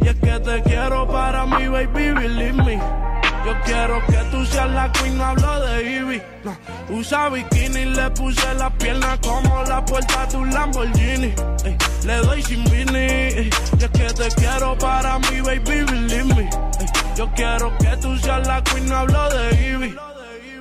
Y 0.00 0.08
es 0.08 0.16
que 0.16 0.40
te 0.40 0.62
quiero 0.62 1.06
para 1.08 1.46
mi 1.46 1.68
baby, 1.68 2.12
believe 2.12 2.52
me. 2.52 2.78
Yo 3.44 3.54
quiero 3.64 4.04
que 4.06 4.18
tú 4.30 4.44
seas 4.44 4.70
la 4.70 4.92
queen, 4.92 5.20
hablo 5.20 5.60
de 5.60 5.82
Ivy. 5.82 6.22
Usa 6.90 7.28
bikini, 7.30 7.84
le 7.86 8.10
puse 8.10 8.54
las 8.54 8.72
piernas 8.72 9.18
como 9.20 9.62
la 9.64 9.84
puerta 9.84 10.26
de 10.26 10.36
un 10.36 10.52
Lamborghini. 10.52 11.32
Le 12.04 12.16
doy 12.16 12.42
sin 12.42 12.64
vini. 12.64 12.98
y 12.98 13.50
es 13.78 13.90
que 13.90 14.12
te 14.14 14.28
quiero 14.36 14.76
para 14.78 15.18
mi 15.18 15.40
baby, 15.40 15.84
believe 15.84 16.34
me. 16.34 16.50
Yo 17.16 17.30
quiero 17.34 17.76
que 17.78 17.96
tú 18.02 18.16
seas 18.18 18.46
la 18.46 18.62
queen, 18.64 18.92
hablo 18.92 19.28
de 19.30 19.70
Ivy. 19.70 19.96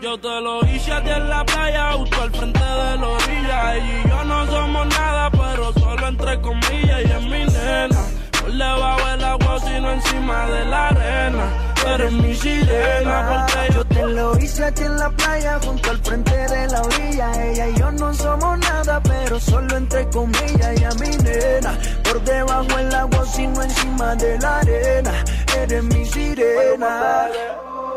Yo 0.01 0.18
te 0.20 0.41
lo 0.41 0.65
hice 0.68 0.93
a 0.93 1.03
ti 1.03 1.09
en 1.09 1.28
la 1.28 1.43
playa, 1.43 1.93
justo 1.93 2.22
al 2.22 2.32
frente 2.32 2.59
de 2.59 2.97
la 2.97 3.07
orilla. 3.07 3.78
Y 3.78 4.07
yo 4.07 4.24
no 4.24 4.45
somos 4.45 4.88
nada, 4.88 5.27
pero 5.58 5.74
solo 5.74 6.08
entre 6.08 6.39
comillas. 6.41 7.01
Y 7.03 7.12
es 7.12 7.24
mi 7.24 7.45
nena, 7.45 8.01
por 8.39 8.51
debajo 8.51 9.08
del 9.10 9.24
agua, 9.24 9.60
sino 9.60 9.91
encima 9.91 10.45
de 10.45 10.66
la 10.66 10.88
arena. 10.89 11.74
Eres 11.88 12.12
mi 12.12 12.36
sirena, 12.36 13.45
porque 13.49 13.74
yo 13.74 13.86
te 13.86 14.08
lo 14.08 14.38
hice 14.38 14.66
aquí 14.66 14.84
en 14.84 14.97
la 14.97 15.10
playa, 15.10 15.60
junto 15.64 15.89
al 15.89 15.97
frente 15.99 16.36
de 16.36 16.68
la 16.68 16.82
orilla. 16.82 17.45
Ella 17.45 17.70
y 17.70 17.80
yo 17.80 17.91
no 17.91 18.14
somos 18.14 18.60
nada, 18.60 19.01
pero 19.01 19.39
solo 19.39 19.78
entre 19.78 20.08
comillas. 20.10 20.80
Y 20.80 20.84
a 20.84 20.89
mi 20.91 21.18
nena, 21.18 21.78
por 22.03 22.22
debajo 22.24 22.78
el 22.78 22.93
agua, 22.93 23.26
sino 23.26 23.64
encima 23.64 24.16
de 24.16 24.38
la 24.39 24.60
arena. 24.60 25.24
Eres 25.58 25.84
mi 25.84 26.05
sirena. 26.05 27.30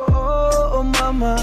Oh, 0.08 0.70
oh, 0.72 0.82
mamá. 0.82 1.36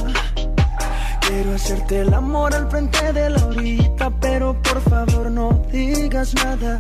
Quiero 1.27 1.55
hacerte 1.55 2.01
el 2.01 2.13
amor 2.13 2.55
al 2.55 2.69
frente 2.69 3.11
de 3.11 3.29
la 3.29 3.45
orillita, 3.45 4.09
pero 4.21 4.55
por 4.61 4.81
favor 4.81 5.29
no 5.29 5.61
digas 5.69 6.33
nada. 6.35 6.77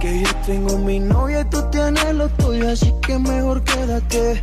Que 0.00 0.22
yo 0.22 0.30
tengo 0.46 0.78
mi 0.78 0.98
novia 0.98 1.42
y 1.42 1.44
tú 1.50 1.62
tienes 1.70 2.14
lo 2.14 2.28
tuyo, 2.30 2.70
así 2.70 2.92
que 3.06 3.18
mejor 3.18 3.62
quédate 3.62 4.42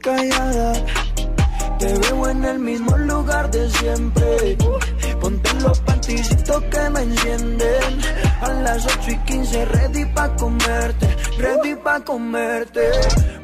callada. 0.00 0.74
Te 1.78 1.98
veo 1.98 2.28
en 2.28 2.44
el 2.44 2.58
mismo 2.58 2.96
lugar 2.98 3.50
de 3.50 3.70
siempre. 3.70 4.58
Los 5.62 5.80
panticitos 5.80 6.62
que 6.64 6.90
me 6.90 7.02
encienden. 7.02 8.00
A 8.40 8.52
las 8.52 8.86
8 8.86 9.10
y 9.10 9.18
15, 9.18 9.64
ready 9.66 10.04
pa' 10.06 10.34
comerte. 10.36 11.16
Ready 11.38 11.74
pa' 11.76 12.00
comerte. 12.00 12.90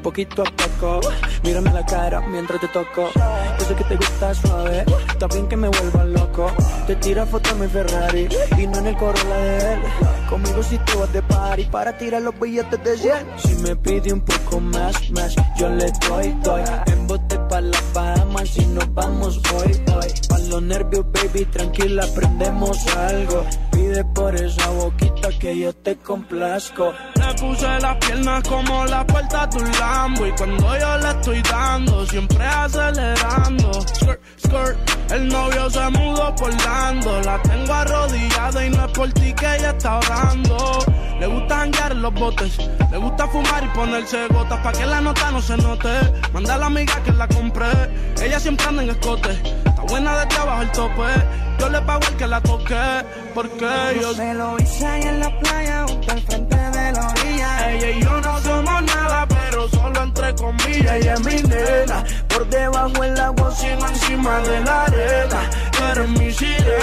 Poquito 0.03 0.43
a 0.43 0.45
poco, 0.45 1.01
mírame 1.45 1.73
la 1.73 1.85
cara 1.87 2.21
mientras 2.23 2.61
te 2.61 2.69
toco. 2.69 3.11
Yo 3.59 3.65
sé 3.65 3.75
que 3.75 3.85
te 3.85 3.97
gusta 3.97 4.35
suave, 4.35 4.85
está 5.09 5.27
bien 5.29 5.49
que 5.49 5.57
me 5.57 5.69
vuelva 5.69 6.05
loco. 6.05 6.51
Te 6.87 6.97
tira 6.97 7.25
foto 7.25 7.51
en 7.51 7.61
mi 7.61 7.69
Ferrari 7.69 8.29
y 8.59 8.67
no 8.67 8.79
en 8.79 8.87
el 8.89 8.97
Corolla 8.97 9.37
de 9.37 9.75
él. 9.75 9.81
Conmigo 10.29 10.63
si 10.63 10.79
te 10.79 10.95
vas 10.97 11.13
de 11.13 11.23
party 11.23 11.65
para 11.67 11.97
tirar 11.97 12.23
los 12.23 12.39
billetes 12.41 12.83
de 12.83 12.97
100. 12.97 13.15
Si 13.39 13.55
me 13.57 13.77
pide 13.77 14.13
un 14.13 14.23
poco 14.23 14.61
más, 14.61 15.11
más, 15.11 15.37
yo 15.57 15.69
le 15.69 15.93
doy, 16.09 16.37
doy. 16.43 16.63
En 16.87 17.07
bote 17.07 17.39
pa' 17.49 17.61
las 17.61 17.93
Bahamas 17.93 18.49
si 18.49 18.67
nos 18.67 18.93
vamos 18.95 19.41
hoy, 19.55 19.73
hoy. 19.95 20.13
Pa' 20.29 20.39
los 20.39 20.63
nervios, 20.63 21.05
baby, 21.13 21.45
tranquila, 21.45 22.02
aprendemos 22.03 22.87
algo. 22.97 23.45
Pide 23.71 24.05
por 24.05 24.35
esa 24.35 24.69
boquita 24.71 25.29
que 25.39 25.59
yo 25.59 25.73
te 25.73 25.97
complazco. 25.97 26.93
Le 27.15 27.35
puse 27.35 27.67
las 27.81 27.97
piernas 27.97 28.43
como 28.49 28.85
la 28.87 29.07
puerta 29.07 29.47
de 29.47 29.59
un 29.59 29.71
Lambo 29.73 30.27
Y 30.27 30.33
cuando 30.33 30.79
yo 30.79 30.99
le 30.99 31.11
estoy 31.11 31.43
dando, 31.43 32.07
siempre 32.07 32.45
acelerando 32.45 33.73
Skirt, 33.95 34.21
skirt, 34.39 35.13
el 35.13 35.29
novio 35.29 35.71
se 35.71 35.91
mudó 35.91 36.35
por 36.35 36.53
Lando 36.65 37.21
La 37.23 37.41
tengo 37.43 37.73
arrodillada 37.73 38.67
y 38.67 38.71
no 38.71 38.87
es 38.87 38.93
por 38.93 39.13
ti 39.13 39.33
que 39.33 39.57
ella 39.57 39.71
está 39.71 39.99
orando 39.99 40.79
Le 41.23 41.29
gusta 41.29 41.59
janguear 41.59 41.93
en 41.93 42.03
los 42.03 42.12
botes. 42.14 42.59
Le 42.91 42.99
gusta 42.99 43.29
fumar 43.29 43.62
y 43.62 43.68
ponerse 43.68 44.27
gotas 44.27 44.59
Pa' 44.59 44.73
que 44.73 44.85
la 44.85 45.01
nota 45.01 45.31
no 45.31 45.41
se 45.41 45.57
note. 45.57 45.89
Manda 46.33 46.55
a 46.55 46.59
la 46.59 46.66
amiga 46.66 47.01
que 47.05 47.12
la 47.12 47.29
compré 47.29 47.68
Ella 48.20 48.41
siempre 48.41 48.66
anda 48.66 48.83
en 48.83 48.91
escote. 48.91 49.31
Está 49.31 49.83
buena 49.83 50.16
desde 50.16 50.41
abajo 50.41 50.62
el 50.62 50.73
tope. 50.73 51.12
Yo 51.61 51.68
le 51.68 51.81
pago 51.83 52.01
el 52.11 52.16
que 52.16 52.27
la 52.27 52.41
toque 52.41 52.75
Porque 53.35 53.68
yo 54.01 54.14
se 54.14 54.35
lo 54.35 54.59
hice 54.59 54.85
ahí 54.85 55.03
en 55.03 55.20
la 55.20 55.39
playa, 55.39 55.85
junto 55.87 56.11
al 56.11 56.23
frente 56.23 56.57
de 56.57 56.93
la 56.93 57.09
orilla. 57.09 57.70
Ella 57.70 57.91
y 57.91 58.03
yo 58.03 58.20
no 58.20 58.32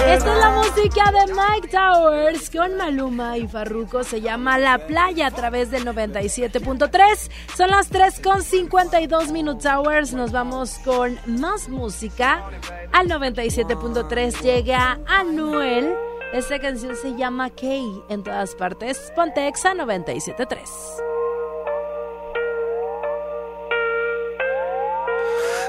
Esta 0.06 0.32
es 0.32 0.38
la 0.38 0.50
música 0.50 1.10
de 1.12 1.32
Mike 1.32 1.68
Towers 1.68 2.50
con 2.50 2.76
Maluma 2.76 3.38
y 3.38 3.48
Farruko. 3.48 4.04
Se 4.04 4.20
llama 4.20 4.58
La 4.58 4.86
Playa 4.86 5.28
a 5.28 5.30
través 5.30 5.70
del 5.70 5.86
97.3. 5.86 7.30
Son 7.56 7.70
las 7.70 7.88
3 7.88 8.20
con 8.20 8.42
52 8.42 9.32
Minutes 9.32 9.66
Hours. 9.66 10.12
Nos 10.12 10.32
vamos 10.32 10.78
con 10.84 11.18
más 11.26 11.68
música. 11.68 12.44
Al 12.92 13.08
97.3 13.08 14.40
llega 14.42 14.98
Anuel. 15.06 15.94
Esta 16.32 16.60
canción 16.60 16.94
se 16.94 17.16
llama 17.16 17.50
Kay 17.50 18.02
en 18.08 18.22
todas 18.22 18.54
partes. 18.54 19.12
Ponte 19.16 19.48
Exa 19.48 19.74
97.3. 19.74 20.58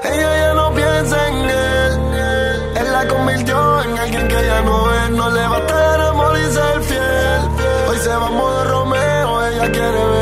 Ella 0.04 0.36
ya 0.42 0.54
no 0.54 0.74
piensa 0.74 1.28
en 1.28 1.36
él. 1.50 2.76
Él 2.76 2.92
la 2.92 3.06
convirtió 3.06 3.82
en 3.82 3.98
alguien 3.98 4.28
que 4.28 4.46
ya 4.46 4.62
no 4.62 4.94
es. 4.94 5.10
No 5.10 5.30
le 5.30 5.46
va 5.48 5.56
a 5.58 5.66
tener 5.66 6.00
amor 6.00 6.38
y 6.38 6.52
ser 6.52 6.82
fiel. 6.82 7.40
Hoy 7.88 7.98
se 7.98 8.08
va 8.08 8.26
a 8.26 8.30
modo 8.30 8.64
Romeo. 8.64 9.46
Ella 9.46 9.70
quiere 9.70 9.90
beber 9.90 10.21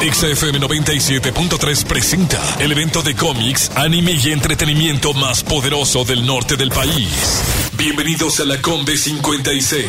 XFM 0.00 0.58
97.3 0.58 1.84
presenta 1.84 2.40
el 2.58 2.72
evento 2.72 3.02
de 3.02 3.14
cómics, 3.14 3.70
anime 3.74 4.12
y 4.12 4.32
entretenimiento 4.32 5.12
más 5.12 5.42
poderoso 5.42 6.04
del 6.04 6.24
norte 6.24 6.56
del 6.56 6.70
país. 6.70 7.49
Bienvenidos 7.80 8.38
a 8.40 8.44
la 8.44 8.60
Combe 8.60 8.94
56. 8.94 9.86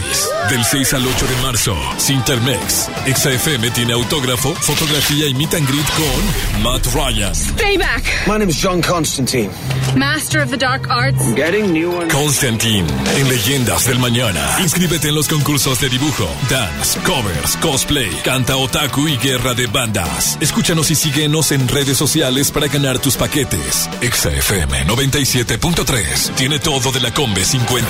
Del 0.49 0.63
6 0.63 0.93
al 0.93 1.05
8 1.05 1.25
de 1.27 1.41
marzo, 1.41 1.75
Sintermex. 1.97 2.89
XFM 3.05 3.69
tiene 3.71 3.91
autógrafo, 3.91 4.55
fotografía 4.55 5.27
y 5.27 5.33
meet 5.33 5.53
and 5.55 5.67
greet 5.67 5.85
con 5.97 6.63
Matt 6.63 6.85
Ryan. 6.93 7.33
Payback. 7.57 8.27
My 8.27 8.37
name 8.37 8.49
is 8.49 8.63
John 8.63 8.81
Constantine. 8.81 9.49
Master 9.97 10.41
of 10.41 10.49
the 10.51 10.57
Dark 10.57 10.89
Arts. 10.89 11.21
I'm 11.21 11.35
getting 11.35 11.73
new 11.73 11.91
ones. 11.91 12.13
Constantine, 12.13 12.87
en 13.17 13.27
Leyendas 13.27 13.85
del 13.85 13.99
Mañana. 13.99 14.39
Inscríbete 14.61 15.09
en 15.09 15.15
los 15.15 15.27
concursos 15.27 15.81
de 15.81 15.89
dibujo, 15.89 16.29
dance, 16.49 16.97
covers, 17.01 17.57
cosplay, 17.57 18.09
canta 18.23 18.55
otaku 18.55 19.09
y 19.09 19.17
guerra 19.17 19.53
de 19.53 19.67
bandas. 19.67 20.37
Escúchanos 20.39 20.91
y 20.91 20.95
síguenos 20.95 21.51
en 21.51 21.67
redes 21.67 21.97
sociales 21.97 22.51
para 22.51 22.67
ganar 22.67 22.99
tus 22.99 23.17
paquetes. 23.17 23.89
XFM 24.01 24.87
97.3 24.87 26.35
tiene 26.35 26.59
todo 26.59 26.93
de 26.93 27.01
la 27.01 27.13
Combe 27.13 27.43
56 27.43 27.80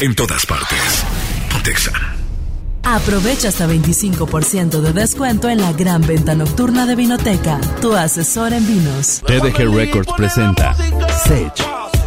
en 0.00 0.14
todas 0.14 0.46
partes. 0.46 0.78
Pontexa. 1.50 1.90
Aprovecha 2.84 3.48
hasta 3.48 3.66
25% 3.66 4.80
de 4.80 4.92
descuento 4.92 5.48
en 5.48 5.60
la 5.60 5.72
gran 5.72 6.02
venta 6.02 6.36
nocturna 6.36 6.86
de 6.86 6.94
Vinoteca, 6.94 7.60
tu 7.80 7.94
asesor 7.94 8.52
en 8.52 8.64
vinos. 8.66 9.20
TDG 9.26 9.74
Records 9.74 10.12
presenta 10.16 10.72
Sage, 11.24 11.64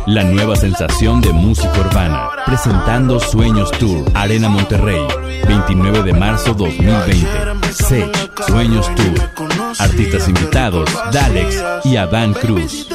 la 0.07 0.23
nueva 0.23 0.55
sensación 0.55 1.19
de 1.21 1.33
música 1.33 1.77
urbana, 1.79 2.29
presentando 2.45 3.19
Sueños 3.19 3.71
Tour, 3.71 4.09
Arena 4.13 4.47
Monterrey, 4.47 5.01
29 5.47 6.03
de 6.03 6.13
marzo 6.13 6.53
2020. 6.53 7.73
Sage, 7.73 8.09
Sueños 8.47 8.87
Tour, 8.95 9.19
artistas 9.79 10.29
invitados, 10.29 10.89
Dalex 11.11 11.61
y 11.83 11.97
Adán 11.97 12.33
Cruz. 12.33 12.87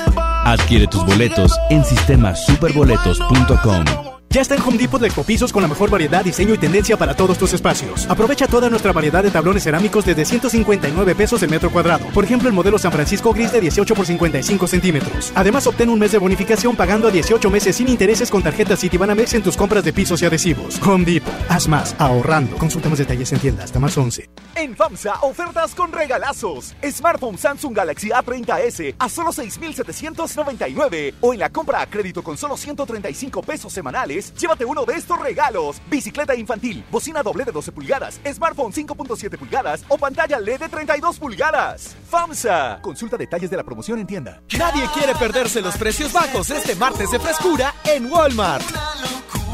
Adquiere 0.44 0.86
tus 0.86 1.04
boletos 1.04 1.52
en 1.70 1.84
sistemasuperboletos.com. 1.84 4.05
Ya 4.36 4.42
está 4.42 4.54
en 4.54 4.60
Home 4.60 4.76
Depot 4.76 5.00
de 5.00 5.08
Ecopisos 5.08 5.50
con 5.50 5.62
la 5.62 5.68
mejor 5.68 5.88
variedad, 5.88 6.22
diseño 6.22 6.52
y 6.52 6.58
tendencia 6.58 6.98
para 6.98 7.16
todos 7.16 7.38
tus 7.38 7.54
espacios. 7.54 8.06
Aprovecha 8.06 8.46
toda 8.46 8.68
nuestra 8.68 8.92
variedad 8.92 9.22
de 9.22 9.30
tablones 9.30 9.62
cerámicos 9.62 10.04
desde 10.04 10.26
159 10.26 11.14
pesos 11.14 11.42
el 11.42 11.48
metro 11.48 11.70
cuadrado. 11.70 12.04
Por 12.12 12.22
ejemplo, 12.22 12.46
el 12.46 12.54
modelo 12.54 12.76
San 12.76 12.92
Francisco 12.92 13.32
Gris 13.32 13.50
de 13.50 13.62
18 13.62 13.94
por 13.94 14.04
55 14.04 14.66
centímetros. 14.66 15.32
Además, 15.34 15.66
obtén 15.66 15.88
un 15.88 15.98
mes 15.98 16.12
de 16.12 16.18
bonificación 16.18 16.76
pagando 16.76 17.08
a 17.08 17.10
18 17.10 17.50
meses 17.50 17.76
sin 17.76 17.88
intereses 17.88 18.30
con 18.30 18.42
tarjeta 18.42 18.76
Citibanamex 18.76 19.32
en 19.32 19.42
tus 19.42 19.56
compras 19.56 19.82
de 19.84 19.94
pisos 19.94 20.20
y 20.20 20.26
adhesivos. 20.26 20.82
Home 20.86 21.06
Depot. 21.06 21.32
Haz 21.48 21.66
más, 21.66 21.96
ahorrando. 21.98 22.58
Consulta 22.58 22.90
más 22.90 22.98
detalles 22.98 23.32
en 23.32 23.38
tienda 23.38 23.64
hasta 23.64 23.78
marzo 23.78 24.02
11. 24.02 24.28
En 24.56 24.76
FAMSA, 24.76 25.20
ofertas 25.22 25.74
con 25.74 25.92
regalazos. 25.92 26.74
Smartphone 26.82 27.38
Samsung 27.38 27.74
Galaxy 27.74 28.08
A30s 28.10 28.96
a 28.98 29.08
solo 29.08 29.32
6,799. 29.32 31.14
O 31.22 31.32
en 31.32 31.40
la 31.40 31.48
compra 31.48 31.80
a 31.80 31.86
crédito 31.86 32.22
con 32.22 32.36
solo 32.36 32.58
135 32.58 33.40
pesos 33.40 33.72
semanales, 33.72 34.25
llévate 34.34 34.64
uno 34.64 34.84
de 34.84 34.94
estos 34.94 35.18
regalos. 35.18 35.80
Bicicleta 35.90 36.34
infantil, 36.34 36.84
bocina 36.90 37.22
doble 37.22 37.44
de 37.44 37.52
12 37.52 37.72
pulgadas, 37.72 38.20
smartphone 38.32 38.72
5.7 38.72 39.38
pulgadas 39.38 39.84
o 39.88 39.98
pantalla 39.98 40.38
LED 40.38 40.60
de 40.60 40.68
32 40.68 41.18
pulgadas. 41.18 41.96
FAMSA. 42.10 42.80
Consulta 42.82 43.16
detalles 43.16 43.50
de 43.50 43.56
la 43.56 43.64
promoción 43.64 43.98
en 43.98 44.06
tienda. 44.06 44.40
Nadie 44.58 44.86
quiere 44.94 45.14
perderse 45.14 45.60
los 45.60 45.76
precios 45.76 46.12
bajos 46.12 46.50
este 46.50 46.74
martes 46.76 47.10
de 47.10 47.18
frescura 47.18 47.74
en 47.84 48.10
Walmart. 48.10 48.64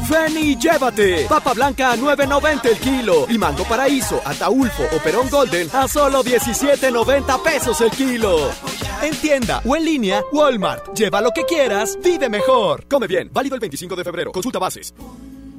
Ven 0.09 0.37
y 0.37 0.57
llévate. 0.57 1.25
Papa 1.27 1.53
blanca 1.53 1.91
a 1.91 1.95
9.90 1.95 2.65
el 2.65 2.77
kilo. 2.77 3.25
Y 3.29 3.37
mango 3.37 3.63
paraíso, 3.63 4.21
ataulfo 4.25 4.83
o 4.83 4.99
perón 4.99 5.29
golden 5.29 5.69
a 5.73 5.87
solo 5.87 6.23
17.90 6.23 7.41
pesos 7.43 7.79
el 7.81 7.91
kilo. 7.91 8.49
En 9.01 9.15
tienda 9.15 9.61
o 9.65 9.75
en 9.75 9.85
línea, 9.85 10.23
Walmart. 10.31 10.93
Lleva 10.95 11.21
lo 11.21 11.31
que 11.31 11.43
quieras, 11.43 11.97
vive 12.03 12.29
mejor. 12.29 12.85
Come 12.87 13.07
bien. 13.07 13.29
Válido 13.31 13.55
el 13.55 13.61
25 13.61 13.95
de 13.95 14.03
febrero. 14.03 14.31
Consulta 14.31 14.59
bases. 14.59 14.93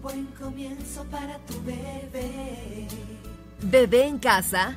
Buen 0.02 0.26
comienzo 0.40 1.04
para 1.10 1.38
tu 1.46 1.54
bebé. 1.64 2.86
Bebé 3.62 4.06
en 4.06 4.18
casa. 4.18 4.76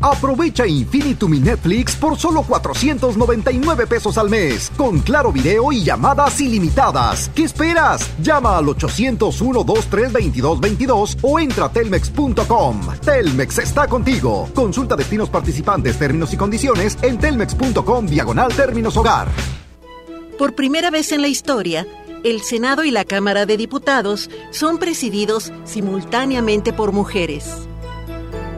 Aprovecha 0.00 0.66
Infinitum 0.66 1.32
Netflix 1.42 1.94
por 1.96 2.16
solo 2.18 2.42
499 2.42 3.86
pesos 3.86 4.16
al 4.18 4.28
mes, 4.30 4.72
con 4.76 5.00
claro 5.00 5.32
video 5.32 5.72
y 5.72 5.82
llamadas 5.82 6.40
ilimitadas. 6.40 7.30
¿Qué 7.34 7.42
esperas? 7.44 8.08
Llama 8.22 8.56
al 8.56 8.66
801-232222 8.66 11.18
o 11.22 11.38
entra 11.38 11.66
a 11.66 11.72
telmex.com. 11.72 12.80
Telmex 13.04 13.58
está 13.58 13.86
contigo. 13.86 14.48
Consulta 14.54 14.96
destinos 14.96 15.28
participantes, 15.30 15.98
términos 15.98 16.32
y 16.32 16.36
condiciones 16.36 16.98
en 17.02 17.18
telmex.com 17.18 18.06
diagonal 18.06 18.54
términos 18.54 18.96
hogar. 18.96 19.28
Por 20.38 20.54
primera 20.54 20.90
vez 20.90 21.12
en 21.12 21.22
la 21.22 21.28
historia, 21.28 21.86
el 22.22 22.42
Senado 22.42 22.84
y 22.84 22.90
la 22.90 23.04
Cámara 23.04 23.46
de 23.46 23.56
Diputados 23.56 24.30
son 24.50 24.78
presididos 24.78 25.52
simultáneamente 25.64 26.72
por 26.72 26.92
mujeres. 26.92 27.66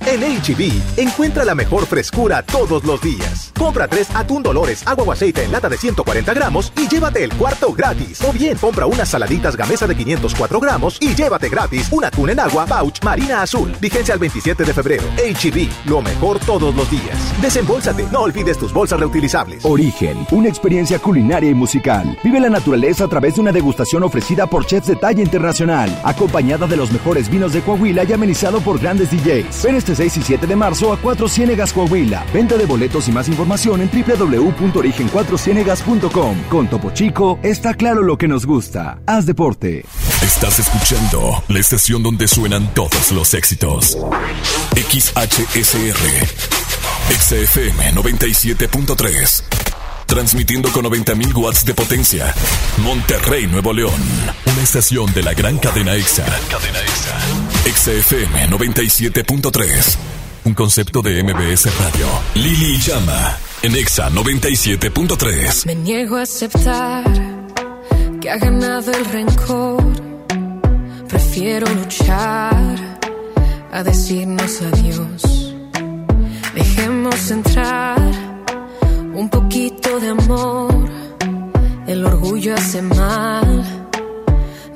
En 0.00 0.20
HB, 0.20 0.98
encuentra 0.98 1.44
la 1.44 1.54
mejor 1.54 1.86
frescura 1.86 2.42
todos 2.42 2.84
los 2.84 3.00
días. 3.00 3.52
Compra 3.56 3.88
tres 3.88 4.08
atún 4.14 4.42
Dolores, 4.42 4.86
agua 4.86 5.04
o 5.04 5.12
aceite 5.12 5.44
en 5.44 5.52
lata 5.52 5.68
de 5.68 5.78
140 5.78 6.34
gramos 6.34 6.72
y 6.76 6.88
llévate 6.88 7.24
el 7.24 7.32
cuarto 7.34 7.72
gratis. 7.72 8.22
O 8.22 8.32
bien, 8.32 8.58
compra 8.58 8.86
unas 8.86 9.08
saladitas 9.08 9.56
gamesa 9.56 9.86
de 9.86 9.96
504 9.96 10.60
gramos 10.60 10.98
y 11.00 11.14
llévate 11.14 11.48
gratis 11.48 11.88
un 11.90 12.04
atún 12.04 12.30
en 12.30 12.40
agua 12.40 12.66
pouch 12.66 13.02
marina 13.02 13.42
azul. 13.42 13.72
Vigencia 13.80 14.14
al 14.14 14.20
27 14.20 14.64
de 14.64 14.74
febrero. 14.74 15.04
HB, 15.16 15.88
lo 15.88 16.02
mejor 16.02 16.38
todos 16.40 16.74
los 16.74 16.90
días. 16.90 17.16
Desembolsate, 17.40 18.06
no 18.12 18.20
olvides 18.20 18.58
tus 18.58 18.72
bolsas 18.72 19.00
reutilizables. 19.00 19.64
Origen, 19.64 20.26
una 20.32 20.48
experiencia 20.48 20.98
culinaria 20.98 21.50
y 21.50 21.54
musical. 21.54 22.18
Vive 22.22 22.40
la 22.40 22.50
naturaleza 22.50 23.04
a 23.04 23.08
través 23.08 23.36
de 23.36 23.40
una 23.40 23.52
degustación 23.52 24.02
ofrecida 24.02 24.46
por 24.46 24.66
chefs 24.66 24.88
de 24.88 24.96
talla 24.96 25.22
internacional, 25.22 25.98
acompañada 26.04 26.66
de 26.66 26.76
los 26.76 26.92
mejores 26.92 27.28
vinos 27.30 27.52
de 27.52 27.62
Coahuila 27.62 28.04
y 28.04 28.12
amenizado 28.12 28.60
por 28.60 28.78
grandes 28.78 29.10
DJs. 29.10 29.62
Ven 29.64 29.76
este 29.76 29.93
6 29.94 30.16
y 30.16 30.22
7 30.22 30.46
de 30.46 30.56
marzo 30.56 30.90
a 30.92 30.96
Cuatro 30.96 31.28
Ciénegas 31.28 31.72
Coahuila. 31.72 32.24
Venta 32.32 32.56
de 32.56 32.66
boletos 32.66 33.08
y 33.08 33.12
más 33.12 33.28
información 33.28 33.80
en 33.80 33.88
www.origen4cienegas.com. 33.90 36.42
Con 36.48 36.68
Topo 36.68 36.90
Chico 36.92 37.38
está 37.42 37.74
claro 37.74 38.02
lo 38.02 38.18
que 38.18 38.28
nos 38.28 38.46
gusta. 38.46 38.98
Haz 39.06 39.26
deporte. 39.26 39.84
Estás 40.22 40.58
escuchando 40.58 41.42
la 41.48 41.58
estación 41.58 42.02
donde 42.02 42.28
suenan 42.28 42.72
todos 42.74 43.12
los 43.12 43.34
éxitos. 43.34 43.98
XHSR. 44.74 46.26
XFM 47.10 47.92
97.3. 47.92 49.53
Transmitiendo 50.06 50.70
con 50.70 50.84
90.000 50.84 51.34
watts 51.34 51.64
de 51.64 51.74
potencia. 51.74 52.34
Monterrey, 52.78 53.46
Nuevo 53.46 53.72
León. 53.72 54.00
Una 54.46 54.62
estación 54.62 55.12
de 55.12 55.22
la 55.22 55.34
gran 55.34 55.58
cadena 55.58 55.94
EXA. 55.94 56.24
Cadena 56.50 56.80
EXA. 56.80 57.14
XFM 57.74 58.48
97.3. 58.50 59.96
Un 60.44 60.54
concepto 60.54 61.02
de 61.02 61.22
MBS 61.22 61.66
Radio. 61.78 62.06
Lili 62.34 62.78
Llama. 62.78 63.36
En 63.62 63.74
EXA 63.74 64.10
97.3. 64.10 65.66
Me 65.66 65.74
niego 65.74 66.16
a 66.16 66.22
aceptar 66.22 67.04
que 68.20 68.30
ha 68.30 68.36
ganado 68.36 68.92
el 68.92 69.04
rencor. 69.06 69.82
Prefiero 71.08 71.66
luchar 71.74 72.98
a 73.72 73.82
decirnos 73.82 74.60
adiós. 74.62 75.54
Dejemos 76.54 77.30
entrar 77.30 78.23
un 79.14 79.28
poquito 79.28 80.00
de 80.00 80.08
amor. 80.08 80.74
El 81.86 82.04
orgullo 82.04 82.54
hace 82.54 82.82
mal, 82.82 83.64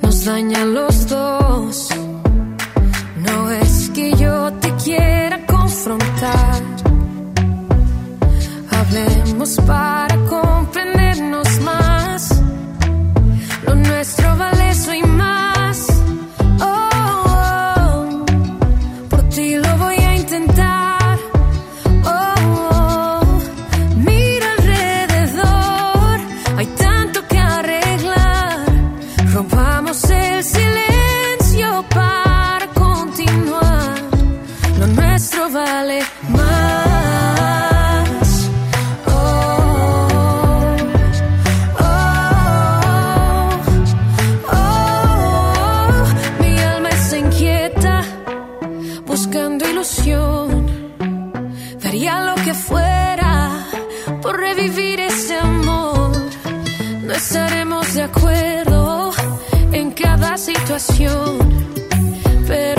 nos 0.01 0.25
daña 0.25 0.61
a 0.61 0.65
los 0.65 1.07
dos. 1.07 1.89
No 3.17 3.51
es 3.51 3.89
que 3.93 4.13
yo 4.15 4.51
te 4.53 4.73
quiera 4.75 5.45
confrontar. 5.45 6.61
Hablemos 8.71 9.57
para 9.67 10.15
comprendernos 10.25 11.59
más. 11.61 12.41
Lo 13.65 13.75
nuestro 13.75 14.37
vale 14.37 14.69
eso 14.69 14.93
y 14.93 15.03
situación, 60.39 61.37
pero 62.47 62.78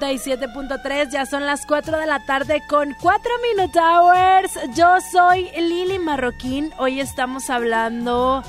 97.3. 0.00 1.10
Ya 1.10 1.26
son 1.26 1.46
las 1.46 1.66
4 1.66 1.98
de 1.98 2.06
la 2.06 2.24
tarde 2.24 2.62
con 2.68 2.96
4 3.00 3.30
Minute 3.54 3.78
Hours. 3.78 4.74
Yo 4.74 4.96
soy 5.12 5.50
Lili 5.56 5.98
Marroquín. 5.98 6.72
Hoy 6.78 7.00
estamos 7.00 7.50
hablando 7.50 8.42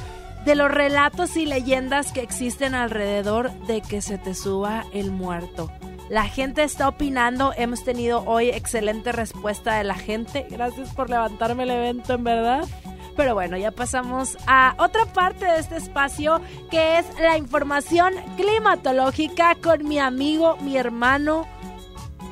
de 0.45 0.55
los 0.55 0.71
relatos 0.71 1.35
y 1.35 1.45
leyendas 1.45 2.11
que 2.11 2.21
existen 2.21 2.73
alrededor 2.73 3.51
de 3.67 3.81
que 3.81 4.01
se 4.01 4.17
te 4.17 4.33
suba 4.33 4.85
el 4.93 5.11
muerto. 5.11 5.69
La 6.09 6.25
gente 6.25 6.63
está 6.63 6.87
opinando. 6.87 7.53
Hemos 7.55 7.83
tenido 7.83 8.23
hoy 8.25 8.49
excelente 8.49 9.11
respuesta 9.11 9.75
de 9.75 9.83
la 9.83 9.95
gente. 9.95 10.47
Gracias 10.49 10.93
por 10.93 11.09
levantarme 11.09 11.63
el 11.63 11.71
evento, 11.71 12.13
en 12.13 12.23
verdad. 12.23 12.65
Pero 13.17 13.33
bueno, 13.33 13.57
ya 13.57 13.71
pasamos 13.71 14.37
a 14.47 14.75
otra 14.77 15.05
parte 15.05 15.45
de 15.45 15.59
este 15.59 15.77
espacio 15.77 16.41
que 16.69 16.99
es 16.99 17.05
la 17.19 17.37
información 17.37 18.13
climatológica 18.37 19.55
con 19.61 19.87
mi 19.87 19.99
amigo, 19.99 20.57
mi 20.61 20.77
hermano, 20.77 21.45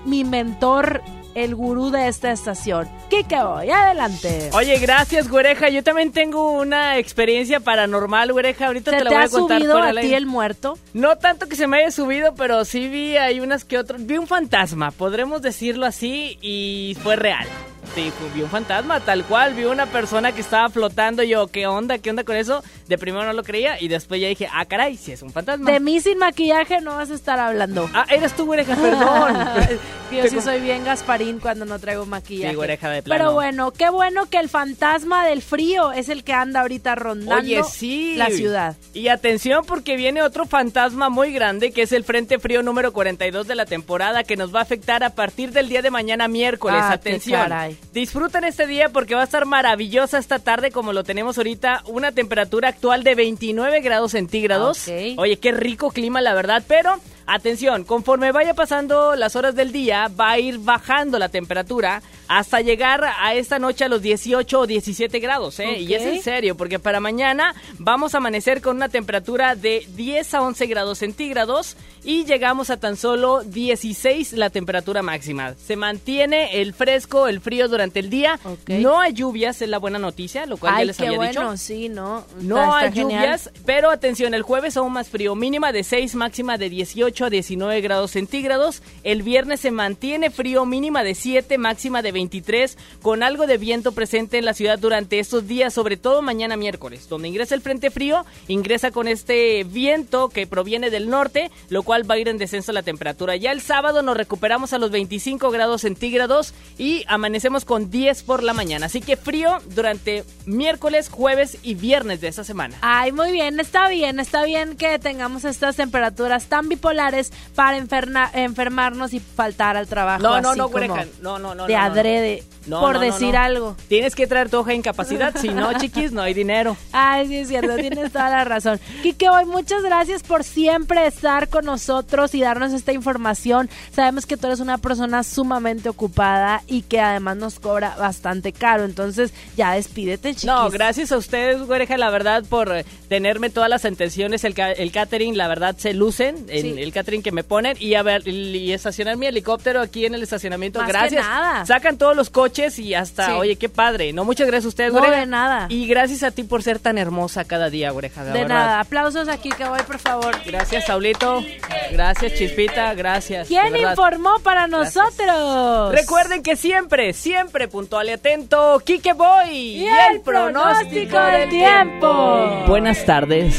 mi 0.06 0.24
mentor, 0.24 1.02
el 1.36 1.56
gurú 1.56 1.92
de 1.92 2.08
esta 2.08 2.32
estación. 2.32 2.88
Kike 3.10 3.40
hoy, 3.42 3.70
adelante. 3.70 4.50
Oye, 4.54 4.78
gracias, 4.80 5.30
güereja. 5.30 5.70
Yo 5.70 5.84
también 5.84 6.12
tengo 6.12 6.52
una 6.52 6.98
experiencia 6.98 7.60
paranormal, 7.60 8.32
güereja. 8.32 8.68
Ahorita 8.68 8.92
¿Se 8.92 8.98
te 8.98 9.04
la 9.04 9.10
te 9.10 9.16
voy 9.16 9.24
ha 9.24 9.28
a 9.28 9.30
contar. 9.30 9.58
subido 9.60 9.74
fuera 9.74 9.90
a 9.90 9.94
del 9.94 10.02
ti 10.08 10.14
el 10.14 10.26
muerto? 10.26 10.78
No 10.94 11.18
tanto 11.18 11.48
que 11.48 11.56
se 11.56 11.68
me 11.68 11.78
haya 11.78 11.92
subido, 11.92 12.34
pero 12.36 12.66
sí 12.66 12.88
vi 12.88 13.18
hay 13.18 13.40
unas 13.42 13.64
que 13.66 13.78
otras. 13.78 14.06
Vi 14.06 14.18
un 14.18 14.28
fantasma, 14.28 14.92
podremos 14.92 15.42
decirlo 15.42 15.86
así, 15.86 16.38
y 16.42 16.98
fue 17.04 17.16
real. 17.16 17.48
Sí, 17.96 18.12
vi 18.36 18.42
un 18.42 18.50
fantasma, 18.50 19.00
tal 19.00 19.26
cual, 19.26 19.56
vi 19.56 19.66
una 19.66 19.88
persona 19.88 20.32
que 20.32 20.42
estaba 20.42 20.70
flotando, 20.70 21.24
yo, 21.24 21.48
¿qué 21.48 21.66
onda? 21.68 21.98
¿Qué 21.98 22.10
onda 22.10 22.24
con 22.24 22.36
eso? 22.36 22.64
De 22.88 22.98
primero 22.98 23.26
no 23.26 23.34
lo 23.34 23.44
creía 23.44 23.82
y 23.82 23.88
después 23.88 24.22
ya 24.22 24.28
dije, 24.28 24.48
ah, 24.52 24.66
caray, 24.66 24.96
si 24.96 25.12
es 25.12 25.22
un 25.22 25.32
fantasma. 25.32 25.72
De 25.72 25.80
mí 25.80 26.00
sin 26.00 26.18
maquillaje 26.18 26.82
no 26.82 26.96
vas 26.96 27.10
a 27.10 27.16
estar 27.16 27.40
hablando. 27.40 27.90
Ah, 27.94 28.06
eres 28.10 28.34
tú, 28.34 28.46
güereja, 28.46 28.76
perdón. 28.76 29.38
yo 30.12 30.28
sí 30.28 30.42
soy 30.42 30.60
bien 30.60 30.84
Gasparín 30.84 31.40
cuando 31.40 31.66
no 31.66 31.80
traigo 31.80 32.06
maquillaje. 32.06 32.56
Sí, 32.56 32.62
de 32.62 32.78
plano. 32.78 33.04
Pero 33.06 33.34
bueno, 33.34 33.72
qué 33.72 33.90
bueno 33.90 34.28
que 34.30 34.38
el 34.38 34.50
fantasma 34.50 35.26
del 35.26 35.42
frío 35.42 35.92
es 35.92 36.10
el 36.10 36.24
que 36.24 36.34
anda 36.34 36.62
ahorita 36.62 36.96
rondando 36.96 37.44
Oye, 37.44 37.64
sí. 37.64 38.16
la 38.18 38.30
ciudad. 38.30 38.76
Y 38.94 39.08
atención 39.08 39.66
porque 39.66 39.96
viene 39.96 40.22
otro 40.22 40.46
fantasma 40.46 41.10
muy 41.10 41.32
grande 41.32 41.72
que 41.72 41.84
es 41.84 41.92
el 41.92 42.04
Frente 42.04 42.40
Frío 42.40 42.64
número 42.64 42.94
42 42.94 43.48
de 43.48 43.56
la 43.56 43.66
temporada 43.66 44.24
que 44.24 44.36
nos 44.36 44.54
va 44.54 44.60
a 44.60 44.64
afectar 44.64 45.04
a 45.04 45.12
partir 45.12 45.52
del 45.52 45.70
día 45.70 45.82
de 45.82 45.92
mañana 45.92 46.28
miércoles. 46.28 46.80
Ah, 46.82 46.90
qué 46.90 47.10
atención. 47.10 47.50
Caray. 47.76 47.90
Disfruten 47.94 48.44
este 48.44 48.68
día 48.68 48.90
porque 48.90 49.16
va 49.16 49.22
a 49.22 49.26
estar 49.26 49.46
maravillosa 49.46 50.18
esta 50.18 50.40
tarde 50.40 50.72
como 50.72 50.94
lo 50.94 51.04
tenemos 51.04 51.38
ahorita. 51.38 51.84
Una 51.88 52.12
temperatura 52.12 52.70
actual 52.70 53.04
de 53.04 53.16
29 53.16 53.82
grados 53.82 54.12
centígrados. 54.12 54.88
Oye, 55.18 55.38
qué 55.38 55.52
rico 55.52 55.92
clima 55.92 56.22
la 56.22 56.34
verdad, 56.34 56.64
pero... 56.68 57.00
Atención, 57.32 57.84
conforme 57.84 58.32
vaya 58.32 58.56
pasando 58.56 59.16
las 59.16 59.36
horas 59.36 59.54
del 59.54 59.72
día, 59.72 60.10
va 60.20 60.32
a 60.32 60.40
ir 60.40 60.58
bajando 60.58 61.20
la 61.20 61.30
temperatura 61.30 62.02
hasta 62.28 62.62
llegar 62.62 63.04
a 63.04 63.34
esta 63.36 63.60
noche 63.60 63.86
a 63.86 63.88
los 63.88 64.02
18 64.02 64.60
o 64.62 64.66
17 64.68 65.20
grados, 65.20 65.60
¿eh? 65.60 65.80
Y 65.80 65.94
es 65.94 66.04
en 66.04 66.22
serio, 66.24 66.56
porque 66.58 66.80
para 66.80 67.00
mañana 67.00 67.54
vamos 67.78 68.14
a 68.14 68.18
amanecer 68.18 68.62
con 68.62 68.76
una 68.78 68.90
temperatura 68.90 69.56
de 69.56 69.86
10 69.96 70.34
a 70.36 70.42
11 70.42 70.66
grados 70.68 70.98
centígrados 71.00 71.76
y 72.04 72.26
llegamos 72.26 72.70
a 72.72 72.78
tan 72.78 72.98
solo 72.98 73.42
16 73.44 74.34
la 74.34 74.50
temperatura 74.50 75.02
máxima. 75.04 75.54
Se 75.56 75.76
mantiene 75.76 76.62
el 76.62 76.74
fresco, 76.74 77.28
el 77.28 77.42
frío 77.42 77.68
durante 77.68 78.00
el 78.00 78.10
día. 78.10 78.40
No 78.68 79.00
hay 79.00 79.14
lluvias, 79.14 79.62
es 79.62 79.70
la 79.70 79.78
buena 79.80 80.00
noticia, 80.00 80.46
lo 80.48 80.58
cual 80.58 80.74
ya 80.74 80.78
Ay, 80.80 80.86
les 80.88 80.98
qué 80.98 81.06
había 81.08 81.18
bueno, 81.18 81.52
dicho. 81.52 81.58
sí, 81.58 81.90
¿no? 81.90 82.26
No 82.42 82.58
Está- 82.58 82.78
hay 82.78 82.88
está 82.88 82.96
genial. 83.02 83.22
lluvias, 83.24 83.52
pero 83.66 83.90
atención, 83.92 84.34
el 84.36 84.44
jueves 84.44 84.78
aún 84.78 84.94
más 84.94 85.10
frío, 85.10 85.36
mínima 85.36 85.72
de 85.72 85.84
6, 85.84 86.14
máxima 86.16 86.58
de 86.58 86.70
18 86.70 87.19
a 87.26 87.30
19 87.30 87.82
grados 87.82 88.12
centígrados. 88.12 88.82
El 89.04 89.24
viernes 89.24 89.62
se 89.62 89.72
mantiene 89.72 90.30
frío, 90.30 90.66
mínima 90.66 91.04
de 91.04 91.16
7, 91.16 91.58
máxima 91.58 92.02
de 92.02 92.12
23, 92.12 92.78
con 93.02 93.24
algo 93.24 93.48
de 93.48 93.58
viento 93.58 93.92
presente 93.92 94.38
en 94.38 94.46
la 94.46 94.54
ciudad 94.54 94.80
durante 94.80 95.20
estos 95.20 95.48
días, 95.48 95.74
sobre 95.74 95.98
todo 95.98 96.22
mañana 96.22 96.58
miércoles, 96.58 97.10
donde 97.10 97.28
ingresa 97.28 97.56
el 97.56 97.62
frente 97.62 97.92
frío, 97.92 98.26
ingresa 98.48 98.92
con 98.92 99.08
este 99.08 99.64
viento 99.64 100.30
que 100.30 100.48
proviene 100.48 100.90
del 100.90 101.10
norte, 101.10 101.52
lo 101.70 101.84
cual 101.84 102.10
va 102.10 102.16
a 102.16 102.20
ir 102.20 102.28
en 102.28 102.38
descenso 102.38 102.72
la 102.72 102.84
temperatura. 102.84 103.36
Ya 103.36 103.52
el 103.52 103.62
sábado 103.62 104.02
nos 104.02 104.18
recuperamos 104.18 104.74
a 104.74 104.80
los 104.80 104.92
25 104.92 105.52
grados 105.52 105.82
centígrados 105.82 106.54
y 106.78 107.04
amanecemos 107.08 107.66
con 107.66 107.90
10 107.90 108.24
por 108.24 108.44
la 108.44 108.54
mañana. 108.54 108.88
Así 108.88 109.02
que 109.02 109.18
frío 109.18 109.58
durante 109.74 110.24
miércoles, 110.46 111.10
jueves 111.10 111.58
y 111.64 111.76
viernes 111.76 112.22
de 112.22 112.28
esta 112.28 112.44
semana. 112.44 112.78
Ay, 112.82 113.12
muy 113.12 113.32
bien, 113.32 113.60
está 113.60 113.88
bien, 113.90 114.20
está 114.20 114.44
bien 114.46 114.76
que 114.76 115.00
tengamos 115.00 115.46
estas 115.46 115.76
temperaturas 115.76 116.48
tan 116.48 116.70
bipolares 116.70 117.09
para 117.56 117.78
enferna- 117.78 118.30
enfermarnos 118.34 119.14
y 119.14 119.20
faltar 119.20 119.78
al 119.78 119.88
trabajo. 119.88 120.22
No, 120.24 120.42
no, 120.42 120.50
así 120.52 120.58
no, 120.60 120.70
como 120.70 120.88
no, 121.22 121.40
no, 121.40 121.56
no. 121.56 121.68
De 121.68 121.74
no, 121.74 121.80
adrede, 121.82 122.44
No, 122.68 122.82
por 122.82 123.00
decir 123.00 123.36
algo. 123.38 123.76
Tienes 123.88 124.16
que 124.16 124.28
traer 124.28 124.50
tu 124.50 124.58
hoja 124.58 124.70
de 124.72 124.76
incapacidad, 124.78 125.36
si 125.38 125.50
no, 125.50 125.74
chiquis, 125.80 126.12
no 126.12 126.22
hay 126.22 126.34
dinero. 126.34 126.78
Ay, 126.92 127.28
sí 127.28 127.38
es 127.38 127.48
cierto, 127.48 127.76
tienes 127.76 128.12
toda 128.12 128.30
la 128.30 128.44
razón. 128.44 128.80
Kike, 129.04 129.30
hoy 129.30 129.46
muchas 129.46 129.84
gracias 129.84 130.24
por 130.24 130.44
siempre 130.44 131.06
estar 131.08 131.50
con 131.50 131.66
nosotros 131.66 132.34
y 132.36 132.42
darnos 132.42 132.74
esta 132.74 132.92
información. 132.94 133.70
Sabemos 133.94 134.26
que 134.26 134.38
tú 134.38 134.48
eres 134.48 134.60
una 134.60 134.78
persona 134.78 135.24
sumamente 135.24 135.90
ocupada 135.90 136.62
y 136.68 136.82
que 136.84 137.00
además 137.00 137.38
nos 137.38 137.60
cobra 137.60 137.96
bastante 137.98 138.54
caro. 138.54 138.84
Entonces, 138.86 139.34
ya 139.58 139.74
despídete, 139.74 140.30
chiquis. 140.30 140.46
No, 140.46 140.70
gracias 140.70 141.12
a 141.12 141.18
ustedes, 141.18 141.62
güereja, 141.66 141.98
la 141.98 142.10
verdad, 142.10 142.44
por 142.48 142.70
tenerme 143.08 143.50
todas 143.50 143.70
las 143.70 143.86
atenciones, 143.86 144.44
el, 144.44 144.54
el 144.58 144.92
catering, 144.92 145.38
la 145.38 145.48
verdad, 145.48 145.76
se 145.78 145.94
lucen, 145.94 146.46
en 146.50 146.62
Sí. 146.76 146.82
el 146.82 146.89
catering 146.92 147.22
que 147.24 147.32
me 147.32 147.44
ponen, 147.44 147.76
y 147.80 147.96
a 147.96 148.04
ver, 148.04 148.28
y, 148.28 148.32
y 148.58 148.74
estacionar 148.74 149.18
mi 149.18 149.26
helicóptero 149.28 149.82
aquí 149.82 150.06
en 150.06 150.14
el 150.16 150.24
estacionamiento, 150.24 150.80
Más 150.80 150.88
que 150.88 150.94
gracias. 150.94 151.26
nada. 151.26 151.66
Sacan 151.66 151.98
todos 151.98 152.16
los 152.16 152.30
coches 152.30 152.80
y 152.80 152.94
hasta, 152.94 153.26
Sí. 153.28 153.32
oye, 153.34 153.56
qué 153.56 153.70
padre, 153.70 154.14
no, 154.14 154.26
muchas 154.26 154.48
gracias 154.48 154.66
a 154.66 154.70
ustedes, 154.70 154.94
No, 154.94 155.02
de 155.10 155.26
nada. 155.26 155.68
Y 155.70 155.88
gracias 155.88 156.24
a 156.24 156.32
ti 156.32 156.44
por 156.44 156.64
ser 156.64 156.80
tan 156.80 156.98
hermosa 156.98 157.44
cada 157.46 157.70
día, 157.70 157.92
güereja, 157.92 158.24
de, 158.24 158.32
De 158.32 158.46
nada, 158.46 158.80
aplausos 158.80 159.28
aquí 159.28 159.50
que 159.50 159.66
voy, 159.66 159.80
por 159.86 160.00
favor. 160.00 160.36
Gracias, 160.46 160.86
Saulito, 160.86 161.44
gracias, 161.92 162.34
Chispita, 162.36 162.94
gracias. 162.94 163.48
¿Quién 163.48 163.76
informó 163.76 164.40
para 164.44 164.68
nosotros? 164.68 165.92
Recuerden 165.94 166.44
que 166.44 166.56
siempre, 166.56 167.14
siempre 167.14 167.68
puntual 167.68 168.08
y 168.10 168.12
atento, 168.12 168.82
Kike 168.86 169.14
Boy 169.14 169.50
Y 169.50 169.88
el 169.88 170.22
pronóstico 170.22 171.20
del 171.20 171.50
tiempo. 171.50 172.64
Buenas 172.68 173.06
tardes. 173.06 173.56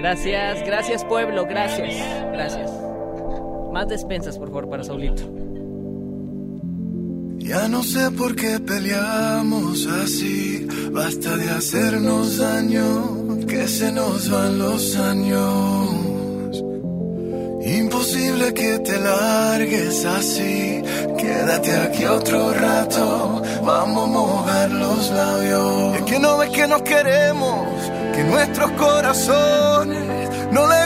Gracias, 0.00 0.62
gracias 0.64 1.04
pueblo, 1.04 1.44
gracias, 1.46 1.94
gracias. 2.32 2.55
Más 3.72 3.88
despensas, 3.88 4.38
por 4.38 4.48
favor, 4.48 4.68
para 4.70 4.84
Saulito. 4.84 5.22
Ya 7.38 7.68
no 7.68 7.82
sé 7.82 8.10
por 8.10 8.34
qué 8.34 8.58
peleamos 8.58 9.86
así. 9.86 10.66
Basta 10.90 11.36
de 11.36 11.50
hacernos 11.50 12.38
daño, 12.38 13.46
que 13.46 13.68
se 13.68 13.92
nos 13.92 14.28
van 14.30 14.58
los 14.58 14.96
años. 14.96 16.06
Imposible 17.66 18.54
que 18.54 18.78
te 18.80 18.98
largues 18.98 20.04
así. 20.04 20.82
Quédate 21.18 21.76
aquí 21.76 22.04
otro 22.04 22.52
rato. 22.52 23.42
Vamos 23.64 24.04
a 24.04 24.12
mojar 24.12 24.70
los 24.70 25.10
labios. 25.10 25.96
Es 25.96 26.02
que 26.02 26.18
no 26.18 26.38
ves 26.38 26.50
que 26.50 26.66
nos 26.66 26.82
queremos, 26.82 27.66
que 28.14 28.24
nuestros 28.24 28.70
corazones 28.72 30.30
no 30.52 30.68
les 30.68 30.85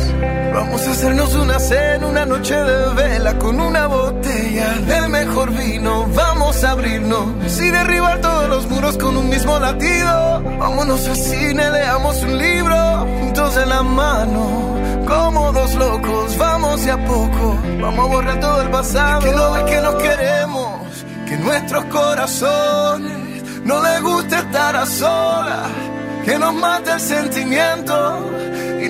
Vamos 0.53 0.85
a 0.85 0.91
hacernos 0.91 1.33
una 1.35 1.59
cena, 1.59 2.07
una 2.07 2.25
noche 2.25 2.53
de 2.55 2.93
vela 2.93 3.39
con 3.39 3.59
una 3.59 3.87
botella 3.87 4.73
del 4.85 5.09
mejor 5.09 5.51
vino. 5.51 6.07
Vamos 6.13 6.63
a 6.63 6.71
abrirnos 6.71 7.59
y 7.59 7.69
derribar 7.69 8.19
todos 8.19 8.49
los 8.49 8.67
muros 8.67 8.97
con 8.97 9.15
un 9.15 9.29
mismo 9.29 9.57
latido. 9.59 10.41
Vámonos 10.59 11.07
al 11.07 11.15
cine, 11.15 11.71
leamos 11.71 12.21
un 12.23 12.37
libro 12.37 13.07
juntos 13.19 13.57
en 13.57 13.69
la 13.69 13.81
mano. 13.81 14.77
Como 15.07 15.53
dos 15.53 15.73
locos, 15.75 16.37
vamos 16.37 16.83
de 16.83 16.91
a 16.91 17.05
poco. 17.05 17.57
Vamos 17.81 17.99
a 17.99 18.13
borrar 18.13 18.39
todo 18.41 18.61
el 18.61 18.69
pasado. 18.69 19.21
que 19.21 19.31
no 19.31 19.51
ves 19.53 19.63
que 19.63 19.81
nos 19.81 19.95
queremos, 19.95 21.05
que 21.27 21.37
nuestros 21.37 21.85
corazones 21.85 23.43
no 23.63 23.81
les 23.81 24.01
gusta 24.01 24.39
estar 24.39 24.75
a 24.75 24.85
solas. 24.85 25.69
Que 26.25 26.37
nos 26.37 26.53
mata 26.53 26.95
el 26.95 26.99
sentimiento 26.99 28.31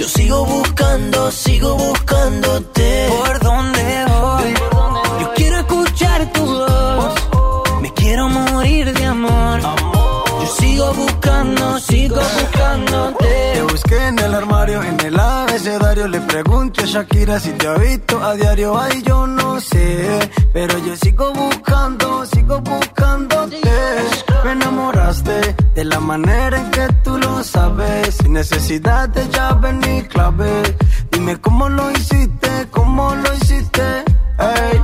Yo 0.00 0.08
sigo 0.08 0.46
buscando, 0.46 1.30
sigo 1.30 1.76
buscándote. 1.76 3.06
¿Por 3.10 3.38
dónde 3.40 4.04
voy? 4.08 4.54
Yo 5.20 5.34
quiero 5.34 5.58
escuchar 5.58 6.32
tu 6.32 6.40
voz. 6.46 7.82
Me 7.82 7.92
quiero 7.92 8.30
morir 8.30 8.94
de 8.94 9.04
amor. 9.04 9.60
Yo 9.60 10.46
sigo 10.58 10.94
buscando, 10.94 11.78
sigo 11.80 12.16
buscándote. 12.16 13.52
Te 13.52 13.62
busqué 13.62 14.06
en 14.06 14.18
el 14.20 14.34
armario, 14.34 14.82
en 14.82 15.00
el 15.00 15.20
abecedario. 15.20 16.08
Le 16.08 16.20
pregunto 16.22 16.80
a 16.80 16.86
Shakira 16.86 17.38
si 17.38 17.50
te 17.50 17.68
ha 17.68 17.74
visto 17.74 18.24
a 18.24 18.34
diario. 18.36 18.80
Ay, 18.80 19.02
yo 19.02 19.26
no 19.26 19.60
sé. 19.60 20.18
Pero 20.54 20.78
yo 20.78 20.96
sigo 20.96 21.30
buscando, 21.34 22.24
sigo 22.24 22.58
buscándote. 22.62 23.60
Me 24.44 24.52
enamoraste 24.52 25.54
de 25.74 25.84
la 25.84 26.00
manera 26.00 26.56
en 26.58 26.70
que 26.70 26.86
tú 27.04 27.18
lo 27.18 27.42
sabes. 27.44 28.16
Sin 28.16 28.32
necesidad 28.32 29.08
de 29.08 29.28
llave 29.28 29.72
ni 29.72 30.02
clave. 30.02 30.76
Dime 31.10 31.40
cómo 31.40 31.68
lo 31.68 31.90
hiciste, 31.90 32.48
cómo 32.70 33.14
lo 33.14 33.34
hiciste. 33.34 34.04
Ey, 34.38 34.80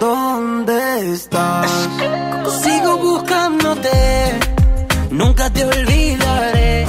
¿dónde 0.00 1.12
estás? 1.12 1.70
Sigo 2.62 2.96
buscándote, 2.98 3.90
nunca 5.10 5.50
te 5.50 5.64
olvidaré. 5.64 6.86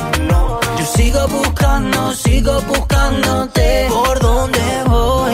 Yo 0.80 0.86
sigo 0.96 1.28
buscando, 1.28 2.14
sigo 2.14 2.62
buscándote. 2.62 3.88
¿Por 3.90 4.20
dónde 4.20 4.84
voy? 4.88 5.34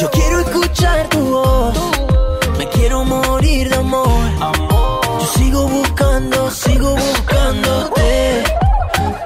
Yo 0.00 0.10
quiero 0.10 0.40
escuchar 0.40 1.08
tu 1.08 1.20
voz. 1.20 1.91
Sigo 6.50 6.94
buscándote. 6.94 8.44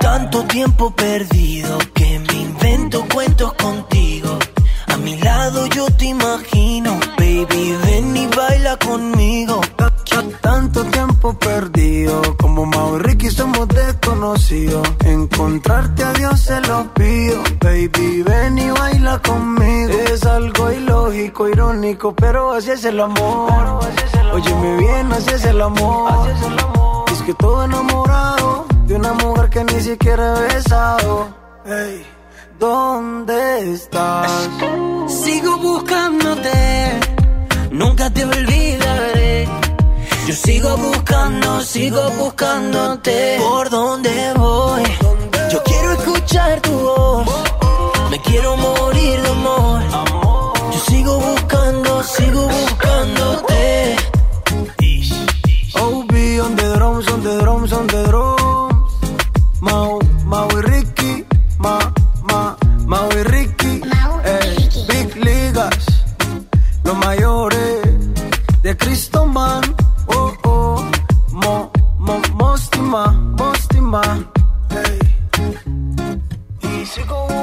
Tanto 0.01 0.44
tiempo 0.44 0.90
perdido 0.94 1.78
que 1.94 2.18
me 2.18 2.35
invento 2.35 3.05
cuentos 3.12 3.52
contigo. 3.55 4.39
A 4.86 4.97
mi 4.97 5.16
lado 5.18 5.66
yo 5.66 5.86
te 5.90 6.06
imagino, 6.06 6.98
baby, 7.18 7.77
ven 7.85 8.16
y 8.16 8.27
baila 8.27 8.77
conmigo. 8.77 9.15
Perdido, 11.35 12.36
como 12.36 12.66
Mau 12.66 12.97
y 12.97 12.98
Ricky 13.01 13.31
somos 13.31 13.66
desconocidos. 13.69 14.86
Encontrarte 15.05 16.05
a 16.05 16.12
Dios 16.12 16.40
se 16.40 16.61
lo 16.61 16.94
pido, 16.94 17.43
baby, 17.61 18.23
ven 18.23 18.59
y 18.59 18.70
baila 18.70 19.20
conmigo. 19.20 19.93
Es 20.12 20.24
algo 20.24 20.70
ilógico, 20.70 21.48
irónico, 21.48 22.15
pero 22.15 22.53
así 22.53 22.70
es 22.70 22.85
el 22.85 23.01
amor. 23.01 23.51
Óyeme 24.32 24.77
bien, 24.77 25.12
así 25.12 25.31
es 25.31 25.44
el 25.47 25.61
amor. 25.61 26.28
Es 27.12 27.23
que 27.23 27.35
todo 27.35 27.65
enamorado 27.65 28.66
de 28.86 28.94
una 28.94 29.12
mujer 29.15 29.51
que 29.51 29.65
ni 29.65 29.81
siquiera 29.81 30.36
he 30.39 30.55
besado. 30.55 31.28
Ey, 31.65 32.07
¿dónde 32.59 33.73
estás? 33.73 34.31
Sigo 35.09 35.59
buscándote, 35.59 37.01
nunca 37.73 38.11
te 38.11 38.24
olvidaré. 38.24 38.85
Yo 40.27 40.35
sigo 40.35 40.77
buscando, 40.77 41.61
sigo 41.61 42.11
buscándote. 42.19 43.36
¿Por 43.39 43.70
dónde 43.70 44.32
voy? 44.35 44.82
Yo 45.53 45.62
quiero 45.62 45.93
escuchar 45.93 46.61
tu 46.62 46.73
voz. 46.73 47.28
Me 48.11 48.20
quiero 48.23 48.57
morir 48.57 49.23
de 49.23 49.28
amor. 49.28 49.82
Yo 50.73 50.81
sigo 50.89 51.20
buscando, 51.20 52.03
sigo 52.03 52.48
buscándote. 52.48 53.97
OB 55.74 56.12
on 56.44 56.57
the 56.57 56.74
drums, 56.74 57.07
on 57.09 57.23
the 57.23 57.39
drums, 57.40 57.73
on 57.73 57.86
the 57.86 58.03
drums. 58.09 58.93
Mau, 59.61 60.01
Mau 60.24 60.48
y 60.59 60.61
Ricky, 60.62 61.24
Ma, 61.59 61.78
Ma, 62.24 62.57
Mau 62.85 63.09
y 63.12 63.23
Ricky. 63.23 63.81
Ey, 64.24 64.69
Big 64.89 65.16
Ligas, 65.24 65.86
los 66.82 66.97
mayores 66.97 67.86
de 68.62 68.77
Cristo 68.77 69.24
Man. 69.24 69.65
Mostima, 72.97 73.12
Mostima. 73.36 74.02
Ey. 74.70 74.98
Y 76.62 76.86
sigo 76.86 77.35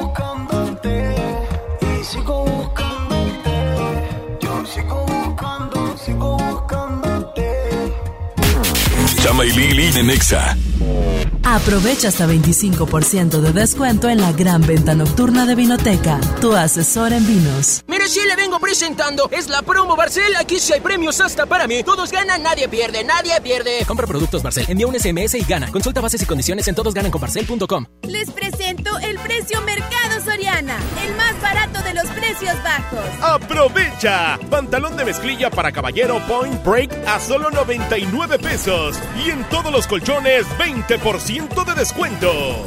Chama 9.33 9.45
y 9.45 9.51
Lili 9.51 9.99
en 9.99 10.05
Nexa. 10.05 10.55
Aprovecha 11.43 12.07
hasta 12.07 12.25
25% 12.25 13.41
de 13.41 13.51
descuento 13.51 14.07
en 14.09 14.21
la 14.21 14.31
gran 14.31 14.61
venta 14.61 14.95
nocturna 14.95 15.45
de 15.45 15.55
Vinoteca, 15.55 16.19
tu 16.39 16.53
asesor 16.55 17.11
en 17.13 17.27
vinos. 17.27 17.83
Mire, 17.87 18.07
si 18.07 18.21
le 18.25 18.35
vengo 18.35 18.59
presentando, 18.59 19.29
es 19.29 19.49
la 19.49 19.61
promo 19.61 19.95
Barcel. 19.95 20.35
Aquí 20.37 20.59
sí 20.59 20.73
hay 20.73 20.79
premios 20.79 21.19
hasta 21.19 21.45
para 21.45 21.67
mí. 21.67 21.83
Todos 21.83 22.11
ganan, 22.11 22.43
nadie 22.43 22.69
pierde, 22.69 23.03
nadie 23.03 23.39
pierde. 23.41 23.83
Compra 23.85 24.07
productos 24.07 24.41
Barcel, 24.41 24.65
envía 24.69 24.87
un 24.87 24.97
SMS 24.97 25.35
y 25.35 25.43
gana. 25.43 25.69
Consulta 25.69 25.99
bases 25.99 26.21
y 26.21 26.25
condiciones 26.25 26.67
en 26.67 26.75
todosgananconbarcel.com. 26.75 27.85
Les 28.03 28.31
presento 28.31 28.97
el 28.99 29.19
precio 29.19 29.61
Mercado 29.61 30.23
Soriana, 30.23 30.77
el 31.05 31.15
más 31.15 31.39
barato 31.41 31.81
de 31.83 31.93
los 31.93 32.05
precios 32.11 32.55
bajos. 32.63 32.99
¡Aprovecha! 33.21 34.39
Pantalón 34.49 34.95
de 34.95 35.05
mezclilla 35.05 35.49
para 35.49 35.71
caballero 35.71 36.19
Point 36.27 36.63
Break 36.63 36.91
a 37.05 37.19
solo 37.19 37.51
99 37.51 38.39
pesos. 38.39 38.97
Y 39.25 39.29
en 39.29 39.43
todos 39.45 39.71
los 39.71 39.87
colchones, 39.87 40.45
20% 40.57 41.65
de 41.65 41.75
descuento. 41.75 42.65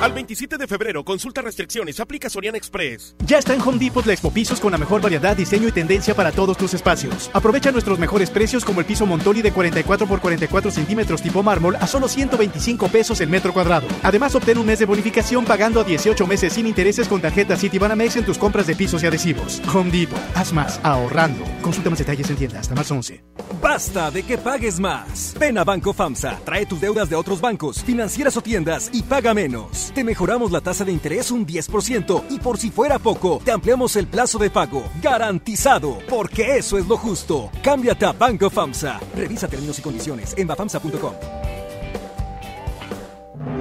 Al 0.00 0.14
27 0.14 0.56
de 0.56 0.66
febrero, 0.66 1.04
consulta 1.04 1.42
restricciones, 1.42 2.00
aplica 2.00 2.30
Soriana 2.30 2.56
Express. 2.56 3.14
Ya 3.26 3.36
está 3.36 3.52
en 3.52 3.60
Home 3.60 3.78
Depot 3.78 4.06
la 4.06 4.14
Expo 4.14 4.30
Pisos 4.30 4.58
con 4.58 4.72
la 4.72 4.78
mejor 4.78 5.02
variedad, 5.02 5.36
diseño 5.36 5.68
y 5.68 5.72
tendencia 5.72 6.14
para 6.14 6.32
todos 6.32 6.56
tus 6.56 6.72
espacios. 6.72 7.30
Aprovecha 7.34 7.70
nuestros 7.70 7.98
mejores 7.98 8.30
precios 8.30 8.64
como 8.64 8.80
el 8.80 8.86
piso 8.86 9.04
Montoli 9.04 9.42
de 9.42 9.52
44 9.52 10.06
por 10.06 10.22
44 10.22 10.70
centímetros 10.70 11.20
tipo 11.20 11.42
mármol 11.42 11.76
a 11.76 11.86
solo 11.86 12.08
125 12.08 12.88
pesos 12.88 13.20
el 13.20 13.28
metro 13.28 13.52
cuadrado. 13.52 13.86
Además, 14.02 14.34
obtén 14.34 14.56
un 14.56 14.64
mes 14.64 14.78
de 14.78 14.86
bonificación 14.86 15.44
pagando 15.44 15.80
a 15.80 15.84
18 15.84 16.26
meses 16.26 16.54
sin 16.54 16.66
intereses 16.66 17.06
con 17.06 17.20
tarjeta 17.20 17.58
Citibanamex 17.58 18.16
en 18.16 18.24
tus 18.24 18.38
compras 18.38 18.66
de 18.68 18.76
pisos 18.76 19.02
y 19.02 19.06
adhesivos. 19.06 19.60
Home 19.74 19.90
Depot, 19.90 20.18
haz 20.34 20.54
más, 20.54 20.80
ahorrando. 20.82 21.44
Consulta 21.60 21.90
más 21.90 21.98
detalles 21.98 22.30
en 22.30 22.36
tienda 22.36 22.60
hasta 22.60 22.74
marzo 22.74 22.94
11. 22.94 23.22
Basta 23.60 24.10
de 24.10 24.22
que 24.22 24.38
pagues 24.38 24.80
más. 24.80 25.34
Ven 25.38 25.58
a 25.58 25.64
Banco 25.64 25.92
FAMSA, 25.92 26.40
trae 26.46 26.64
tus 26.64 26.80
deudas 26.80 27.10
de 27.10 27.16
otros 27.16 27.42
bancos, 27.42 27.84
financieras 27.84 28.34
o 28.38 28.40
tiendas 28.40 28.88
y 28.94 29.02
paga 29.02 29.34
menos. 29.34 29.89
Te 29.94 30.04
mejoramos 30.04 30.52
la 30.52 30.60
tasa 30.60 30.84
de 30.84 30.92
interés 30.92 31.30
un 31.30 31.46
10% 31.46 32.24
y 32.30 32.38
por 32.38 32.58
si 32.58 32.70
fuera 32.70 32.98
poco, 32.98 33.40
te 33.44 33.50
ampliamos 33.50 33.96
el 33.96 34.06
plazo 34.06 34.38
de 34.38 34.50
pago. 34.50 34.84
Garantizado, 35.02 35.98
porque 36.08 36.56
eso 36.56 36.78
es 36.78 36.86
lo 36.86 36.96
justo. 36.96 37.50
Cámbiate 37.62 38.06
a 38.06 38.12
Banco 38.12 38.50
FAMSA. 38.50 39.00
Revisa 39.16 39.48
términos 39.48 39.78
y 39.78 39.82
condiciones 39.82 40.34
en 40.36 40.46
bafamsa.com. 40.46 41.12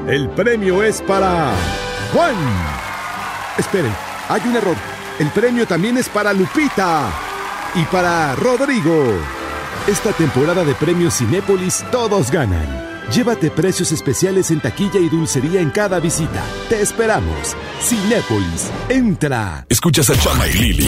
El 0.08 0.30
premio 0.30 0.84
es 0.84 1.02
para 1.02 1.54
Juan. 2.14 2.36
Esperen, 3.58 3.94
hay 4.28 4.42
un 4.46 4.56
error. 4.56 4.76
El 5.20 5.30
premio 5.32 5.68
también 5.68 5.98
es 5.98 6.10
para 6.10 6.34
Lupita 6.34 7.12
y 7.76 7.84
para 7.86 8.36
Rodrigo. 8.36 9.14
Esta 9.88 10.14
temporada 10.14 10.64
de 10.64 10.76
premios 10.76 11.18
Cinépolis 11.18 11.84
todos 11.92 12.32
ganan. 12.32 12.89
Llévate 13.14 13.50
precios 13.50 13.92
especiales 13.92 14.52
en 14.52 14.60
taquilla 14.62 15.00
y 15.00 15.10
dulcería 15.10 15.62
en 15.62 15.72
cada 15.72 16.00
visita. 16.00 16.44
Te 16.70 16.80
esperamos. 16.80 17.56
Cinépolis, 17.82 18.70
entra. 18.88 19.66
Escuchas 19.68 20.12
a 20.12 20.16
Chama 20.16 20.48
y 20.48 20.54
Lili 20.54 20.88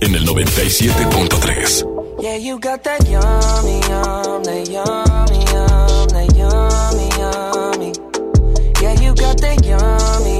en 0.00 0.16
el 0.16 0.26
97.3. 0.26 1.86
Yeah, 2.20 2.36
you 2.36 2.58
got 2.58 2.82
that 2.82 3.06
yummy, 3.08 3.80
yum, 3.88 4.42
that 4.42 4.68
yummy, 4.68 5.44
yum, 5.52 6.08
that 6.08 6.28
yummy, 6.36 7.08
yummy. 7.16 7.92
Yeah, 8.82 8.94
you 9.00 9.14
got 9.14 9.40
that 9.40 9.64
yummy, 9.64 10.39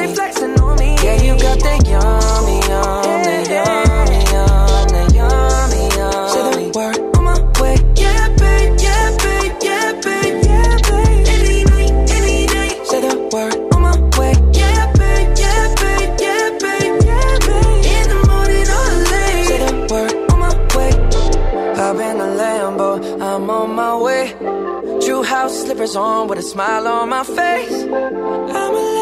Yeah, 1.03 1.17
you 1.23 1.33
got 1.37 1.59
that 1.59 1.79
yummy, 1.87 2.57
yummy, 2.69 3.37
yum, 3.49 4.45
that 4.93 5.09
yummy, 5.17 5.83
yum. 5.97 6.29
Say 6.33 6.41
the 6.51 6.71
word 6.77 6.99
on 7.17 7.23
my 7.23 7.37
way. 7.59 7.75
Yeah, 7.95 8.27
babe, 8.41 8.73
yeah, 8.85 9.07
babe, 9.23 9.55
yeah, 9.67 9.87
babe, 10.05 10.37
yeah, 10.45 10.77
babe. 10.87 11.27
Any 11.33 11.63
night, 11.71 11.91
any 12.17 12.37
day. 12.47 12.69
Say 12.85 13.01
the 13.01 13.13
word 13.33 13.55
on 13.73 13.81
my 13.81 13.95
way. 14.17 14.33
Yeah, 14.53 14.81
babe, 14.93 15.29
yeah, 15.41 15.63
babe, 15.81 16.11
yeah, 16.21 16.45
babe, 16.63 16.95
yeah, 17.09 17.29
babe. 17.47 17.85
In 17.95 18.05
the 18.13 18.19
morning 18.29 18.67
or 18.77 18.89
late. 19.11 19.45
Say 19.49 19.57
the 19.65 19.73
word 19.91 20.13
on 20.31 20.37
my 20.45 20.53
way. 20.75 20.91
Hop 21.77 21.97
in 22.07 22.15
the 22.21 22.29
Lambo, 22.41 22.89
I'm 23.21 23.49
on 23.49 23.69
my 23.75 23.93
way. 23.97 24.23
True 25.03 25.23
house 25.23 25.55
slippers 25.63 25.95
on 25.95 26.27
with 26.27 26.37
a 26.39 26.43
smile 26.43 26.87
on 26.87 27.09
my 27.09 27.23
face. 27.23 27.83
I'm 27.83 28.73
elated 28.73 29.00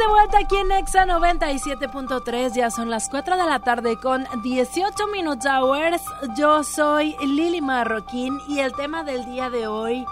de 0.00 0.06
vuelta 0.06 0.38
aquí 0.38 0.56
en 0.56 0.72
Exa 0.72 1.04
97.3, 1.04 2.54
ya 2.54 2.70
son 2.70 2.88
las 2.88 3.10
4 3.10 3.36
de 3.36 3.44
la 3.44 3.58
tarde 3.58 3.98
con 3.98 4.26
18 4.42 5.08
Minutes 5.08 5.44
Hours. 5.44 6.02
Yo 6.38 6.64
soy 6.64 7.14
Lili 7.20 7.60
Marroquín 7.60 8.40
y 8.48 8.60
el 8.60 8.72
tema 8.72 9.04
del 9.04 9.26
día 9.26 9.50
de 9.50 9.66
hoy 9.66 10.06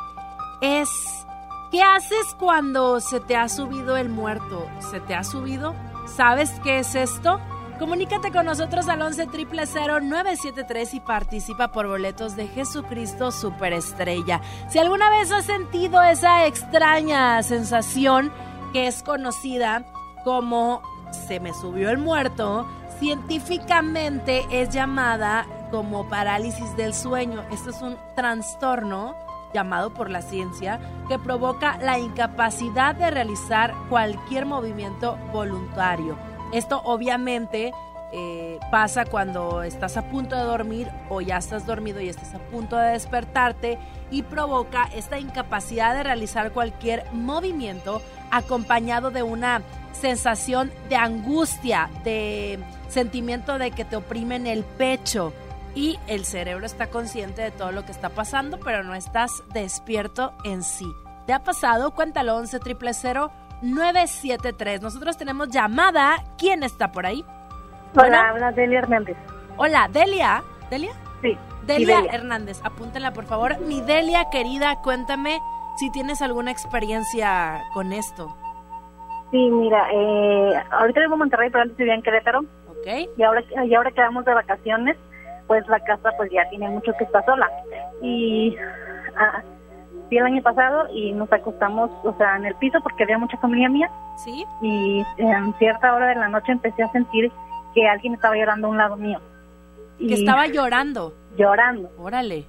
es 0.61 0.91
¿qué 1.71 1.83
haces 1.83 2.37
cuando 2.39 3.01
se 3.01 3.21
te 3.21 3.35
ha 3.35 3.49
subido 3.49 3.97
el 3.97 4.11
muerto? 4.11 4.69
¿Se 4.91 5.01
te 5.01 5.15
ha 5.15 5.25
subido? 5.25 5.75
¿Sabes 6.07 6.51
qué 6.63 6.81
es 6.81 6.95
esto? 6.95 7.41
Comunícate 7.79 8.31
con 8.31 8.45
nosotros 8.45 8.89
al 8.89 9.01
11 9.01 9.27
973 9.27 10.95
y 10.95 11.01
participa 11.01 11.69
por 11.69 11.87
boletos 11.87 12.37
de 12.37 12.47
Jesucristo 12.49 13.31
Superestrella. 13.31 14.43
Si 14.69 14.79
alguna 14.79 15.09
vez 15.09 15.33
has 15.33 15.47
sentido 15.47 16.03
esa 16.03 16.45
extraña 16.45 17.43
sensación 17.43 18.31
que 18.73 18.87
es 18.87 19.03
conocida 19.03 19.85
como 20.25 20.83
se 21.11 21.41
me 21.41 21.55
subió 21.55 21.91
el 21.91 21.99
muerto, 21.99 22.67
científicamente 22.99 24.45
es 24.51 24.71
llamada 24.71 25.47
como 25.71 26.09
parálisis 26.09 26.77
del 26.77 26.95
sueño. 26.95 27.45
Esto 27.51 27.71
es 27.71 27.83
un 27.83 27.97
trastorno 28.15 29.15
llamado 29.55 29.95
por 29.95 30.11
la 30.11 30.23
ciencia 30.23 30.79
que 31.09 31.19
provoca 31.19 31.79
la 31.79 31.99
incapacidad 31.99 32.95
de 32.95 33.11
realizar 33.11 33.75
cualquier 33.89 34.47
movimiento 34.47 35.17
voluntario. 35.33 36.17
Esto 36.53 36.83
obviamente 36.85 37.73
eh, 38.13 38.59
pasa 38.71 39.05
cuando 39.05 39.63
estás 39.63 39.97
a 39.97 40.03
punto 40.09 40.35
de 40.37 40.43
dormir 40.43 40.89
o 41.11 41.21
ya 41.21 41.37
estás 41.37 41.67
dormido 41.67 42.01
y 42.01 42.09
estás 42.09 42.35
a 42.35 42.39
punto 42.39 42.77
de 42.77 42.93
despertarte 42.93 43.79
y 44.11 44.23
provoca 44.23 44.89
esta 44.95 45.19
incapacidad 45.19 45.95
de 45.95 46.03
realizar 46.03 46.53
cualquier 46.53 47.05
movimiento 47.13 48.03
acompañado 48.31 49.11
de 49.11 49.23
una 49.23 49.63
sensación 49.93 50.71
de 50.89 50.97
angustia, 50.97 51.91
de 52.05 52.59
sentimiento 52.89 53.59
de 53.59 53.71
que 53.71 53.85
te 53.85 53.97
oprimen 53.97 54.47
el 54.47 54.65
pecho 54.65 55.33
y 55.75 55.99
el 56.07 56.25
cerebro 56.25 56.67
está 56.67 56.89
consciente 56.89 57.43
de 57.43 57.51
todo 57.51 57.73
lo 57.73 57.85
que 57.85 57.93
está 57.93 58.09
pasando, 58.09 58.59
pero 58.59 58.83
no 58.83 58.95
estás 58.95 59.43
despierto 59.53 60.33
en 60.45 60.63
sí. 60.63 60.91
¿Te 61.27 61.33
ha 61.33 61.45
pasado? 61.45 61.91
Cuéntalo 61.93 62.37
11 62.37 62.59
973. 63.61 64.81
Nosotros 64.81 65.17
tenemos 65.17 65.49
llamada. 65.49 66.25
¿Quién 66.39 66.63
está 66.63 66.91
por 66.93 67.07
ahí? 67.07 67.25
Hola, 67.97 68.29
habla 68.31 68.53
Delia 68.53 68.79
Hernández. 68.81 69.17
Hola, 69.57 69.89
Delia. 69.93 70.43
¿Delia? 70.71 70.93
Sí. 71.23 71.37
Delia. 71.69 72.03
Hernández, 72.11 72.61
apúntenla 72.65 73.13
por 73.13 73.27
favor. 73.27 73.61
Mi 73.61 73.81
Delia 73.81 74.31
querida, 74.33 74.81
cuéntame 74.83 75.39
si 75.77 75.91
tienes 75.93 76.21
alguna 76.23 76.51
experiencia 76.51 77.63
con 77.73 77.93
esto. 77.93 78.35
Sí, 79.31 79.51
mira, 79.51 79.87
eh, 79.93 80.55
ahorita 80.73 81.01
vivo 81.01 81.13
en 81.13 81.19
Monterrey, 81.21 81.51
pero 81.51 81.63
antes 81.63 81.77
vivía 81.77 81.95
en 81.95 82.03
Querétaro. 82.03 82.41
Ok. 82.71 83.09
Y 83.17 83.23
ahora, 83.23 83.45
y 83.65 83.75
ahora 83.75 83.91
quedamos 83.93 84.25
de 84.25 84.35
vacaciones. 84.35 84.97
pues 85.47 85.67
la 85.69 85.81
casa 85.81 86.11
pues 86.17 86.31
ya 86.31 86.49
tiene 86.51 86.69
mucho 86.69 86.93
que 86.99 87.05
está 87.05 87.25
sola. 87.25 87.49
Y 88.03 88.55
ah, 89.17 89.43
fui 90.09 90.19
el 90.19 90.25
año 90.25 90.43
pasado 90.43 90.89
y 90.93 91.13
nos 91.13 91.33
acostamos, 91.33 91.91
o 92.05 92.15
sea, 92.19 92.37
en 92.37 92.45
el 92.47 92.55
piso 92.57 92.79
porque 92.83 93.05
había 93.05 93.19
mucha 93.19 93.37
familia 93.39 93.69
mía. 93.69 93.91
Sí. 94.25 94.45
Y 94.63 95.05
en 95.17 95.55
cierta 95.59 95.95
hora 95.95 96.09
de 96.09 96.17
la 96.17 96.29
noche 96.29 96.53
empecé 96.53 96.83
a 96.83 96.93
sentir 96.93 97.33
que 97.75 97.89
alguien 97.89 98.15
estaba 98.15 98.37
llorando 98.37 98.69
a 98.69 98.71
un 98.71 98.79
lado 98.79 98.97
mío. 98.97 99.21
Que 99.99 100.15
estaba 100.15 100.47
llorando. 100.47 101.13
Llorando. 101.39 101.91
Órale. 101.99 102.45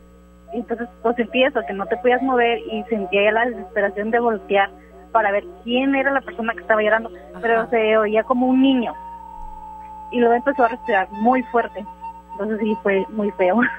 Entonces 0.51 0.89
pues 1.03 1.17
empiezo, 1.19 1.61
que 1.67 1.73
no 1.73 1.85
te 1.85 1.97
podías 1.97 2.21
mover 2.21 2.59
y 2.59 2.83
sentía 2.89 3.25
ya 3.25 3.31
la 3.31 3.45
desesperación 3.45 4.11
de 4.11 4.19
voltear 4.19 4.69
para 5.11 5.31
ver 5.31 5.43
quién 5.63 5.95
era 5.95 6.11
la 6.11 6.21
persona 6.21 6.53
que 6.53 6.61
estaba 6.61 6.81
llorando, 6.81 7.11
pero 7.41 7.69
se 7.69 7.97
oía 7.97 8.23
como 8.23 8.47
un 8.47 8.61
niño. 8.61 8.93
Y 10.11 10.19
luego 10.19 10.33
empezó 10.33 10.63
a 10.63 10.69
respirar 10.69 11.07
muy 11.11 11.43
fuerte. 11.43 11.85
Entonces 12.31 12.59
sí, 12.61 12.77
fue 12.83 13.05
muy 13.09 13.31
feo. 13.31 13.59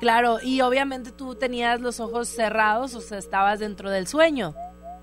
Claro, 0.00 0.38
y 0.42 0.62
obviamente 0.62 1.12
tú 1.12 1.34
tenías 1.34 1.78
los 1.78 2.00
ojos 2.00 2.26
cerrados, 2.28 2.94
o 2.94 3.02
sea, 3.02 3.18
estabas 3.18 3.58
dentro 3.58 3.90
del 3.90 4.06
sueño. 4.06 4.54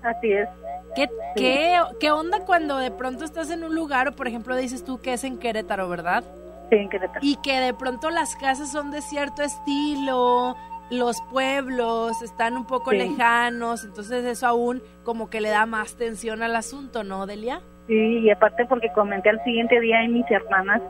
Así 0.02 0.32
es. 0.32 0.48
¿Qué, 0.96 1.08
qué, 1.36 1.80
qué 2.00 2.10
onda 2.10 2.44
cuando 2.44 2.78
de 2.78 2.90
pronto 2.90 3.24
estás 3.24 3.50
en 3.50 3.62
un 3.62 3.76
lugar, 3.76 4.08
o 4.08 4.12
por 4.16 4.26
ejemplo 4.26 4.56
dices 4.56 4.84
tú 4.84 5.00
que 5.00 5.12
es 5.12 5.22
en 5.22 5.38
Querétaro, 5.38 5.88
¿verdad? 5.88 6.24
Sí, 6.70 6.76
en 6.76 6.88
Querétaro. 6.88 7.20
Y 7.22 7.36
que 7.36 7.60
de 7.60 7.74
pronto 7.74 8.10
las 8.10 8.36
casas 8.36 8.70
son 8.70 8.90
de 8.90 9.00
cierto 9.02 9.42
estilo, 9.42 10.54
los 10.90 11.20
pueblos 11.30 12.22
están 12.22 12.56
un 12.56 12.64
poco 12.66 12.90
Sí. 12.92 12.98
lejanos, 12.98 13.84
entonces 13.84 14.24
eso 14.24 14.46
aún 14.46 14.82
como 15.04 15.28
que 15.30 15.40
le 15.40 15.48
da 15.50 15.66
más 15.66 15.96
tensión 15.96 16.42
al 16.42 16.56
asunto, 16.56 17.04
¿no, 17.04 17.26
Delia? 17.26 17.60
Sí, 17.86 17.94
y 18.20 18.30
aparte 18.30 18.66
porque 18.66 18.92
comenté 18.92 19.30
al 19.30 19.42
siguiente 19.44 19.80
día 19.80 20.02
y 20.04 20.08
mis 20.08 20.30
hermanas 20.30 20.82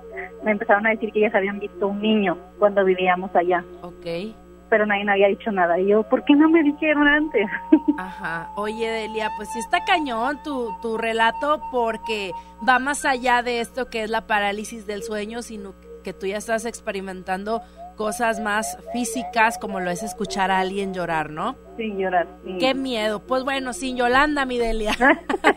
me 0.45 0.51
empezaron 0.51 0.85
a 0.87 0.91
decir 0.91 1.13
que 1.13 1.21
ellas 1.21 1.35
habían 1.35 1.61
visto 1.61 1.87
un 1.87 2.01
niño 2.03 2.37
cuando 2.59 2.85
vivíamos 2.85 3.31
allá. 3.37 3.65
Ok. 3.83 4.35
Pero 4.69 4.87
nadie 4.87 5.05
me 5.05 5.13
había 5.13 5.29
dicho 5.29 5.51
nada. 5.51 5.79
Y 5.79 5.87
yo, 5.89 6.03
¿por 6.03 6.25
qué 6.25 6.35
no 6.35 6.49
me 6.49 6.63
dijeron 6.63 7.07
antes? 7.09 7.47
Ajá. 7.99 8.51
Oye, 8.57 8.89
Delia, 8.89 9.31
pues 9.37 9.49
sí 9.53 9.59
está 9.59 9.85
cañón 9.85 10.43
tu, 10.43 10.75
tu 10.83 10.99
relato 10.99 11.63
porque 11.71 12.33
va 12.67 12.79
más 12.79 13.05
allá 13.05 13.43
de 13.43 13.61
esto 13.61 13.89
que 13.89 14.03
es 14.03 14.11
la 14.11 14.27
parálisis 14.27 14.87
del 14.87 15.03
sueño, 15.03 15.43
sino 15.43 15.75
que 16.05 16.13
tú 16.13 16.27
ya 16.27 16.37
estás 16.37 16.65
experimentando 16.65 17.63
cosas 17.99 18.39
más 18.39 18.79
físicas 18.93 19.59
como 19.59 19.81
lo 19.81 19.91
es 19.91 20.05
escuchar 20.05 20.53
a 20.53 20.61
alguien 20.61 20.95
llorar, 20.95 21.31
¿no? 21.31 21.57
Sí, 21.77 21.93
llorar. 21.99 22.29
sí. 22.45 22.57
Qué 22.59 22.73
miedo. 22.73 23.27
Pues 23.27 23.43
bueno, 23.43 23.73
sin 23.73 23.97
Yolanda, 23.97 24.47
mi 24.47 24.57
Delia. 24.57 24.93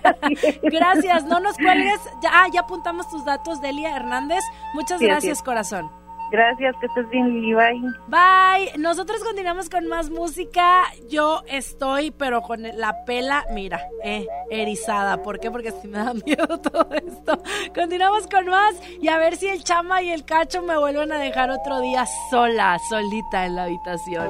gracias, 0.64 1.24
no 1.26 1.40
nos 1.40 1.56
cuelgues. 1.58 2.00
Ya, 2.22 2.30
ah, 2.34 2.48
ya 2.52 2.62
apuntamos 2.62 3.10
tus 3.10 3.24
datos, 3.24 3.62
Delia 3.62 3.96
Hernández. 3.96 4.44
Muchas 4.74 5.00
Sí, 5.00 5.06
gracias, 5.06 5.44
corazón. 5.44 5.90
Gracias, 6.32 6.74
que 6.80 6.86
estés 6.86 7.10
bien, 7.10 7.28
Lili. 7.28 7.54
Bye. 7.54 7.82
Bye. 8.08 8.78
Nosotros 8.78 9.22
continuamos 9.22 9.70
con 9.70 9.86
más 9.88 10.10
música. 10.10 10.84
Yo 11.10 11.44
estoy, 11.46 12.12
pero 12.12 12.42
con 12.42 12.64
la 12.64 13.04
pela, 13.04 13.46
mira, 13.52 13.82
eh, 14.02 14.26
erizada. 14.50 15.22
¿Por 15.24 15.42
qué? 15.42 15.52
Porque 15.52 15.72
sí 15.72 15.90
me 15.90 15.98
da 15.98 16.14
miedo 16.26 16.58
todo 16.60 16.88
esto. 16.94 17.44
Continuamos 17.76 18.28
con 18.28 18.46
más 18.48 18.76
y 19.02 19.10
a 19.10 19.18
ver 19.18 19.36
si 19.36 19.48
el 19.48 19.62
chama 19.66 20.02
y 20.02 20.12
el 20.12 20.24
cacho 20.24 20.62
me 20.62 20.78
vuelven 20.78 21.12
a 21.12 21.18
dejar 21.20 21.50
otro 21.50 21.82
día 21.82 22.06
sola, 22.30 22.78
solita 22.90 23.46
en 23.46 23.56
la 23.56 23.64
habitación. 23.66 24.30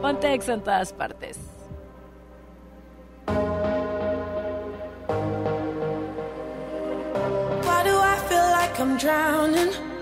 Ponte 0.00 0.32
ex 0.32 0.48
en 0.48 0.62
todas 0.62 0.94
partes. 0.94 1.38
Why 7.62 7.82
do 7.84 7.98
I 8.00 8.16
feel 8.26 8.50
like 8.52 8.80
I'm 8.80 8.96
drowning? 8.96 10.01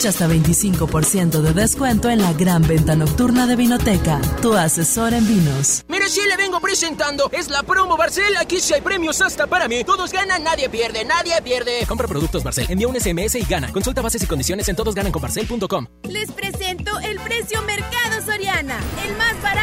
Aprovecha 0.00 0.24
hasta 0.24 0.34
25% 0.34 1.42
de 1.42 1.52
descuento 1.52 2.08
en 2.08 2.22
la 2.22 2.32
gran 2.32 2.62
venta 2.62 2.96
nocturna 2.96 3.46
de 3.46 3.54
Vinoteca, 3.54 4.18
tu 4.40 4.54
asesor 4.54 5.12
en 5.12 5.28
vinos. 5.28 5.84
Mire, 5.88 6.08
sí 6.08 6.22
le 6.26 6.38
vengo 6.38 6.58
presentando. 6.58 7.28
Es 7.32 7.50
la 7.50 7.62
promo 7.64 7.98
Barcel. 7.98 8.34
Aquí 8.38 8.60
sí 8.60 8.72
hay 8.72 8.80
premios 8.80 9.20
hasta 9.20 9.46
para 9.46 9.68
mí. 9.68 9.84
Todos 9.84 10.10
ganan, 10.10 10.42
nadie 10.42 10.70
pierde, 10.70 11.04
nadie 11.04 11.34
pierde. 11.42 11.84
Compra 11.86 12.08
productos 12.08 12.42
Barcel, 12.42 12.64
envía 12.70 12.88
un 12.88 12.98
SMS 12.98 13.34
y 13.34 13.44
gana. 13.44 13.70
Consulta 13.72 14.00
bases 14.00 14.22
y 14.22 14.26
condiciones 14.26 14.66
en 14.70 14.76
todosgananconbarcel.com. 14.76 15.86
Les 16.04 16.32
presento 16.32 16.98
el 17.00 17.20
precio 17.20 17.60
Mercado 17.62 18.24
Soriana, 18.24 18.78
el 19.06 19.14
más 19.18 19.42
barato 19.42 19.59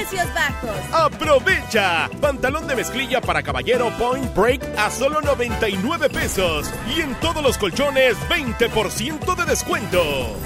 precios 0.00 0.34
bajos. 0.34 0.76
¡Aprovecha! 0.92 2.08
Pantalón 2.20 2.66
de 2.66 2.76
mezclilla 2.76 3.20
para 3.20 3.42
caballero 3.42 3.90
Point 3.98 4.34
Break 4.34 4.62
a 4.78 4.90
solo 4.90 5.20
99 5.20 6.08
pesos. 6.08 6.70
Y 6.96 7.00
en 7.00 7.14
todos 7.16 7.42
los 7.42 7.58
colchones, 7.58 8.16
20% 8.28 9.34
de 9.36 9.44
descuento. 9.44 10.36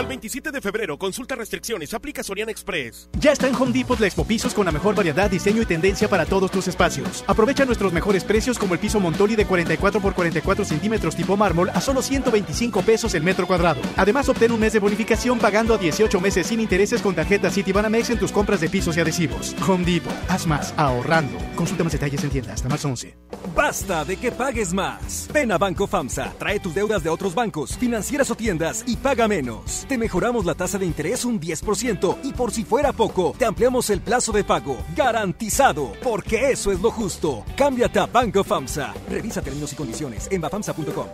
Al 0.00 0.06
27 0.06 0.50
de 0.50 0.62
febrero, 0.62 0.98
consulta 0.98 1.34
restricciones, 1.34 1.92
aplica 1.92 2.22
Soriana 2.22 2.50
Express. 2.50 3.10
Ya 3.18 3.32
está 3.32 3.48
en 3.48 3.54
Home 3.54 3.70
Depot 3.70 4.00
la 4.00 4.06
Expo 4.06 4.24
Pisos 4.24 4.54
con 4.54 4.64
la 4.64 4.72
mejor 4.72 4.94
variedad, 4.94 5.30
diseño 5.30 5.60
y 5.60 5.66
tendencia 5.66 6.08
para 6.08 6.24
todos 6.24 6.50
tus 6.50 6.68
espacios. 6.68 7.22
Aprovecha 7.26 7.66
nuestros 7.66 7.92
mejores 7.92 8.24
precios 8.24 8.58
como 8.58 8.72
el 8.72 8.80
piso 8.80 8.98
Montoli 8.98 9.36
de 9.36 9.44
44 9.44 10.00
por 10.00 10.14
44 10.14 10.64
centímetros 10.64 11.16
tipo 11.16 11.36
mármol 11.36 11.68
a 11.68 11.82
solo 11.82 12.00
125 12.00 12.80
pesos 12.80 13.12
el 13.12 13.22
metro 13.22 13.46
cuadrado. 13.46 13.82
Además, 13.98 14.26
obtén 14.30 14.52
un 14.52 14.60
mes 14.60 14.72
de 14.72 14.78
bonificación 14.78 15.38
pagando 15.38 15.74
a 15.74 15.76
18 15.76 16.18
meses 16.18 16.46
sin 16.46 16.60
intereses 16.60 17.02
con 17.02 17.14
tarjeta 17.14 17.50
Citibanamex 17.50 18.08
en 18.08 18.18
tus 18.18 18.32
compras 18.32 18.62
de 18.62 18.70
pisos 18.70 18.96
y 18.96 19.00
adhesivos. 19.00 19.54
Home 19.68 19.84
Depot, 19.84 20.14
haz 20.30 20.46
más 20.46 20.72
ahorrando. 20.78 21.36
Consulta 21.56 21.84
más 21.84 21.92
detalles 21.92 22.24
en 22.24 22.30
tienda 22.30 22.54
hasta 22.54 22.70
marzo 22.70 22.88
11. 22.88 23.18
Basta 23.62 24.06
de 24.06 24.16
que 24.16 24.32
pagues 24.32 24.72
más. 24.72 25.28
Ven 25.34 25.52
a 25.52 25.58
Banco 25.58 25.86
FAMSA, 25.86 26.32
trae 26.38 26.58
tus 26.58 26.74
deudas 26.74 27.04
de 27.04 27.10
otros 27.10 27.34
bancos, 27.34 27.76
financieras 27.76 28.30
o 28.30 28.34
tiendas 28.34 28.82
y 28.86 28.96
paga 28.96 29.28
menos. 29.28 29.84
Te 29.86 29.98
mejoramos 29.98 30.46
la 30.46 30.54
tasa 30.54 30.78
de 30.78 30.86
interés 30.86 31.26
un 31.26 31.38
10% 31.38 32.20
y 32.22 32.32
por 32.32 32.52
si 32.52 32.64
fuera 32.64 32.94
poco, 32.94 33.34
te 33.38 33.44
ampliamos 33.44 33.90
el 33.90 34.00
plazo 34.00 34.32
de 34.32 34.44
pago. 34.44 34.78
Garantizado, 34.96 35.92
porque 36.02 36.50
eso 36.50 36.72
es 36.72 36.80
lo 36.80 36.90
justo. 36.90 37.44
Cámbiate 37.54 37.98
a 37.98 38.06
Banco 38.06 38.42
FAMSA. 38.42 38.94
Revisa 39.10 39.42
términos 39.42 39.74
y 39.74 39.76
condiciones 39.76 40.26
en 40.30 40.40
bafamsa.com. 40.40 41.08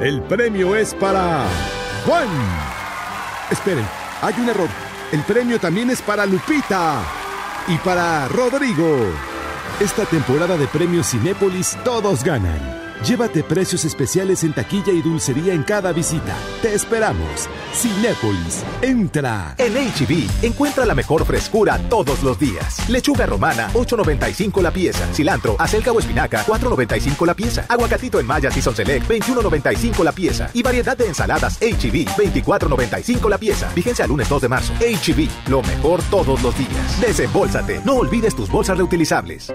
El 0.00 0.22
premio 0.22 0.76
es 0.76 0.94
para 0.94 1.44
Juan. 2.06 2.28
Esperen, 3.50 3.84
hay 4.22 4.34
un 4.38 4.48
error. 4.48 4.68
El 5.10 5.22
premio 5.22 5.58
también 5.58 5.90
es 5.90 6.00
para 6.00 6.24
Lupita 6.24 7.02
y 7.66 7.76
para 7.78 8.28
Rodrigo. 8.28 9.37
Esta 9.80 10.04
temporada 10.06 10.56
de 10.56 10.66
premios 10.66 11.06
Cinépolis 11.06 11.78
todos 11.84 12.24
ganan. 12.24 12.58
Llévate 13.04 13.44
precios 13.44 13.84
especiales 13.84 14.42
en 14.42 14.52
taquilla 14.52 14.92
y 14.92 15.02
dulcería 15.02 15.54
en 15.54 15.62
cada 15.62 15.92
visita. 15.92 16.34
Te 16.60 16.74
esperamos. 16.74 17.48
Cinépolis, 17.72 18.64
entra. 18.82 19.54
En 19.56 19.74
HB, 19.74 20.44
encuentra 20.44 20.84
la 20.84 20.96
mejor 20.96 21.24
frescura 21.24 21.78
todos 21.88 22.24
los 22.24 22.40
días. 22.40 22.88
Lechuga 22.88 23.24
romana, 23.26 23.70
8.95 23.72 24.60
la 24.62 24.72
pieza. 24.72 25.06
Cilantro, 25.14 25.54
acelga 25.60 25.92
o 25.92 26.00
espinaca, 26.00 26.44
4.95 26.44 27.24
la 27.24 27.34
pieza. 27.34 27.64
Aguacatito 27.68 28.18
en 28.18 28.26
Maya 28.26 28.50
Season 28.50 28.74
Select, 28.74 29.08
21.95 29.08 30.02
la 30.02 30.10
pieza. 30.10 30.50
Y 30.52 30.64
variedad 30.64 30.96
de 30.96 31.06
ensaladas 31.06 31.60
HB, 31.60 32.08
24.95 32.16 33.30
la 33.30 33.38
pieza. 33.38 33.72
Vigencia 33.76 34.06
al 34.06 34.10
lunes 34.10 34.28
2 34.28 34.42
de 34.42 34.48
marzo. 34.48 34.72
HB, 34.80 35.48
lo 35.48 35.62
mejor 35.62 36.02
todos 36.10 36.42
los 36.42 36.58
días. 36.58 37.00
Desembolsate. 37.00 37.80
No 37.84 37.94
olvides 37.94 38.34
tus 38.34 38.50
bolsas 38.50 38.76
reutilizables. 38.76 39.54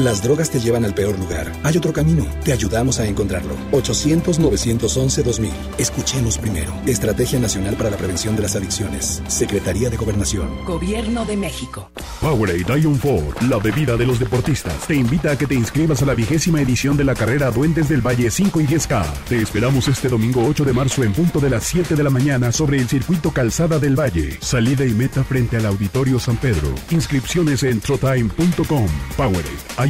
Las 0.00 0.22
drogas 0.22 0.48
te 0.48 0.58
llevan 0.58 0.86
al 0.86 0.94
peor 0.94 1.18
lugar. 1.18 1.52
Hay 1.62 1.76
otro 1.76 1.92
camino. 1.92 2.26
Te 2.42 2.54
ayudamos 2.54 2.98
a 3.00 3.06
encontrarlo. 3.06 3.54
800-911-2000. 3.72 5.50
Escuchemos 5.76 6.38
primero. 6.38 6.72
Estrategia 6.86 7.38
Nacional 7.38 7.76
para 7.76 7.90
la 7.90 7.98
Prevención 7.98 8.34
de 8.34 8.40
las 8.40 8.56
Adicciones. 8.56 9.22
Secretaría 9.28 9.90
de 9.90 9.98
Gobernación. 9.98 10.64
Gobierno 10.64 11.26
de 11.26 11.36
México. 11.36 11.90
Powerade 12.22 12.80
Ion 12.80 12.96
Ford, 12.96 13.34
la 13.48 13.58
bebida 13.58 13.98
de 13.98 14.06
los 14.06 14.18
deportistas, 14.18 14.86
te 14.86 14.94
invita 14.94 15.32
a 15.32 15.38
que 15.38 15.46
te 15.46 15.54
inscribas 15.54 16.02
a 16.02 16.06
la 16.06 16.14
vigésima 16.14 16.62
edición 16.62 16.96
de 16.96 17.04
la 17.04 17.14
carrera 17.14 17.50
Duendes 17.50 17.90
del 17.90 18.00
Valle 18.00 18.30
5 18.30 18.60
y 18.60 18.66
10K. 18.66 19.04
Te 19.28 19.42
esperamos 19.42 19.86
este 19.88 20.08
domingo 20.08 20.42
8 20.46 20.64
de 20.64 20.72
marzo 20.72 21.02
en 21.04 21.12
punto 21.12 21.40
de 21.40 21.50
las 21.50 21.64
7 21.64 21.94
de 21.94 22.02
la 22.02 22.10
mañana 22.10 22.52
sobre 22.52 22.78
el 22.78 22.88
circuito 22.88 23.32
Calzada 23.32 23.78
del 23.78 23.98
Valle. 23.98 24.38
Salida 24.40 24.86
y 24.86 24.92
meta 24.92 25.24
frente 25.24 25.58
al 25.58 25.66
Auditorio 25.66 26.18
San 26.18 26.38
Pedro. 26.38 26.74
Inscripciones 26.90 27.62
en 27.64 27.80
trotime.com. 27.80 28.86
Powerade 29.16 29.89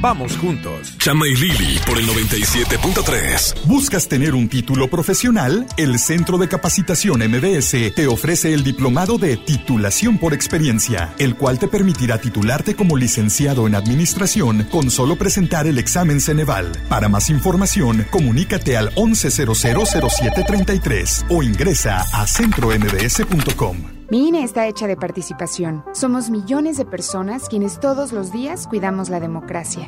Vamos 0.00 0.36
juntos. 0.36 0.96
Chama 0.98 1.26
y 1.26 1.34
Lili 1.34 1.80
por 1.84 1.98
el 1.98 2.06
97.3. 2.06 3.64
¿Buscas 3.64 4.06
tener 4.06 4.36
un 4.36 4.48
título 4.48 4.88
profesional? 4.88 5.66
El 5.76 5.98
Centro 5.98 6.38
de 6.38 6.46
Capacitación 6.46 7.20
MBS 7.28 7.72
te 7.96 8.06
ofrece 8.06 8.54
el 8.54 8.62
diplomado 8.62 9.18
de 9.18 9.36
titulación 9.36 10.18
por 10.18 10.34
experiencia, 10.34 11.12
el 11.18 11.34
cual 11.34 11.58
te 11.58 11.66
permitirá 11.66 12.20
titularte 12.20 12.76
como 12.76 12.96
licenciado 12.96 13.66
en 13.66 13.74
administración 13.74 14.68
con 14.70 14.92
solo 14.92 15.16
presentar 15.16 15.66
el 15.66 15.78
examen 15.78 16.20
Ceneval. 16.20 16.70
Para 16.88 17.08
más 17.08 17.28
información, 17.28 18.06
comunícate 18.10 18.76
al 18.76 18.94
11000733 18.94 21.24
o 21.28 21.42
ingresa 21.42 22.06
a 22.12 22.24
centrombs.com. 22.24 23.98
Mi 24.10 24.28
INE 24.28 24.42
está 24.42 24.66
hecha 24.66 24.86
de 24.86 24.96
participación. 24.96 25.84
Somos 25.92 26.30
millones 26.30 26.78
de 26.78 26.86
personas 26.86 27.46
quienes 27.46 27.78
todos 27.78 28.12
los 28.12 28.32
días 28.32 28.66
cuidamos 28.66 29.10
la 29.10 29.20
democracia. 29.20 29.87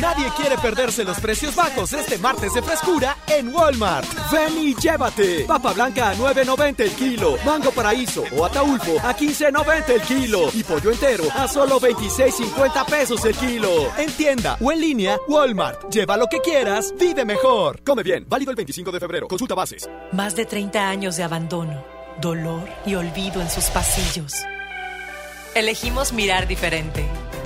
Nadie 0.00 0.28
quiere 0.36 0.56
perderse 0.58 1.04
los 1.04 1.18
precios 1.18 1.54
bajos 1.56 1.92
este 1.92 2.18
martes 2.18 2.52
de 2.52 2.62
frescura 2.62 3.16
en 3.26 3.52
Walmart. 3.52 4.06
Ven 4.30 4.58
y 4.58 4.74
llévate. 4.74 5.44
Papa 5.44 5.72
blanca 5.72 6.10
a 6.10 6.14
9.90 6.14 6.80
el 6.80 6.90
kilo. 6.92 7.36
Mango 7.44 7.70
paraíso 7.70 8.24
o 8.36 8.44
ataulfo 8.44 8.98
a 9.02 9.16
15.90 9.16 9.88
el 9.90 10.00
kilo. 10.02 10.50
Y 10.54 10.62
pollo 10.62 10.90
entero 10.90 11.24
a 11.34 11.48
solo 11.48 11.80
26.50 11.80 12.86
pesos 12.86 13.24
el 13.24 13.34
kilo. 13.34 13.90
En 13.96 14.10
tienda 14.12 14.56
o 14.60 14.70
en 14.70 14.80
línea, 14.80 15.18
Walmart. 15.26 15.90
Lleva 15.90 16.16
lo 16.16 16.26
que 16.26 16.40
quieras, 16.40 16.94
vive 16.98 17.24
mejor. 17.24 17.82
Come 17.82 18.02
bien. 18.02 18.26
Válido 18.28 18.50
el 18.50 18.56
25 18.56 18.92
de 18.92 19.00
febrero. 19.00 19.28
Consulta 19.28 19.54
bases. 19.54 19.88
Más 20.12 20.36
de 20.36 20.46
30 20.46 20.88
años 20.88 21.16
de 21.16 21.24
abandono, 21.24 21.84
dolor 22.20 22.68
y 22.86 22.94
olvido 22.94 23.40
en 23.40 23.50
sus 23.50 23.64
pasillos. 23.70 24.32
Elegimos 25.54 26.12
mirar 26.12 26.46
diferente. 26.46 27.04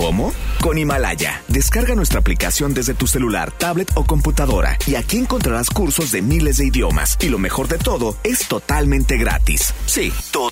¿Cómo? 0.00 0.32
Con 0.62 0.78
Himalaya. 0.78 1.42
Descarga 1.48 1.94
nuestra 1.94 2.20
aplicación 2.20 2.72
desde 2.72 2.94
tu 2.94 3.06
celular, 3.06 3.52
tablet 3.52 3.92
o 3.96 4.04
computadora 4.04 4.78
y 4.86 4.94
aquí 4.94 5.18
encontrarás 5.18 5.68
cursos 5.68 6.10
de 6.10 6.22
miles 6.22 6.56
de 6.56 6.68
idiomas. 6.68 7.18
Y 7.20 7.28
lo 7.28 7.38
mejor 7.38 7.68
de 7.68 7.76
todo, 7.76 8.16
es 8.24 8.48
totalmente 8.48 9.18
gratis. 9.18 9.74
Sí, 9.84 10.10
totalmente 10.30 10.49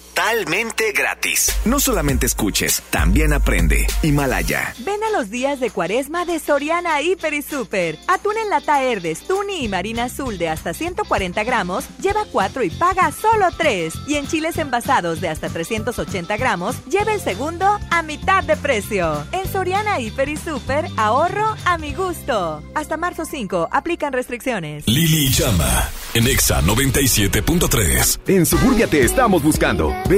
gratis. 0.95 1.57
No 1.65 1.81
solamente 1.81 2.27
escuches, 2.27 2.83
también 2.91 3.33
aprende. 3.33 3.87
Himalaya. 4.03 4.75
Ven 4.81 5.03
a 5.03 5.11
los 5.11 5.31
días 5.31 5.59
de 5.61 5.71
cuaresma 5.71 6.25
de 6.25 6.39
Soriana 6.39 7.01
Hiper 7.01 7.33
y 7.35 7.43
Super. 7.43 7.99
Atún 8.09 8.37
en 8.37 8.51
lata 8.51 8.83
Herdes, 8.83 9.21
Tuni 9.27 9.65
y 9.65 9.69
Marina 9.69 10.05
Azul 10.05 10.39
de 10.39 10.49
hasta 10.49 10.75
140 10.75 11.45
gramos, 11.45 11.85
lleva 12.01 12.25
4 12.31 12.63
y 12.63 12.71
paga 12.71 13.11
solo 13.11 13.47
3. 13.57 13.95
Y 14.07 14.17
en 14.17 14.27
chiles 14.27 14.59
envasados 14.59 15.21
de 15.21 15.29
hasta 15.29 15.49
380 15.49 16.37
gramos, 16.37 16.77
lleva 16.87 17.15
el 17.15 17.21
segundo 17.21 17.79
a 17.91 18.03
mitad 18.03 18.45
de 18.45 18.57
precio. 18.57 19.25
En 19.33 19.51
Soriana 19.51 20.01
Hiper 20.01 20.29
y 20.29 20.37
Super, 20.37 20.87
ahorro 20.97 21.57
a 21.65 21.79
mi 21.79 21.95
gusto. 21.95 22.63
Hasta 22.75 22.97
marzo 22.97 23.25
5, 23.25 23.69
aplican 23.71 24.13
restricciones. 24.13 24.87
Lili 24.87 25.31
Llama, 25.31 25.89
en 26.15 26.27
Exa 26.27 26.61
97.3. 26.63 28.21
En 28.29 28.47
Suburbia 28.47 28.87
te 28.87 29.03
estamos 29.05 29.43
buscando. 29.43 29.95
Ven, 30.09 30.18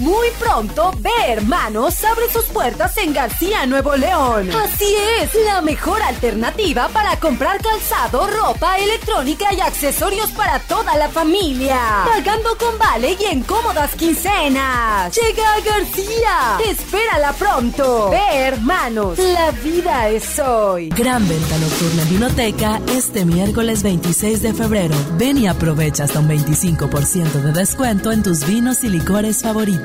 Muy 0.00 0.28
pronto, 0.38 0.92
Ve 0.98 1.10
Hermanos 1.28 2.02
abre 2.04 2.28
sus 2.32 2.44
puertas 2.46 2.96
en 2.98 3.12
García, 3.12 3.66
Nuevo 3.66 3.94
León. 3.94 4.50
Así 4.50 4.96
es, 5.20 5.30
la 5.44 5.60
mejor 5.60 6.02
alternativa 6.02 6.88
para 6.88 7.16
comprar 7.20 7.60
calzado, 7.60 8.26
ropa, 8.26 8.78
electrónica 8.78 9.52
y 9.54 9.60
accesorios 9.60 10.30
para 10.30 10.58
toda 10.60 10.96
la 10.96 11.08
familia. 11.08 11.78
Pagando 12.06 12.56
con 12.58 12.76
vale 12.78 13.16
y 13.20 13.24
en 13.26 13.42
cómodas 13.42 13.94
quincenas. 13.94 15.14
Llega 15.14 15.54
a 15.54 15.60
García. 15.60 16.58
Espérala 16.68 17.32
pronto. 17.34 18.10
Ve 18.10 18.38
Hermanos, 18.38 19.18
la 19.18 19.50
vida 19.50 20.08
es 20.08 20.38
hoy. 20.38 20.88
Gran 20.88 21.28
venta 21.28 21.58
nocturna 21.58 22.02
en 22.02 22.08
Vinoteca 22.08 22.80
este 22.88 23.24
miércoles 23.24 23.82
26 23.82 24.42
de 24.42 24.54
febrero. 24.54 24.94
Ven 25.16 25.38
y 25.38 25.46
aprovecha 25.46 26.04
hasta 26.04 26.18
un 26.18 26.28
25% 26.28 27.30
de 27.32 27.52
descuento 27.52 28.10
en 28.10 28.22
tus 28.22 28.46
vinos 28.46 28.82
y 28.82 28.88
licores 28.88 29.42
favoritos. 29.42 29.81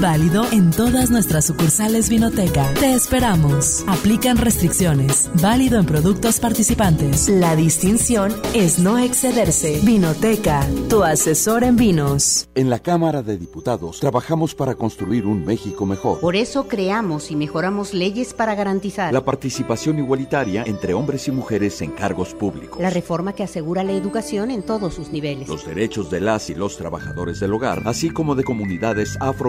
Válido 0.00 0.44
en 0.52 0.70
todas 0.70 1.10
nuestras 1.10 1.46
sucursales 1.46 2.08
Vinoteca. 2.08 2.72
Te 2.74 2.94
esperamos. 2.94 3.84
Aplican 3.88 4.36
restricciones. 4.36 5.28
Válido 5.42 5.80
en 5.80 5.86
productos 5.86 6.38
participantes. 6.38 7.28
La 7.28 7.56
distinción 7.56 8.32
es 8.54 8.78
no 8.78 8.98
excederse. 8.98 9.80
Vinoteca, 9.82 10.64
tu 10.88 11.02
asesor 11.02 11.64
en 11.64 11.76
vinos. 11.76 12.48
En 12.54 12.70
la 12.70 12.78
Cámara 12.78 13.22
de 13.22 13.38
Diputados 13.38 13.98
trabajamos 13.98 14.54
para 14.54 14.76
construir 14.76 15.26
un 15.26 15.44
México 15.44 15.84
mejor. 15.84 16.20
Por 16.20 16.36
eso 16.36 16.68
creamos 16.68 17.30
y 17.32 17.36
mejoramos 17.36 17.92
leyes 17.92 18.34
para 18.34 18.54
garantizar 18.54 19.12
la 19.12 19.24
participación 19.24 19.98
igualitaria 19.98 20.62
entre 20.64 20.94
hombres 20.94 21.26
y 21.26 21.32
mujeres 21.32 21.82
en 21.82 21.90
cargos 21.90 22.34
públicos. 22.34 22.80
La 22.80 22.90
reforma 22.90 23.32
que 23.32 23.42
asegura 23.42 23.82
la 23.82 23.92
educación 23.92 24.50
en 24.52 24.62
todos 24.62 24.94
sus 24.94 25.10
niveles. 25.10 25.48
Los 25.48 25.66
derechos 25.66 26.08
de 26.08 26.20
las 26.20 26.50
y 26.50 26.54
los 26.54 26.76
trabajadores 26.76 27.40
del 27.40 27.52
hogar, 27.52 27.82
así 27.86 28.10
como 28.10 28.34
de 28.36 28.44
comunidades 28.44 29.16
afro 29.20 29.39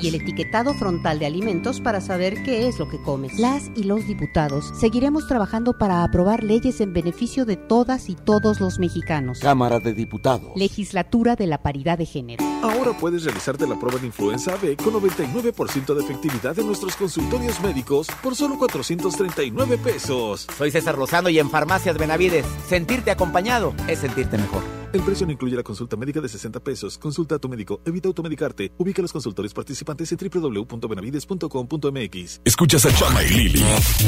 Y 0.00 0.08
el 0.08 0.14
etiquetado 0.14 0.74
frontal 0.74 1.18
de 1.18 1.26
alimentos 1.26 1.80
para 1.80 2.00
saber 2.00 2.42
qué 2.42 2.66
es 2.66 2.78
lo 2.78 2.88
que 2.88 3.00
comes. 3.02 3.38
Las 3.38 3.70
y 3.76 3.84
los 3.84 4.06
diputados 4.06 4.72
seguiremos 4.80 5.26
trabajando 5.26 5.76
para 5.76 6.02
aprobar 6.02 6.42
leyes 6.42 6.80
en 6.80 6.92
beneficio 6.92 7.44
de 7.44 7.56
todas 7.56 8.08
y 8.08 8.14
todos 8.14 8.60
los 8.60 8.78
mexicanos. 8.78 9.40
Cámara 9.40 9.80
de 9.80 9.92
Diputados. 9.92 10.52
Legislatura 10.56 11.36
de 11.36 11.46
la 11.46 11.62
Paridad 11.62 11.98
de 11.98 12.06
Género. 12.06 12.44
Ahora 12.62 12.92
puedes 12.98 13.24
realizarte 13.24 13.66
la 13.66 13.78
prueba 13.78 13.98
de 13.98 14.06
influenza 14.06 14.56
B 14.56 14.76
con 14.76 14.94
99% 14.94 15.94
de 15.94 16.02
efectividad 16.02 16.58
en 16.58 16.66
nuestros 16.66 16.96
consultorios 16.96 17.60
médicos 17.60 18.08
por 18.22 18.34
solo 18.34 18.58
439 18.58 19.78
pesos. 19.78 20.46
Soy 20.56 20.70
César 20.70 20.96
Lozano 20.96 21.28
y 21.28 21.38
en 21.38 21.50
Farmacias 21.50 21.98
Benavides, 21.98 22.46
sentirte 22.66 23.10
acompañado 23.10 23.74
es 23.86 23.98
sentirte 23.98 24.38
mejor. 24.38 24.77
El 24.90 25.02
precio 25.02 25.26
no 25.26 25.32
incluye 25.32 25.54
la 25.54 25.62
consulta 25.62 25.96
médica 25.96 26.18
de 26.22 26.28
60 26.28 26.60
pesos. 26.60 26.96
Consulta 26.96 27.34
a 27.34 27.38
tu 27.38 27.46
médico, 27.48 27.82
evita 27.84 28.08
automedicarte. 28.08 28.72
Ubica 28.78 29.02
los 29.02 29.12
consultores 29.12 29.52
participantes 29.52 30.10
en 30.12 30.18
www.benavides.com.mx. 30.18 32.40
Escuchas 32.42 32.86
a 32.86 32.94
Chama 32.94 33.22
y 33.22 33.28
Lili 33.28 33.62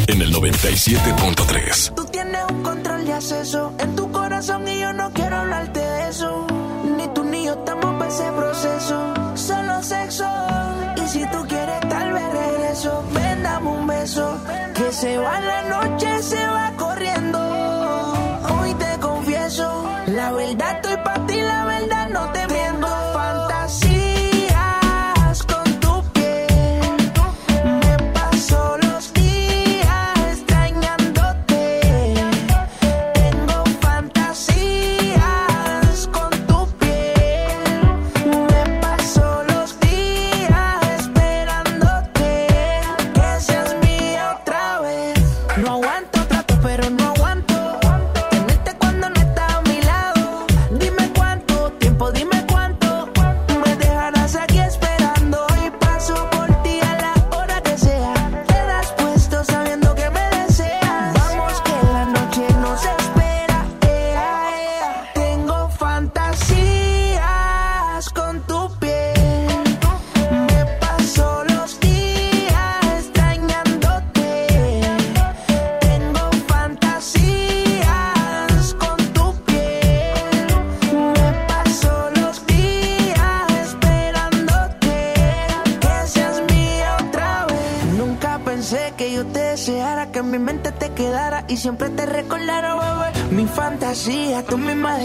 en 0.06 0.22
el 0.22 0.32
97.3. 0.32 1.94
Tú 1.94 2.06
tienes 2.06 2.40
un 2.50 2.62
control 2.62 3.04
de 3.04 3.12
acceso 3.12 3.74
en 3.78 3.94
tu 3.94 4.10
corazón 4.10 4.66
y 4.68 4.80
yo 4.80 4.90
no 4.94 5.12
quiero 5.12 5.36
hablarte 5.36 5.80
de 5.80 6.08
eso. 6.08 6.46
Ni 6.96 7.08
tú 7.12 7.24
ni 7.24 7.44
yo 7.44 7.52
estamos 7.52 7.98
para 7.98 8.08
ese 8.08 8.32
proceso. 8.32 9.14
Solo 9.36 9.82
sexo. 9.82 10.24
Y 10.96 11.06
si 11.08 11.20
tú 11.30 11.44
quieres, 11.46 11.80
tal 11.90 12.10
vez 12.14 12.24
regreso. 12.32 13.04
Ven, 13.12 13.42
dame 13.42 13.68
un 13.68 13.86
beso. 13.86 14.40
Que 14.74 14.90
se 14.92 15.18
va 15.18 15.40
la 15.40 15.62
noche, 15.68 16.22
se 16.22 16.46
va 16.46 16.72
corriendo. 16.78 17.59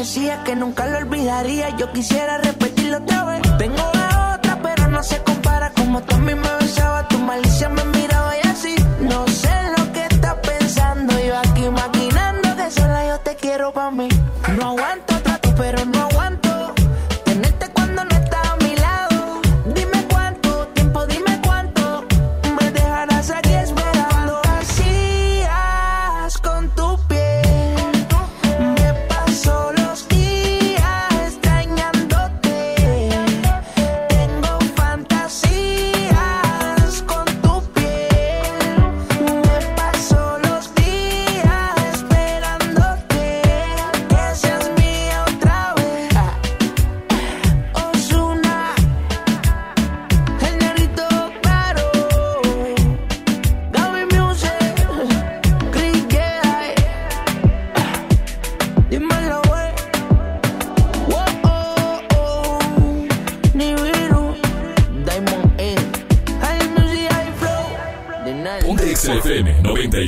Decías 0.05 0.43
que 0.43 0.55
nunca 0.55 0.85
lo 0.85 0.99
olvidaría. 0.99 1.75
Yo 1.77 1.91
quisiera 1.91 2.37
repetirlo 2.37 2.54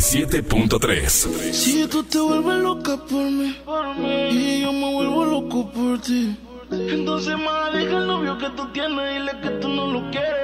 97.3. 0.07 1.51
Si 1.51 1.85
tú 1.87 2.01
te 2.03 2.17
vuelves 2.17 2.59
loca 2.59 2.95
por 2.95 3.29
mí, 3.29 3.57
y 4.31 4.61
yo 4.61 4.71
me 4.71 4.93
vuelvo 4.93 5.25
loco 5.25 5.69
por 5.69 5.99
ti. 6.01 6.33
Entonces, 6.71 7.37
más 7.37 7.73
deja 7.73 7.97
el 7.97 8.07
novio 8.07 8.37
que 8.37 8.49
tú 8.51 8.71
tienes 8.71 8.97
y 8.97 9.13
dile 9.19 9.31
que 9.41 9.49
tú 9.61 9.67
no 9.67 9.87
lo 9.87 10.09
quieres. 10.09 10.37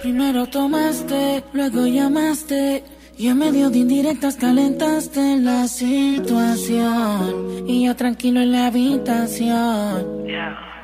Primero 0.00 0.46
tomaste, 0.46 1.42
luego 1.52 1.86
llamaste. 1.88 2.84
Y 3.18 3.26
en 3.28 3.38
medio 3.38 3.68
de 3.68 3.78
indirectas 3.78 4.36
calentaste 4.36 5.38
la 5.38 5.66
situación. 5.66 7.64
Y 7.66 7.86
yo 7.86 7.96
tranquilo 7.96 8.42
en 8.42 8.52
la 8.52 8.68
habitación. 8.68 10.06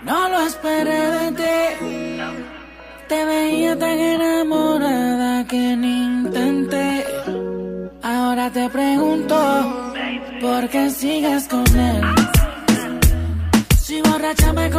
No 0.05 0.29
lo 0.29 0.41
esperé 0.41 1.11
de 1.11 1.33
ti. 1.33 1.53
Te 3.09 3.25
veía 3.25 3.79
tan 3.79 3.99
enamorada 3.99 5.47
que 5.47 5.77
ni 5.77 6.03
intenté. 6.05 6.98
Te 8.53 8.67
pregunto, 8.71 9.95
¿por 10.41 10.69
qué 10.71 10.89
sigues 10.89 11.47
con 11.49 11.67
él? 11.79 12.01
Si 13.79 14.01
borracha 14.01 14.55
me 14.55 14.71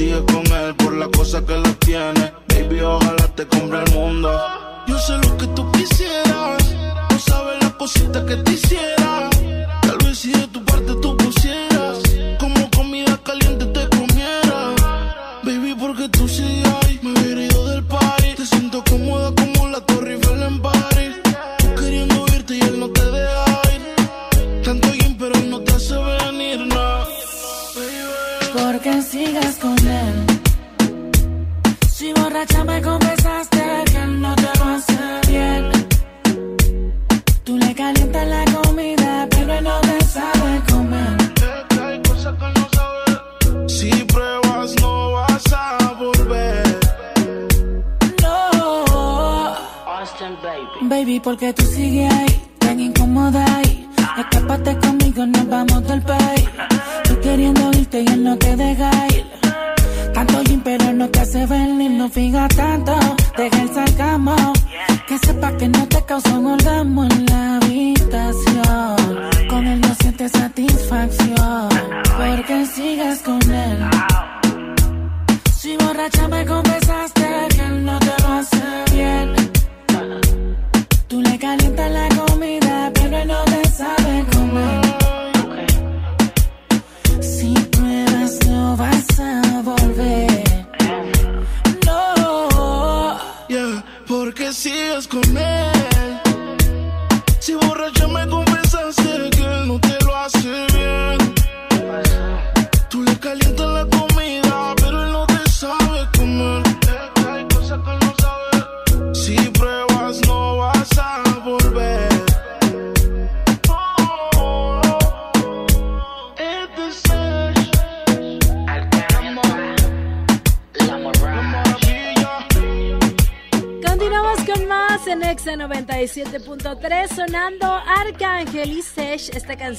Sigues 0.00 0.22
con 0.32 0.46
él 0.46 0.74
por 0.76 0.94
la 0.96 1.08
cosa 1.10 1.44
que 1.44 1.58
lo 1.58 1.74
tiene. 1.74 2.32
Baby, 2.48 2.80
ojalá 2.80 3.28
te 3.36 3.46
compre 3.46 3.82
el 3.84 3.92
mundo. 3.92 4.30
Yo 4.86 4.98
sé 4.98 5.12
lo 5.18 5.36
que 5.36 5.46
tú 5.48 5.70
quisieras. 5.72 6.74
No 7.10 7.18
sabes 7.18 7.62
las 7.62 7.74
cositas 7.74 8.24
que 8.24 8.36
te 8.36 8.50
hiciera. 8.50 9.28
Tal 9.82 9.98
vez 10.02 10.18
si 10.18 10.32
de 10.32 10.46
tu 10.46 10.64
parte 10.64 10.94
tú 11.02 11.19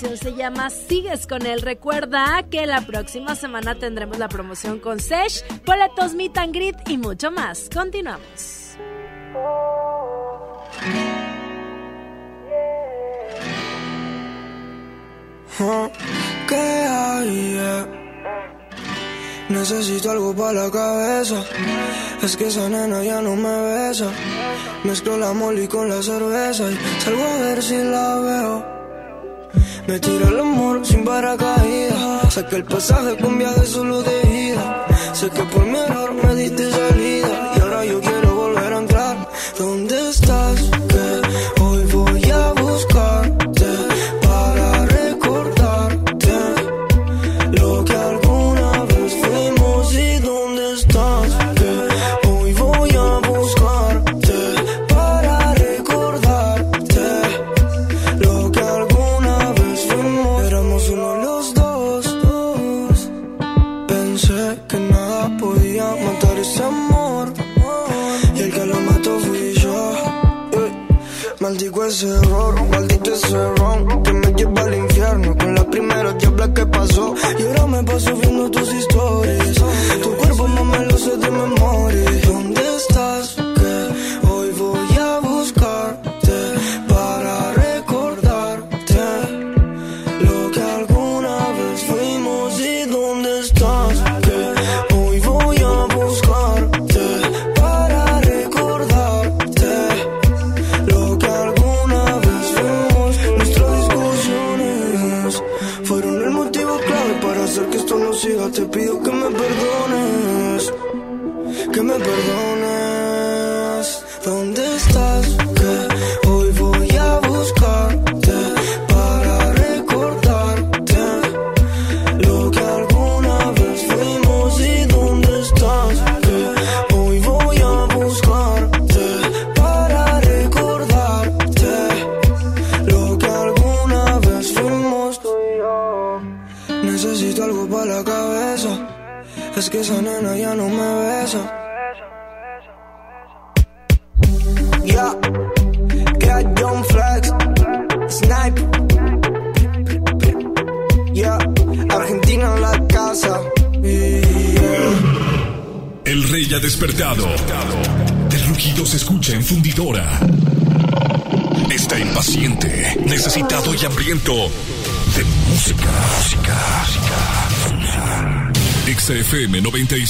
canción 0.01 0.17
se 0.17 0.35
llama 0.35 0.69
Sigues 0.69 1.27
con 1.27 1.45
él. 1.45 1.61
Recuerda 1.61 2.43
que 2.49 2.65
la 2.65 2.81
próxima 2.81 3.35
semana 3.35 3.75
tendremos 3.75 4.17
la 4.17 4.27
promoción 4.29 4.79
con 4.79 4.99
Sesh, 4.99 5.43
boletos 5.65 6.13
Meet 6.15 6.37
and 6.37 6.55
Greet 6.55 6.89
y 6.89 6.97
mucho 6.97 7.29
más. 7.29 7.69
Continuamos. 7.73 8.77
Ah, 15.59 15.89
¿Qué 16.47 16.55
hay? 16.55 17.57
eh? 17.59 17.85
Necesito 19.49 20.11
algo 20.11 20.33
para 20.33 20.63
la 20.63 20.71
cabeza. 20.71 21.43
Es 22.23 22.37
que 22.37 22.47
esa 22.47 22.69
nena 22.69 23.03
ya 23.03 23.21
no 23.21 23.35
me 23.35 23.61
besa. 23.61 24.09
Mezclo 24.83 25.17
la 25.17 25.33
molly 25.33 25.67
con 25.67 25.89
la 25.89 26.01
cerveza 26.01 26.71
y 26.71 27.01
salgo 27.01 27.23
a 27.23 27.37
ver 27.41 27.61
si 27.61 27.77
la 27.83 28.15
veo. 28.15 28.70
Me 29.91 29.99
tiro 29.99 30.25
el 30.29 30.39
amor 30.39 30.85
sin 30.85 31.03
paracaídas. 31.03 32.33
Saqué 32.33 32.55
el 32.55 32.63
pasaje 32.63 33.17
con 33.17 33.37
viaje 33.37 33.65
solo 33.65 34.01
de 34.01 34.51
ida. 34.51 34.87
Sé 35.11 35.29
que 35.29 35.43
por 35.43 35.65
mi 35.65 35.79
me 36.23 36.35
diste 36.35 36.70
Ese 71.91 72.07
error, 72.07 72.55
maldito 72.69 73.11
ese 73.11 73.53
ron 73.57 74.01
que 74.01 74.13
me 74.13 74.27
lleva 74.33 74.61
al 74.61 74.73
infierno 74.73 75.35
con 75.35 75.53
la 75.53 75.69
primera 75.69 76.13
diabla 76.13 76.53
que 76.53 76.65
pasó. 76.65 77.13
Y 77.37 77.43
ahora 77.43 77.67
me 77.67 77.83
paso 77.83 78.15
viendo 78.15 78.49
tus 78.49 78.73
historias. 78.73 78.90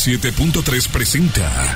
97.3 0.01 0.87
presenta. 0.89 1.75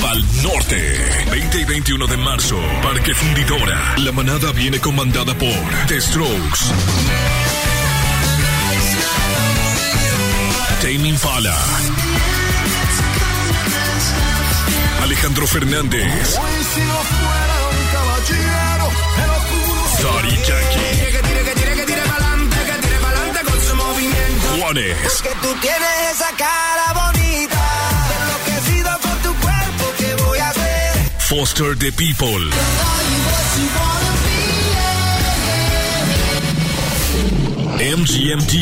Pal 0.00 0.24
Norte. 0.42 1.26
20 1.30 1.60
y 1.60 1.64
21 1.64 2.06
de 2.08 2.16
marzo, 2.16 2.60
Parque 2.82 3.14
Fundidora. 3.14 3.94
La 3.98 4.10
manada 4.10 4.50
viene 4.50 4.80
comandada 4.80 5.32
por 5.38 5.86
The 5.86 6.00
Strokes. 6.00 6.72
Tame 10.80 11.08
Impala. 11.08 11.56
Alejandro 15.02 15.46
Fernández. 15.46 16.36
Hoy 16.36 16.64
si 16.74 16.80
tú 24.74 25.54
tienes 25.60 26.12
esa 26.12 26.30
cara 26.36 26.92
bonita. 26.94 27.60
Enloquecido 28.22 28.90
con 29.00 29.18
tu 29.22 29.40
cuerpo, 29.40 29.92
¿qué 29.98 30.14
voy 30.24 30.38
a 30.38 30.48
hacer? 30.48 31.10
Foster 31.18 31.78
the 31.78 31.92
People. 31.92 32.50
MGMT, 37.82 38.54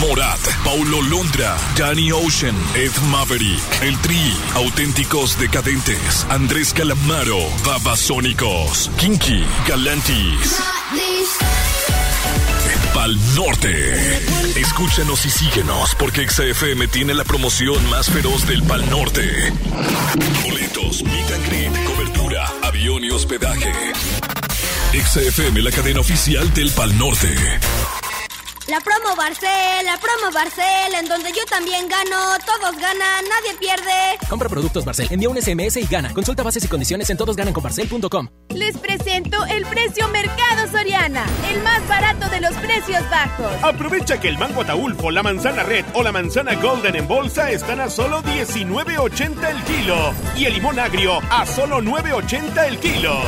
Morat, 0.00 0.38
Paulo 0.64 1.02
Londra, 1.02 1.56
Danny 1.76 2.12
Ocean, 2.12 2.56
Ed 2.74 2.92
Maverick, 3.10 3.82
El 3.82 3.98
Tri, 3.98 4.32
Auténticos 4.54 5.36
Decadentes, 5.38 6.24
Andrés 6.30 6.72
Calamaro, 6.72 7.40
Babasónicos, 7.64 8.90
Kinky, 8.96 9.44
Galantis. 9.66 10.81
Pal 13.02 13.18
Norte. 13.34 14.20
Escúchanos 14.56 15.26
y 15.26 15.30
síguenos 15.30 15.92
porque 15.96 16.28
XFM 16.28 16.86
tiene 16.86 17.14
la 17.14 17.24
promoción 17.24 17.84
más 17.90 18.08
feroz 18.08 18.46
del 18.46 18.62
Pal 18.62 18.88
Norte. 18.90 19.52
Boletos, 20.44 21.02
meet 21.02 21.30
and 21.32 21.44
greet, 21.48 21.84
cobertura, 21.84 22.46
avión 22.62 23.02
y 23.02 23.10
hospedaje. 23.10 23.72
XFM, 24.92 25.62
la 25.62 25.72
cadena 25.72 25.98
oficial 25.98 26.54
del 26.54 26.70
Pal 26.70 26.96
Norte. 26.96 27.34
La 28.68 28.78
promo 28.80 29.16
Barcel, 29.16 29.84
la 29.84 29.98
promo 29.98 30.32
Barcel, 30.32 30.94
en 30.94 31.08
donde 31.08 31.30
yo 31.32 31.44
también 31.50 31.88
gano, 31.88 32.38
todos 32.46 32.76
ganan, 32.76 33.24
nadie 33.28 33.58
pierde. 33.58 34.18
Compra 34.28 34.48
productos 34.48 34.84
Barcel, 34.84 35.08
envía 35.10 35.28
un 35.28 35.42
SMS 35.42 35.78
y 35.78 35.86
gana. 35.86 36.14
Consulta 36.14 36.44
bases 36.44 36.64
y 36.64 36.68
condiciones 36.68 37.10
en 37.10 37.16
todosgananconbarcel.com. 37.16 38.28
Les 38.50 38.78
presento 38.78 39.44
el 39.46 39.66
precio 39.66 40.06
Mercado 40.08 40.41
El 41.04 41.60
más 41.64 41.88
barato 41.88 42.28
de 42.28 42.40
los 42.40 42.52
precios 42.58 43.02
bajos. 43.10 43.50
Aprovecha 43.60 44.20
que 44.20 44.28
el 44.28 44.38
mango 44.38 44.60
ataulfo, 44.62 45.10
la 45.10 45.24
manzana 45.24 45.64
red 45.64 45.84
o 45.94 46.02
la 46.04 46.12
manzana 46.12 46.54
golden 46.54 46.94
en 46.94 47.08
bolsa 47.08 47.50
están 47.50 47.80
a 47.80 47.90
solo 47.90 48.22
19.80 48.22 49.50
el 49.50 49.62
kilo 49.64 50.14
y 50.36 50.44
el 50.44 50.54
limón 50.54 50.78
agrio 50.78 51.18
a 51.28 51.44
solo 51.44 51.80
9.80 51.80 52.68
el 52.68 52.78
kilo. 52.78 53.20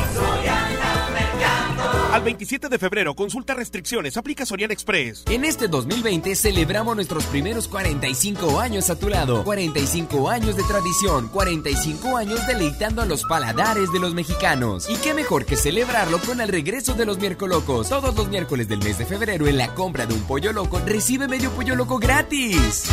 Al 2.15 2.23
27 2.23 2.69
de 2.69 2.79
febrero, 2.79 3.17
consulta 3.17 3.55
restricciones, 3.55 4.17
aplica 4.17 4.47
Soriana 4.47 4.73
Express. 4.73 5.25
En 5.29 5.45
este 5.45 5.67
2020 5.67 6.37
celebramos 6.37 6.95
nuestros 6.95 7.25
primeros 7.25 7.67
45 7.67 8.61
años 8.61 8.89
a 8.89 8.97
tu 8.97 9.09
lado. 9.09 9.43
45 9.43 10.31
años 10.31 10.55
de 10.55 10.63
tradición, 10.63 11.27
45 11.27 12.17
años 12.17 12.47
deleitando 12.47 13.03
a 13.03 13.07
los 13.07 13.25
paladares 13.25 13.91
de 13.91 13.99
los 13.99 14.15
mexicanos. 14.15 14.89
Y 14.89 14.95
qué 14.99 15.13
mejor 15.13 15.45
que 15.45 15.57
celebrarlo 15.57 16.21
con 16.21 16.41
el 16.41 16.47
regreso 16.47 16.95
de 16.95 17.05
los 17.05 17.19
miércolocos. 17.19 17.89
Todos 17.89 18.15
los 18.15 18.29
miércoles 18.29 18.69
del 18.69 18.79
mes 18.79 18.97
de 18.97 19.07
febrero 19.07 19.49
en 19.49 19.59
la 19.59 19.75
compra 19.75 20.07
de 20.07 20.15
un 20.15 20.23
pollo 20.23 20.53
loco 20.53 20.81
recibe 20.87 21.27
medio 21.27 21.51
pollo 21.51 21.75
loco 21.75 21.99
gratis. 21.99 22.85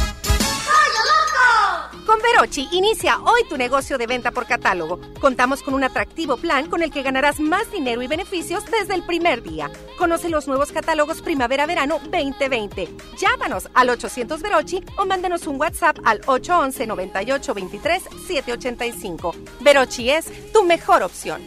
Verochi 2.22 2.68
inicia 2.72 3.19
hoy 3.19 3.43
tu 3.49 3.57
negocio 3.57 3.98
de 3.98 4.07
venta 4.07 4.31
por 4.31 4.45
catálogo. 4.45 4.99
Contamos 5.19 5.64
con 5.64 5.73
un 5.73 5.84
atractivo 5.84 6.38
plan 6.38 6.69
con 6.69 6.84
el 6.84 6.91
que 6.91 7.02
ganarás 7.02 7.39
más 7.39 7.72
dinero 7.72 8.02
y 8.02 8.07
beneficios 8.07 8.64
desde 8.65 8.93
el 8.93 9.03
primer 9.03 9.41
día. 9.41 9.72
Conoce 9.98 10.30
los 10.30 10.48
nuevos 10.48 10.72
catálogos 10.72 11.22
Primavera-Verano 11.22 11.99
2020. 11.99 12.89
Llámanos 13.18 13.69
al 13.73 13.89
800 13.89 14.41
Verochi 14.41 14.84
o 14.98 15.06
mándanos 15.06 15.48
un 15.48 15.60
WhatsApp 15.60 15.98
al 16.03 16.22
811 16.26 16.88
98 16.88 17.53
23 17.53 18.03
785. 18.27 19.35
Verochi 19.61 20.10
es 20.10 20.52
tu 20.52 20.64
mejor 20.64 21.03
opción. 21.03 21.41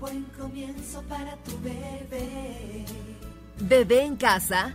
Buen 0.00 0.24
comienzo 0.38 1.02
para 1.08 1.36
tu 1.36 1.52
bebé. 1.62 2.84
Bebé 3.58 4.02
en 4.02 4.16
casa. 4.16 4.74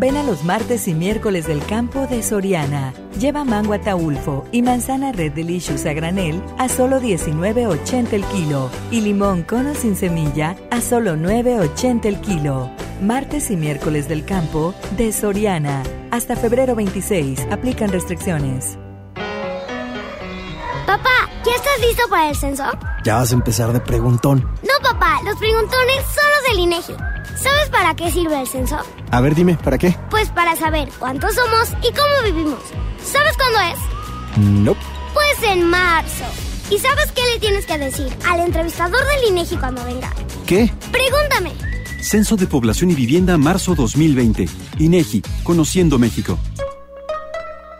Ven 0.00 0.16
a 0.16 0.22
los 0.22 0.44
martes 0.44 0.88
y 0.88 0.94
miércoles 0.94 1.46
del 1.46 1.62
campo 1.62 2.06
de 2.06 2.22
Soriana. 2.22 2.94
Lleva 3.18 3.44
mango 3.44 3.74
ataulfo 3.74 4.46
y 4.50 4.62
manzana 4.62 5.12
Red 5.12 5.32
Delicious 5.32 5.84
a 5.84 5.92
granel 5.92 6.42
a 6.56 6.70
solo 6.70 7.02
19.80 7.02 8.14
el 8.14 8.24
kilo 8.24 8.70
y 8.90 9.02
limón 9.02 9.42
cono 9.42 9.74
sin 9.74 9.94
semilla 9.96 10.56
a 10.70 10.80
solo 10.80 11.16
9.80 11.16 12.06
el 12.06 12.18
kilo. 12.22 12.70
Martes 13.02 13.50
y 13.50 13.58
miércoles 13.58 14.08
del 14.08 14.24
campo 14.24 14.74
de 14.96 15.12
Soriana. 15.12 15.82
Hasta 16.10 16.34
febrero 16.34 16.74
26. 16.74 17.48
Aplican 17.50 17.92
restricciones. 17.92 18.78
Papá, 20.86 21.28
¿ya 21.44 21.52
estás 21.54 21.78
listo 21.82 22.08
para 22.08 22.30
el 22.30 22.36
censo? 22.36 22.64
Ya 23.04 23.16
vas 23.16 23.32
a 23.32 23.34
empezar 23.34 23.70
de 23.74 23.80
preguntón. 23.80 24.50
No, 24.62 24.82
papá, 24.82 25.20
los 25.26 25.36
preguntones 25.36 25.96
son 26.14 26.24
los 26.36 26.48
del 26.48 26.58
INEGI. 26.60 27.19
¿Sabes 27.42 27.70
para 27.70 27.94
qué 27.94 28.10
sirve 28.10 28.40
el 28.40 28.46
censo? 28.46 28.76
A 29.10 29.20
ver, 29.20 29.34
dime, 29.34 29.56
¿para 29.56 29.78
qué? 29.78 29.96
Pues 30.10 30.28
para 30.28 30.56
saber 30.56 30.90
cuántos 30.98 31.34
somos 31.34 31.70
y 31.82 31.92
cómo 31.94 32.22
vivimos. 32.24 32.60
¿Sabes 33.02 33.36
cuándo 33.36 33.58
es? 33.60 34.38
No. 34.38 34.76
Pues 35.14 35.50
en 35.50 35.64
marzo. 35.64 36.24
¿Y 36.70 36.78
sabes 36.78 37.10
qué 37.12 37.22
le 37.32 37.40
tienes 37.40 37.66
que 37.66 37.78
decir 37.78 38.08
al 38.28 38.40
entrevistador 38.40 39.00
del 39.06 39.30
INEGI 39.30 39.56
cuando 39.56 39.84
venga? 39.84 40.12
¿Qué? 40.46 40.72
Pregúntame. 40.92 41.52
Censo 42.02 42.36
de 42.36 42.46
Población 42.46 42.90
y 42.90 42.94
Vivienda 42.94 43.36
marzo 43.38 43.74
2020. 43.74 44.46
INEGI, 44.78 45.22
Conociendo 45.42 45.98
México. 45.98 46.38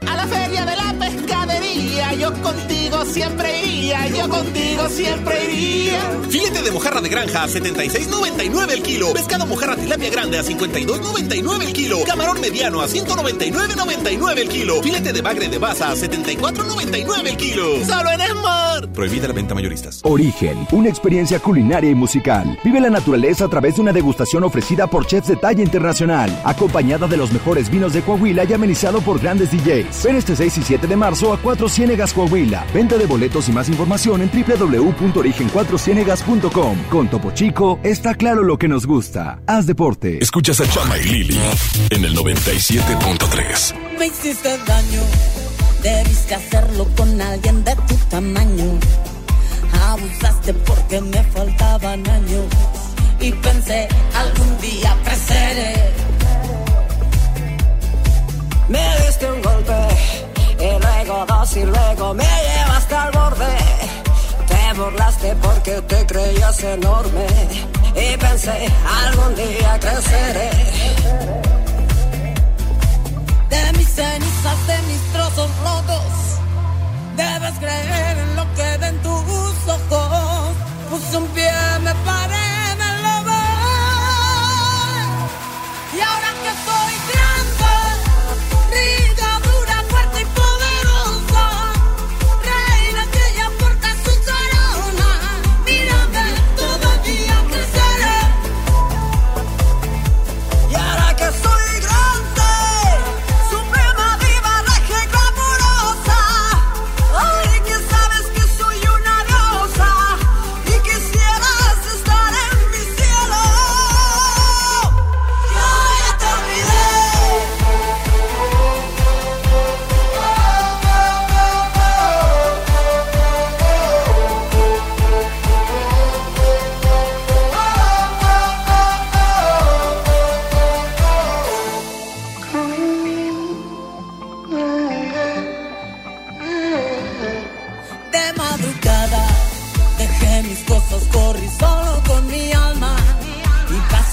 A 0.09 0.16
la 0.16 0.27
feria 0.27 0.65
de 0.65 0.77
la 0.77 0.95
pescadería, 0.99 2.15
yo 2.15 2.32
contigo 2.43 3.05
siempre 3.05 3.66
iría 3.91 4.09
yo 4.09 4.29
contigo 4.29 4.89
siempre 4.89 5.53
iría. 5.53 6.01
Filete 6.29 6.62
de 6.62 6.71
mojarra 6.71 7.01
de 7.01 7.09
granja 7.09 7.45
a 7.45 7.49
76.99 7.49 8.71
el 8.73 8.83
kilo. 8.83 9.12
Pescado 9.12 9.47
mojarra 9.47 9.77
tilapia 9.77 10.11
grande 10.11 10.39
a 10.39 10.43
52.99 10.43 11.62
el 11.62 11.73
kilo. 11.73 11.99
Camarón 12.07 12.41
mediano 12.41 12.81
a 12.81 12.87
199.99 12.87 14.39
el 14.39 14.49
kilo. 14.49 14.83
Filete 14.83 15.12
de 15.12 15.23
bagre 15.23 15.49
de 15.49 15.59
baza 15.59 15.91
a 15.91 15.95
74.99 15.95 17.27
el 17.27 17.37
kilo. 17.37 17.85
Solo 17.85 18.11
en 18.11 18.21
Smart. 18.21 18.93
Prohibida 18.93 19.29
la 19.29 19.35
venta 19.35 19.55
mayoristas. 19.55 20.01
Origen, 20.05 20.67
una 20.73 20.89
experiencia 20.89 21.41
culinaria 21.41 21.91
y 21.91 21.95
musical. 21.95 22.59
Vive 22.65 22.81
la 22.81 22.91
naturaleza 22.91 23.47
a 23.47 23.49
través 23.49 23.77
de 23.77 23.83
una 23.83 23.93
degustación 23.93 24.45
ofrecida 24.45 24.87
por 24.87 25.07
chefs 25.07 25.29
de 25.29 25.37
talla 25.37 25.62
internacional, 25.62 26.41
acompañada 26.45 27.07
de 27.07 27.17
los 27.17 27.33
mejores 27.33 27.71
vinos 27.71 27.93
de 27.93 28.03
Coahuila 28.03 28.45
y 28.45 28.53
amenizado 28.53 29.01
por 29.01 29.21
grandes 29.21 29.51
DJs. 29.51 30.05
Ven 30.05 30.17
este 30.17 30.37
6 30.37 30.59
y 30.59 30.62
7 30.62 30.87
de 30.87 30.97
marzo 30.97 31.33
a 31.33 31.39
4 31.39 31.69
Ciénegas 31.69 32.12
Coahuila. 32.12 32.65
Venta 32.73 32.97
de 32.97 33.07
boletos 33.07 33.49
y 33.49 33.53
más 33.53 33.69
información 33.69 33.80
en 33.85 34.31
www.origen4cienegas.com. 34.31 36.77
Con 36.90 37.09
Topo 37.09 37.31
Chico 37.32 37.81
está 37.82 38.15
claro 38.15 38.43
lo 38.43 38.59
que 38.59 38.69
nos 38.69 38.86
gusta. 38.86 39.40
Haz 39.47 39.66
deporte. 39.66 40.19
Escuchas 40.23 40.61
a 40.61 40.69
Chama 40.69 40.98
y 40.98 41.05
Lili 41.05 41.40
en 41.90 42.05
el 42.05 42.15
97.3. 42.16 43.74
Me 43.98 44.07
hiciste 44.07 44.51
daño, 44.66 45.01
debiste 45.82 46.35
hacerlo 46.35 46.86
con 46.97 47.20
alguien 47.20 47.65
de 47.65 47.74
tu 47.74 47.94
tamaño. 48.11 48.78
Abusaste 49.89 50.55
porque 50.55 51.01
me 51.01 51.23
faltaban 51.24 52.09
años 52.09 52.44
y 53.20 53.32
pensé 53.32 53.89
algún 54.15 54.61
día 54.61 54.97
creceré. 55.05 55.74
Me 58.69 58.78
diste 59.07 59.28
un 59.31 59.43
golpe 59.43 60.30
y 60.61 60.78
luego 60.78 61.24
dos 61.27 61.57
y 61.57 61.65
luego 61.65 62.15
me 62.15 62.24
llevaste 62.24 62.95
al 62.95 63.11
borde. 63.12 63.57
Te 64.47 64.73
burlaste 64.78 65.35
porque 65.37 65.81
te 65.82 66.07
creías 66.07 66.62
enorme 66.62 67.27
y 67.95 68.16
pensé 68.16 68.69
algún 69.05 69.35
día 69.37 69.78
creceré. 69.81 70.51
De 73.49 73.73
mis 73.78 73.89
cenizas, 73.89 74.66
de 74.66 74.78
mis 74.89 75.03
trozos 75.12 75.51
rotos, 75.65 76.12
debes 77.16 77.59
creer 77.59 78.19
en 78.19 78.37
lo 78.37 78.55
que 78.55 78.77
ven 78.78 79.03
tus 79.03 79.69
ojos. 79.69 80.49
Puse 80.91 81.16
un 81.16 81.27
pie, 81.28 81.53
me 81.82 81.95
paré, 82.07 82.74
me 82.78 82.91
lo 83.05 83.23
voy. 83.24 83.41
Y 85.97 86.01
ahora 86.01 86.31
que 86.43 86.53
soy 86.66 87.00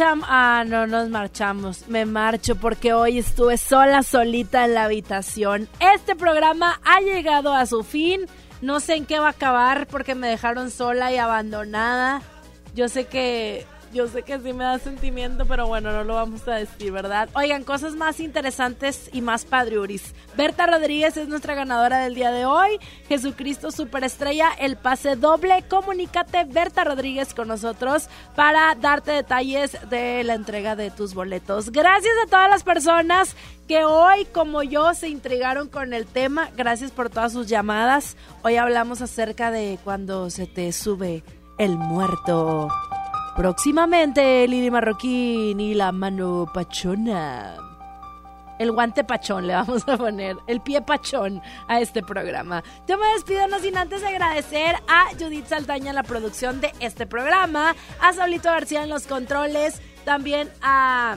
Ah, 0.00 0.64
no 0.66 0.88
nos 0.88 1.08
marchamos, 1.08 1.86
me 1.86 2.04
marcho 2.04 2.56
porque 2.56 2.92
hoy 2.92 3.18
estuve 3.18 3.56
sola, 3.56 4.02
solita 4.02 4.64
en 4.64 4.74
la 4.74 4.84
habitación. 4.84 5.68
Este 5.78 6.16
programa 6.16 6.80
ha 6.84 7.00
llegado 7.00 7.54
a 7.54 7.64
su 7.66 7.84
fin. 7.84 8.22
No 8.60 8.80
sé 8.80 8.94
en 8.96 9.06
qué 9.06 9.20
va 9.20 9.28
a 9.28 9.30
acabar 9.30 9.86
porque 9.86 10.16
me 10.16 10.26
dejaron 10.26 10.72
sola 10.72 11.12
y 11.12 11.18
abandonada. 11.18 12.22
Yo 12.74 12.88
sé 12.88 13.06
que 13.06 13.66
yo 13.94 14.08
sé 14.08 14.24
que 14.24 14.38
sí 14.40 14.52
me 14.52 14.64
da 14.64 14.78
sentimiento, 14.80 15.46
pero 15.46 15.68
bueno, 15.68 15.92
no 15.92 16.02
lo 16.02 16.14
vamos 16.14 16.46
a 16.48 16.56
decir, 16.56 16.90
¿verdad? 16.90 17.28
Oigan, 17.34 17.62
cosas 17.62 17.94
más 17.94 18.18
interesantes 18.18 19.08
y 19.12 19.22
más 19.22 19.44
padriuris. 19.44 20.14
Berta 20.36 20.66
Rodríguez 20.66 21.16
es 21.16 21.28
nuestra 21.28 21.54
ganadora 21.54 21.98
del 22.00 22.16
día 22.16 22.32
de 22.32 22.44
hoy. 22.44 22.80
Jesucristo 23.08 23.70
Superestrella, 23.70 24.50
el 24.58 24.76
pase 24.76 25.14
doble. 25.14 25.64
Comunícate, 25.68 26.44
Berta 26.44 26.82
Rodríguez, 26.82 27.34
con 27.34 27.46
nosotros 27.46 28.08
para 28.34 28.74
darte 28.74 29.12
detalles 29.12 29.78
de 29.88 30.24
la 30.24 30.34
entrega 30.34 30.74
de 30.74 30.90
tus 30.90 31.14
boletos. 31.14 31.70
Gracias 31.70 32.14
a 32.24 32.28
todas 32.28 32.50
las 32.50 32.64
personas 32.64 33.36
que 33.68 33.84
hoy, 33.84 34.24
como 34.26 34.64
yo, 34.64 34.92
se 34.94 35.08
intrigaron 35.08 35.68
con 35.68 35.94
el 35.94 36.06
tema. 36.06 36.50
Gracias 36.56 36.90
por 36.90 37.10
todas 37.10 37.32
sus 37.32 37.46
llamadas. 37.46 38.16
Hoy 38.42 38.56
hablamos 38.56 39.00
acerca 39.02 39.52
de 39.52 39.78
cuando 39.84 40.30
se 40.30 40.46
te 40.46 40.72
sube 40.72 41.22
el 41.58 41.76
muerto. 41.76 42.68
Próximamente, 43.36 44.46
Lili 44.46 44.70
Marroquín 44.70 45.58
y 45.58 45.74
la 45.74 45.90
mano 45.90 46.46
pachona. 46.54 47.56
El 48.60 48.70
guante 48.70 49.02
pachón, 49.02 49.48
le 49.48 49.54
vamos 49.54 49.88
a 49.88 49.96
poner 49.96 50.36
el 50.46 50.60
pie 50.60 50.80
pachón 50.80 51.42
a 51.66 51.80
este 51.80 52.04
programa. 52.04 52.62
Yo 52.86 52.96
me 52.96 53.08
despido 53.08 53.48
no 53.48 53.58
sin 53.58 53.76
antes 53.76 54.04
agradecer 54.04 54.76
a 54.86 55.06
Judith 55.18 55.46
Saldaña 55.46 55.90
en 55.90 55.96
la 55.96 56.04
producción 56.04 56.60
de 56.60 56.72
este 56.78 57.06
programa, 57.06 57.74
a 58.00 58.12
Saulito 58.12 58.50
García 58.50 58.84
en 58.84 58.90
los 58.90 59.08
controles, 59.08 59.82
también 60.04 60.48
a 60.62 61.16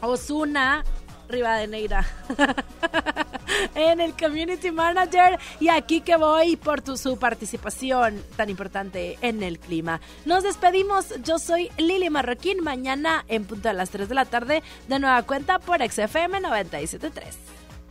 Osuna 0.00 0.82
Rivadeneira 1.28 2.06
en 3.74 4.00
el 4.00 4.12
Community 4.12 4.70
Manager 4.70 5.38
y 5.60 5.68
aquí 5.68 6.00
que 6.00 6.16
voy 6.16 6.56
por 6.56 6.82
tu, 6.82 6.96
su 6.96 7.18
participación 7.18 8.22
tan 8.36 8.50
importante 8.50 9.18
en 9.20 9.42
el 9.42 9.58
clima. 9.58 10.00
Nos 10.24 10.42
despedimos, 10.42 11.14
yo 11.22 11.38
soy 11.38 11.70
Lili 11.76 12.10
Marroquín, 12.10 12.62
mañana 12.62 13.24
en 13.28 13.44
punto 13.44 13.68
a 13.68 13.72
las 13.72 13.90
3 13.90 14.08
de 14.08 14.14
la 14.14 14.24
tarde 14.24 14.62
de 14.88 14.98
nueva 14.98 15.22
cuenta 15.22 15.58
por 15.58 15.78
XFM 15.78 16.40
973. 16.40 17.36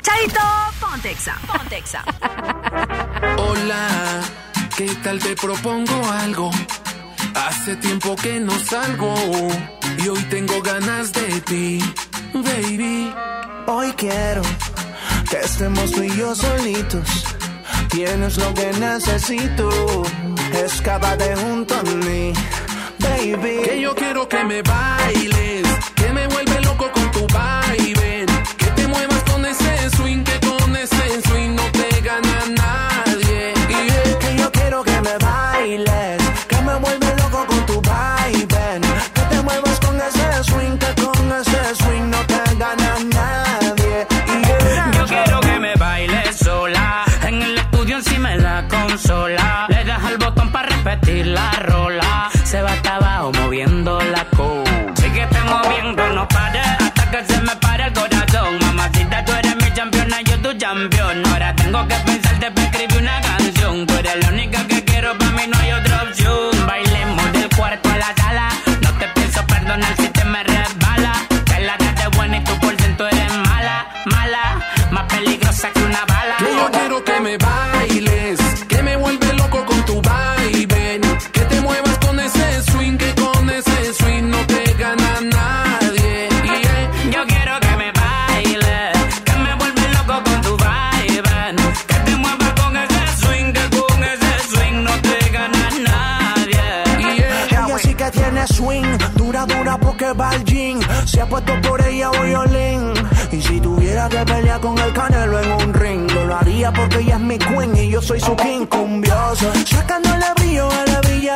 Chaito, 0.01 0.39
Pontexa, 0.79 1.35
Pontexa. 1.47 2.03
Hola, 3.37 4.21
¿qué 4.77 4.87
tal 5.03 5.19
te 5.19 5.35
propongo 5.35 6.05
algo? 6.11 6.51
Hace 7.33 7.75
tiempo 7.77 8.15
que 8.15 8.39
no 8.39 8.57
salgo 8.59 9.13
y 9.97 10.07
hoy 10.07 10.21
tengo 10.29 10.61
ganas 10.61 11.11
de 11.11 11.41
ti 11.41 11.79
baby. 12.43 13.13
Hoy 13.67 13.91
quiero 13.97 14.41
que 15.29 15.37
estemos 15.37 15.91
tú 15.91 16.03
y 16.03 16.15
yo 16.17 16.35
solitos. 16.35 17.25
Tienes 17.89 18.37
lo 18.37 18.53
que 18.53 18.71
necesito. 18.73 19.69
Escápate 20.53 21.35
junto 21.35 21.75
a 21.75 21.83
mí, 21.83 22.33
baby. 22.99 23.61
Que 23.63 23.81
yo 23.81 23.95
quiero 23.95 24.27
que 24.27 24.43
me 24.43 24.61
bailes, 24.61 25.67
que 25.95 26.11
me 26.11 26.27
vuelve 26.27 26.44
puesto 101.35 101.61
por 101.67 101.81
ella 101.85 102.09
violín. 102.11 102.93
Y 103.31 103.41
si 103.41 103.59
tuviera 103.59 104.07
que 104.07 104.19
pelear 104.19 104.61
con 104.61 104.77
el 104.79 104.93
canelo 104.93 105.39
en 105.41 105.51
un 105.51 105.73
ring, 105.73 106.09
lo 106.11 106.35
haría 106.35 106.71
porque 106.71 106.99
ella 106.99 107.15
es 107.15 107.21
mi 107.21 107.37
queen 107.37 107.75
y 107.75 107.89
yo 107.89 108.01
soy 108.01 108.21
su 108.21 108.35
king 108.37 108.65
cumbioso. 108.65 109.51
Sacándole 109.65 110.25
brillo 110.37 110.69
a 110.69 110.85
la 110.91 111.01
brilla. 111.01 111.35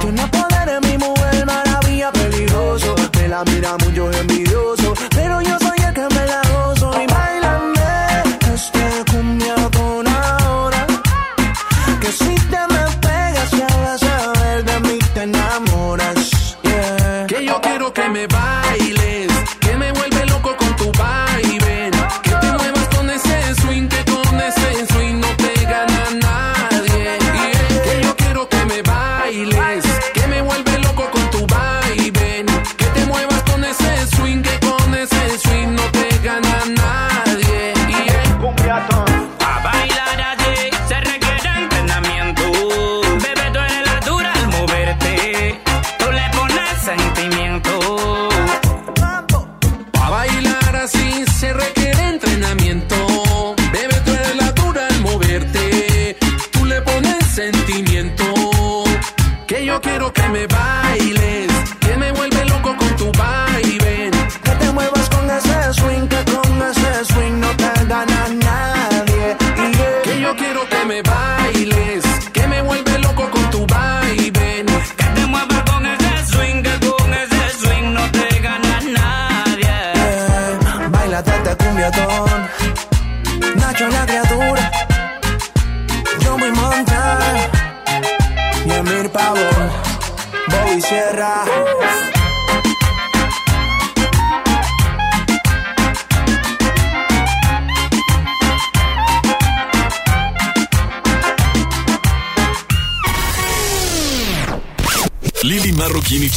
Tiene 0.00 0.24
poder 0.28 0.68
en 0.68 0.88
mi 0.88 0.98
mujer, 0.98 1.46
maravilla, 1.46 2.12
peligroso. 2.12 2.94
Me 3.16 3.28
la 3.28 3.42
mira 3.44 3.76
mucho 3.78 4.12
envidioso, 4.12 4.94
pero 5.10 5.40
yo 5.42 5.49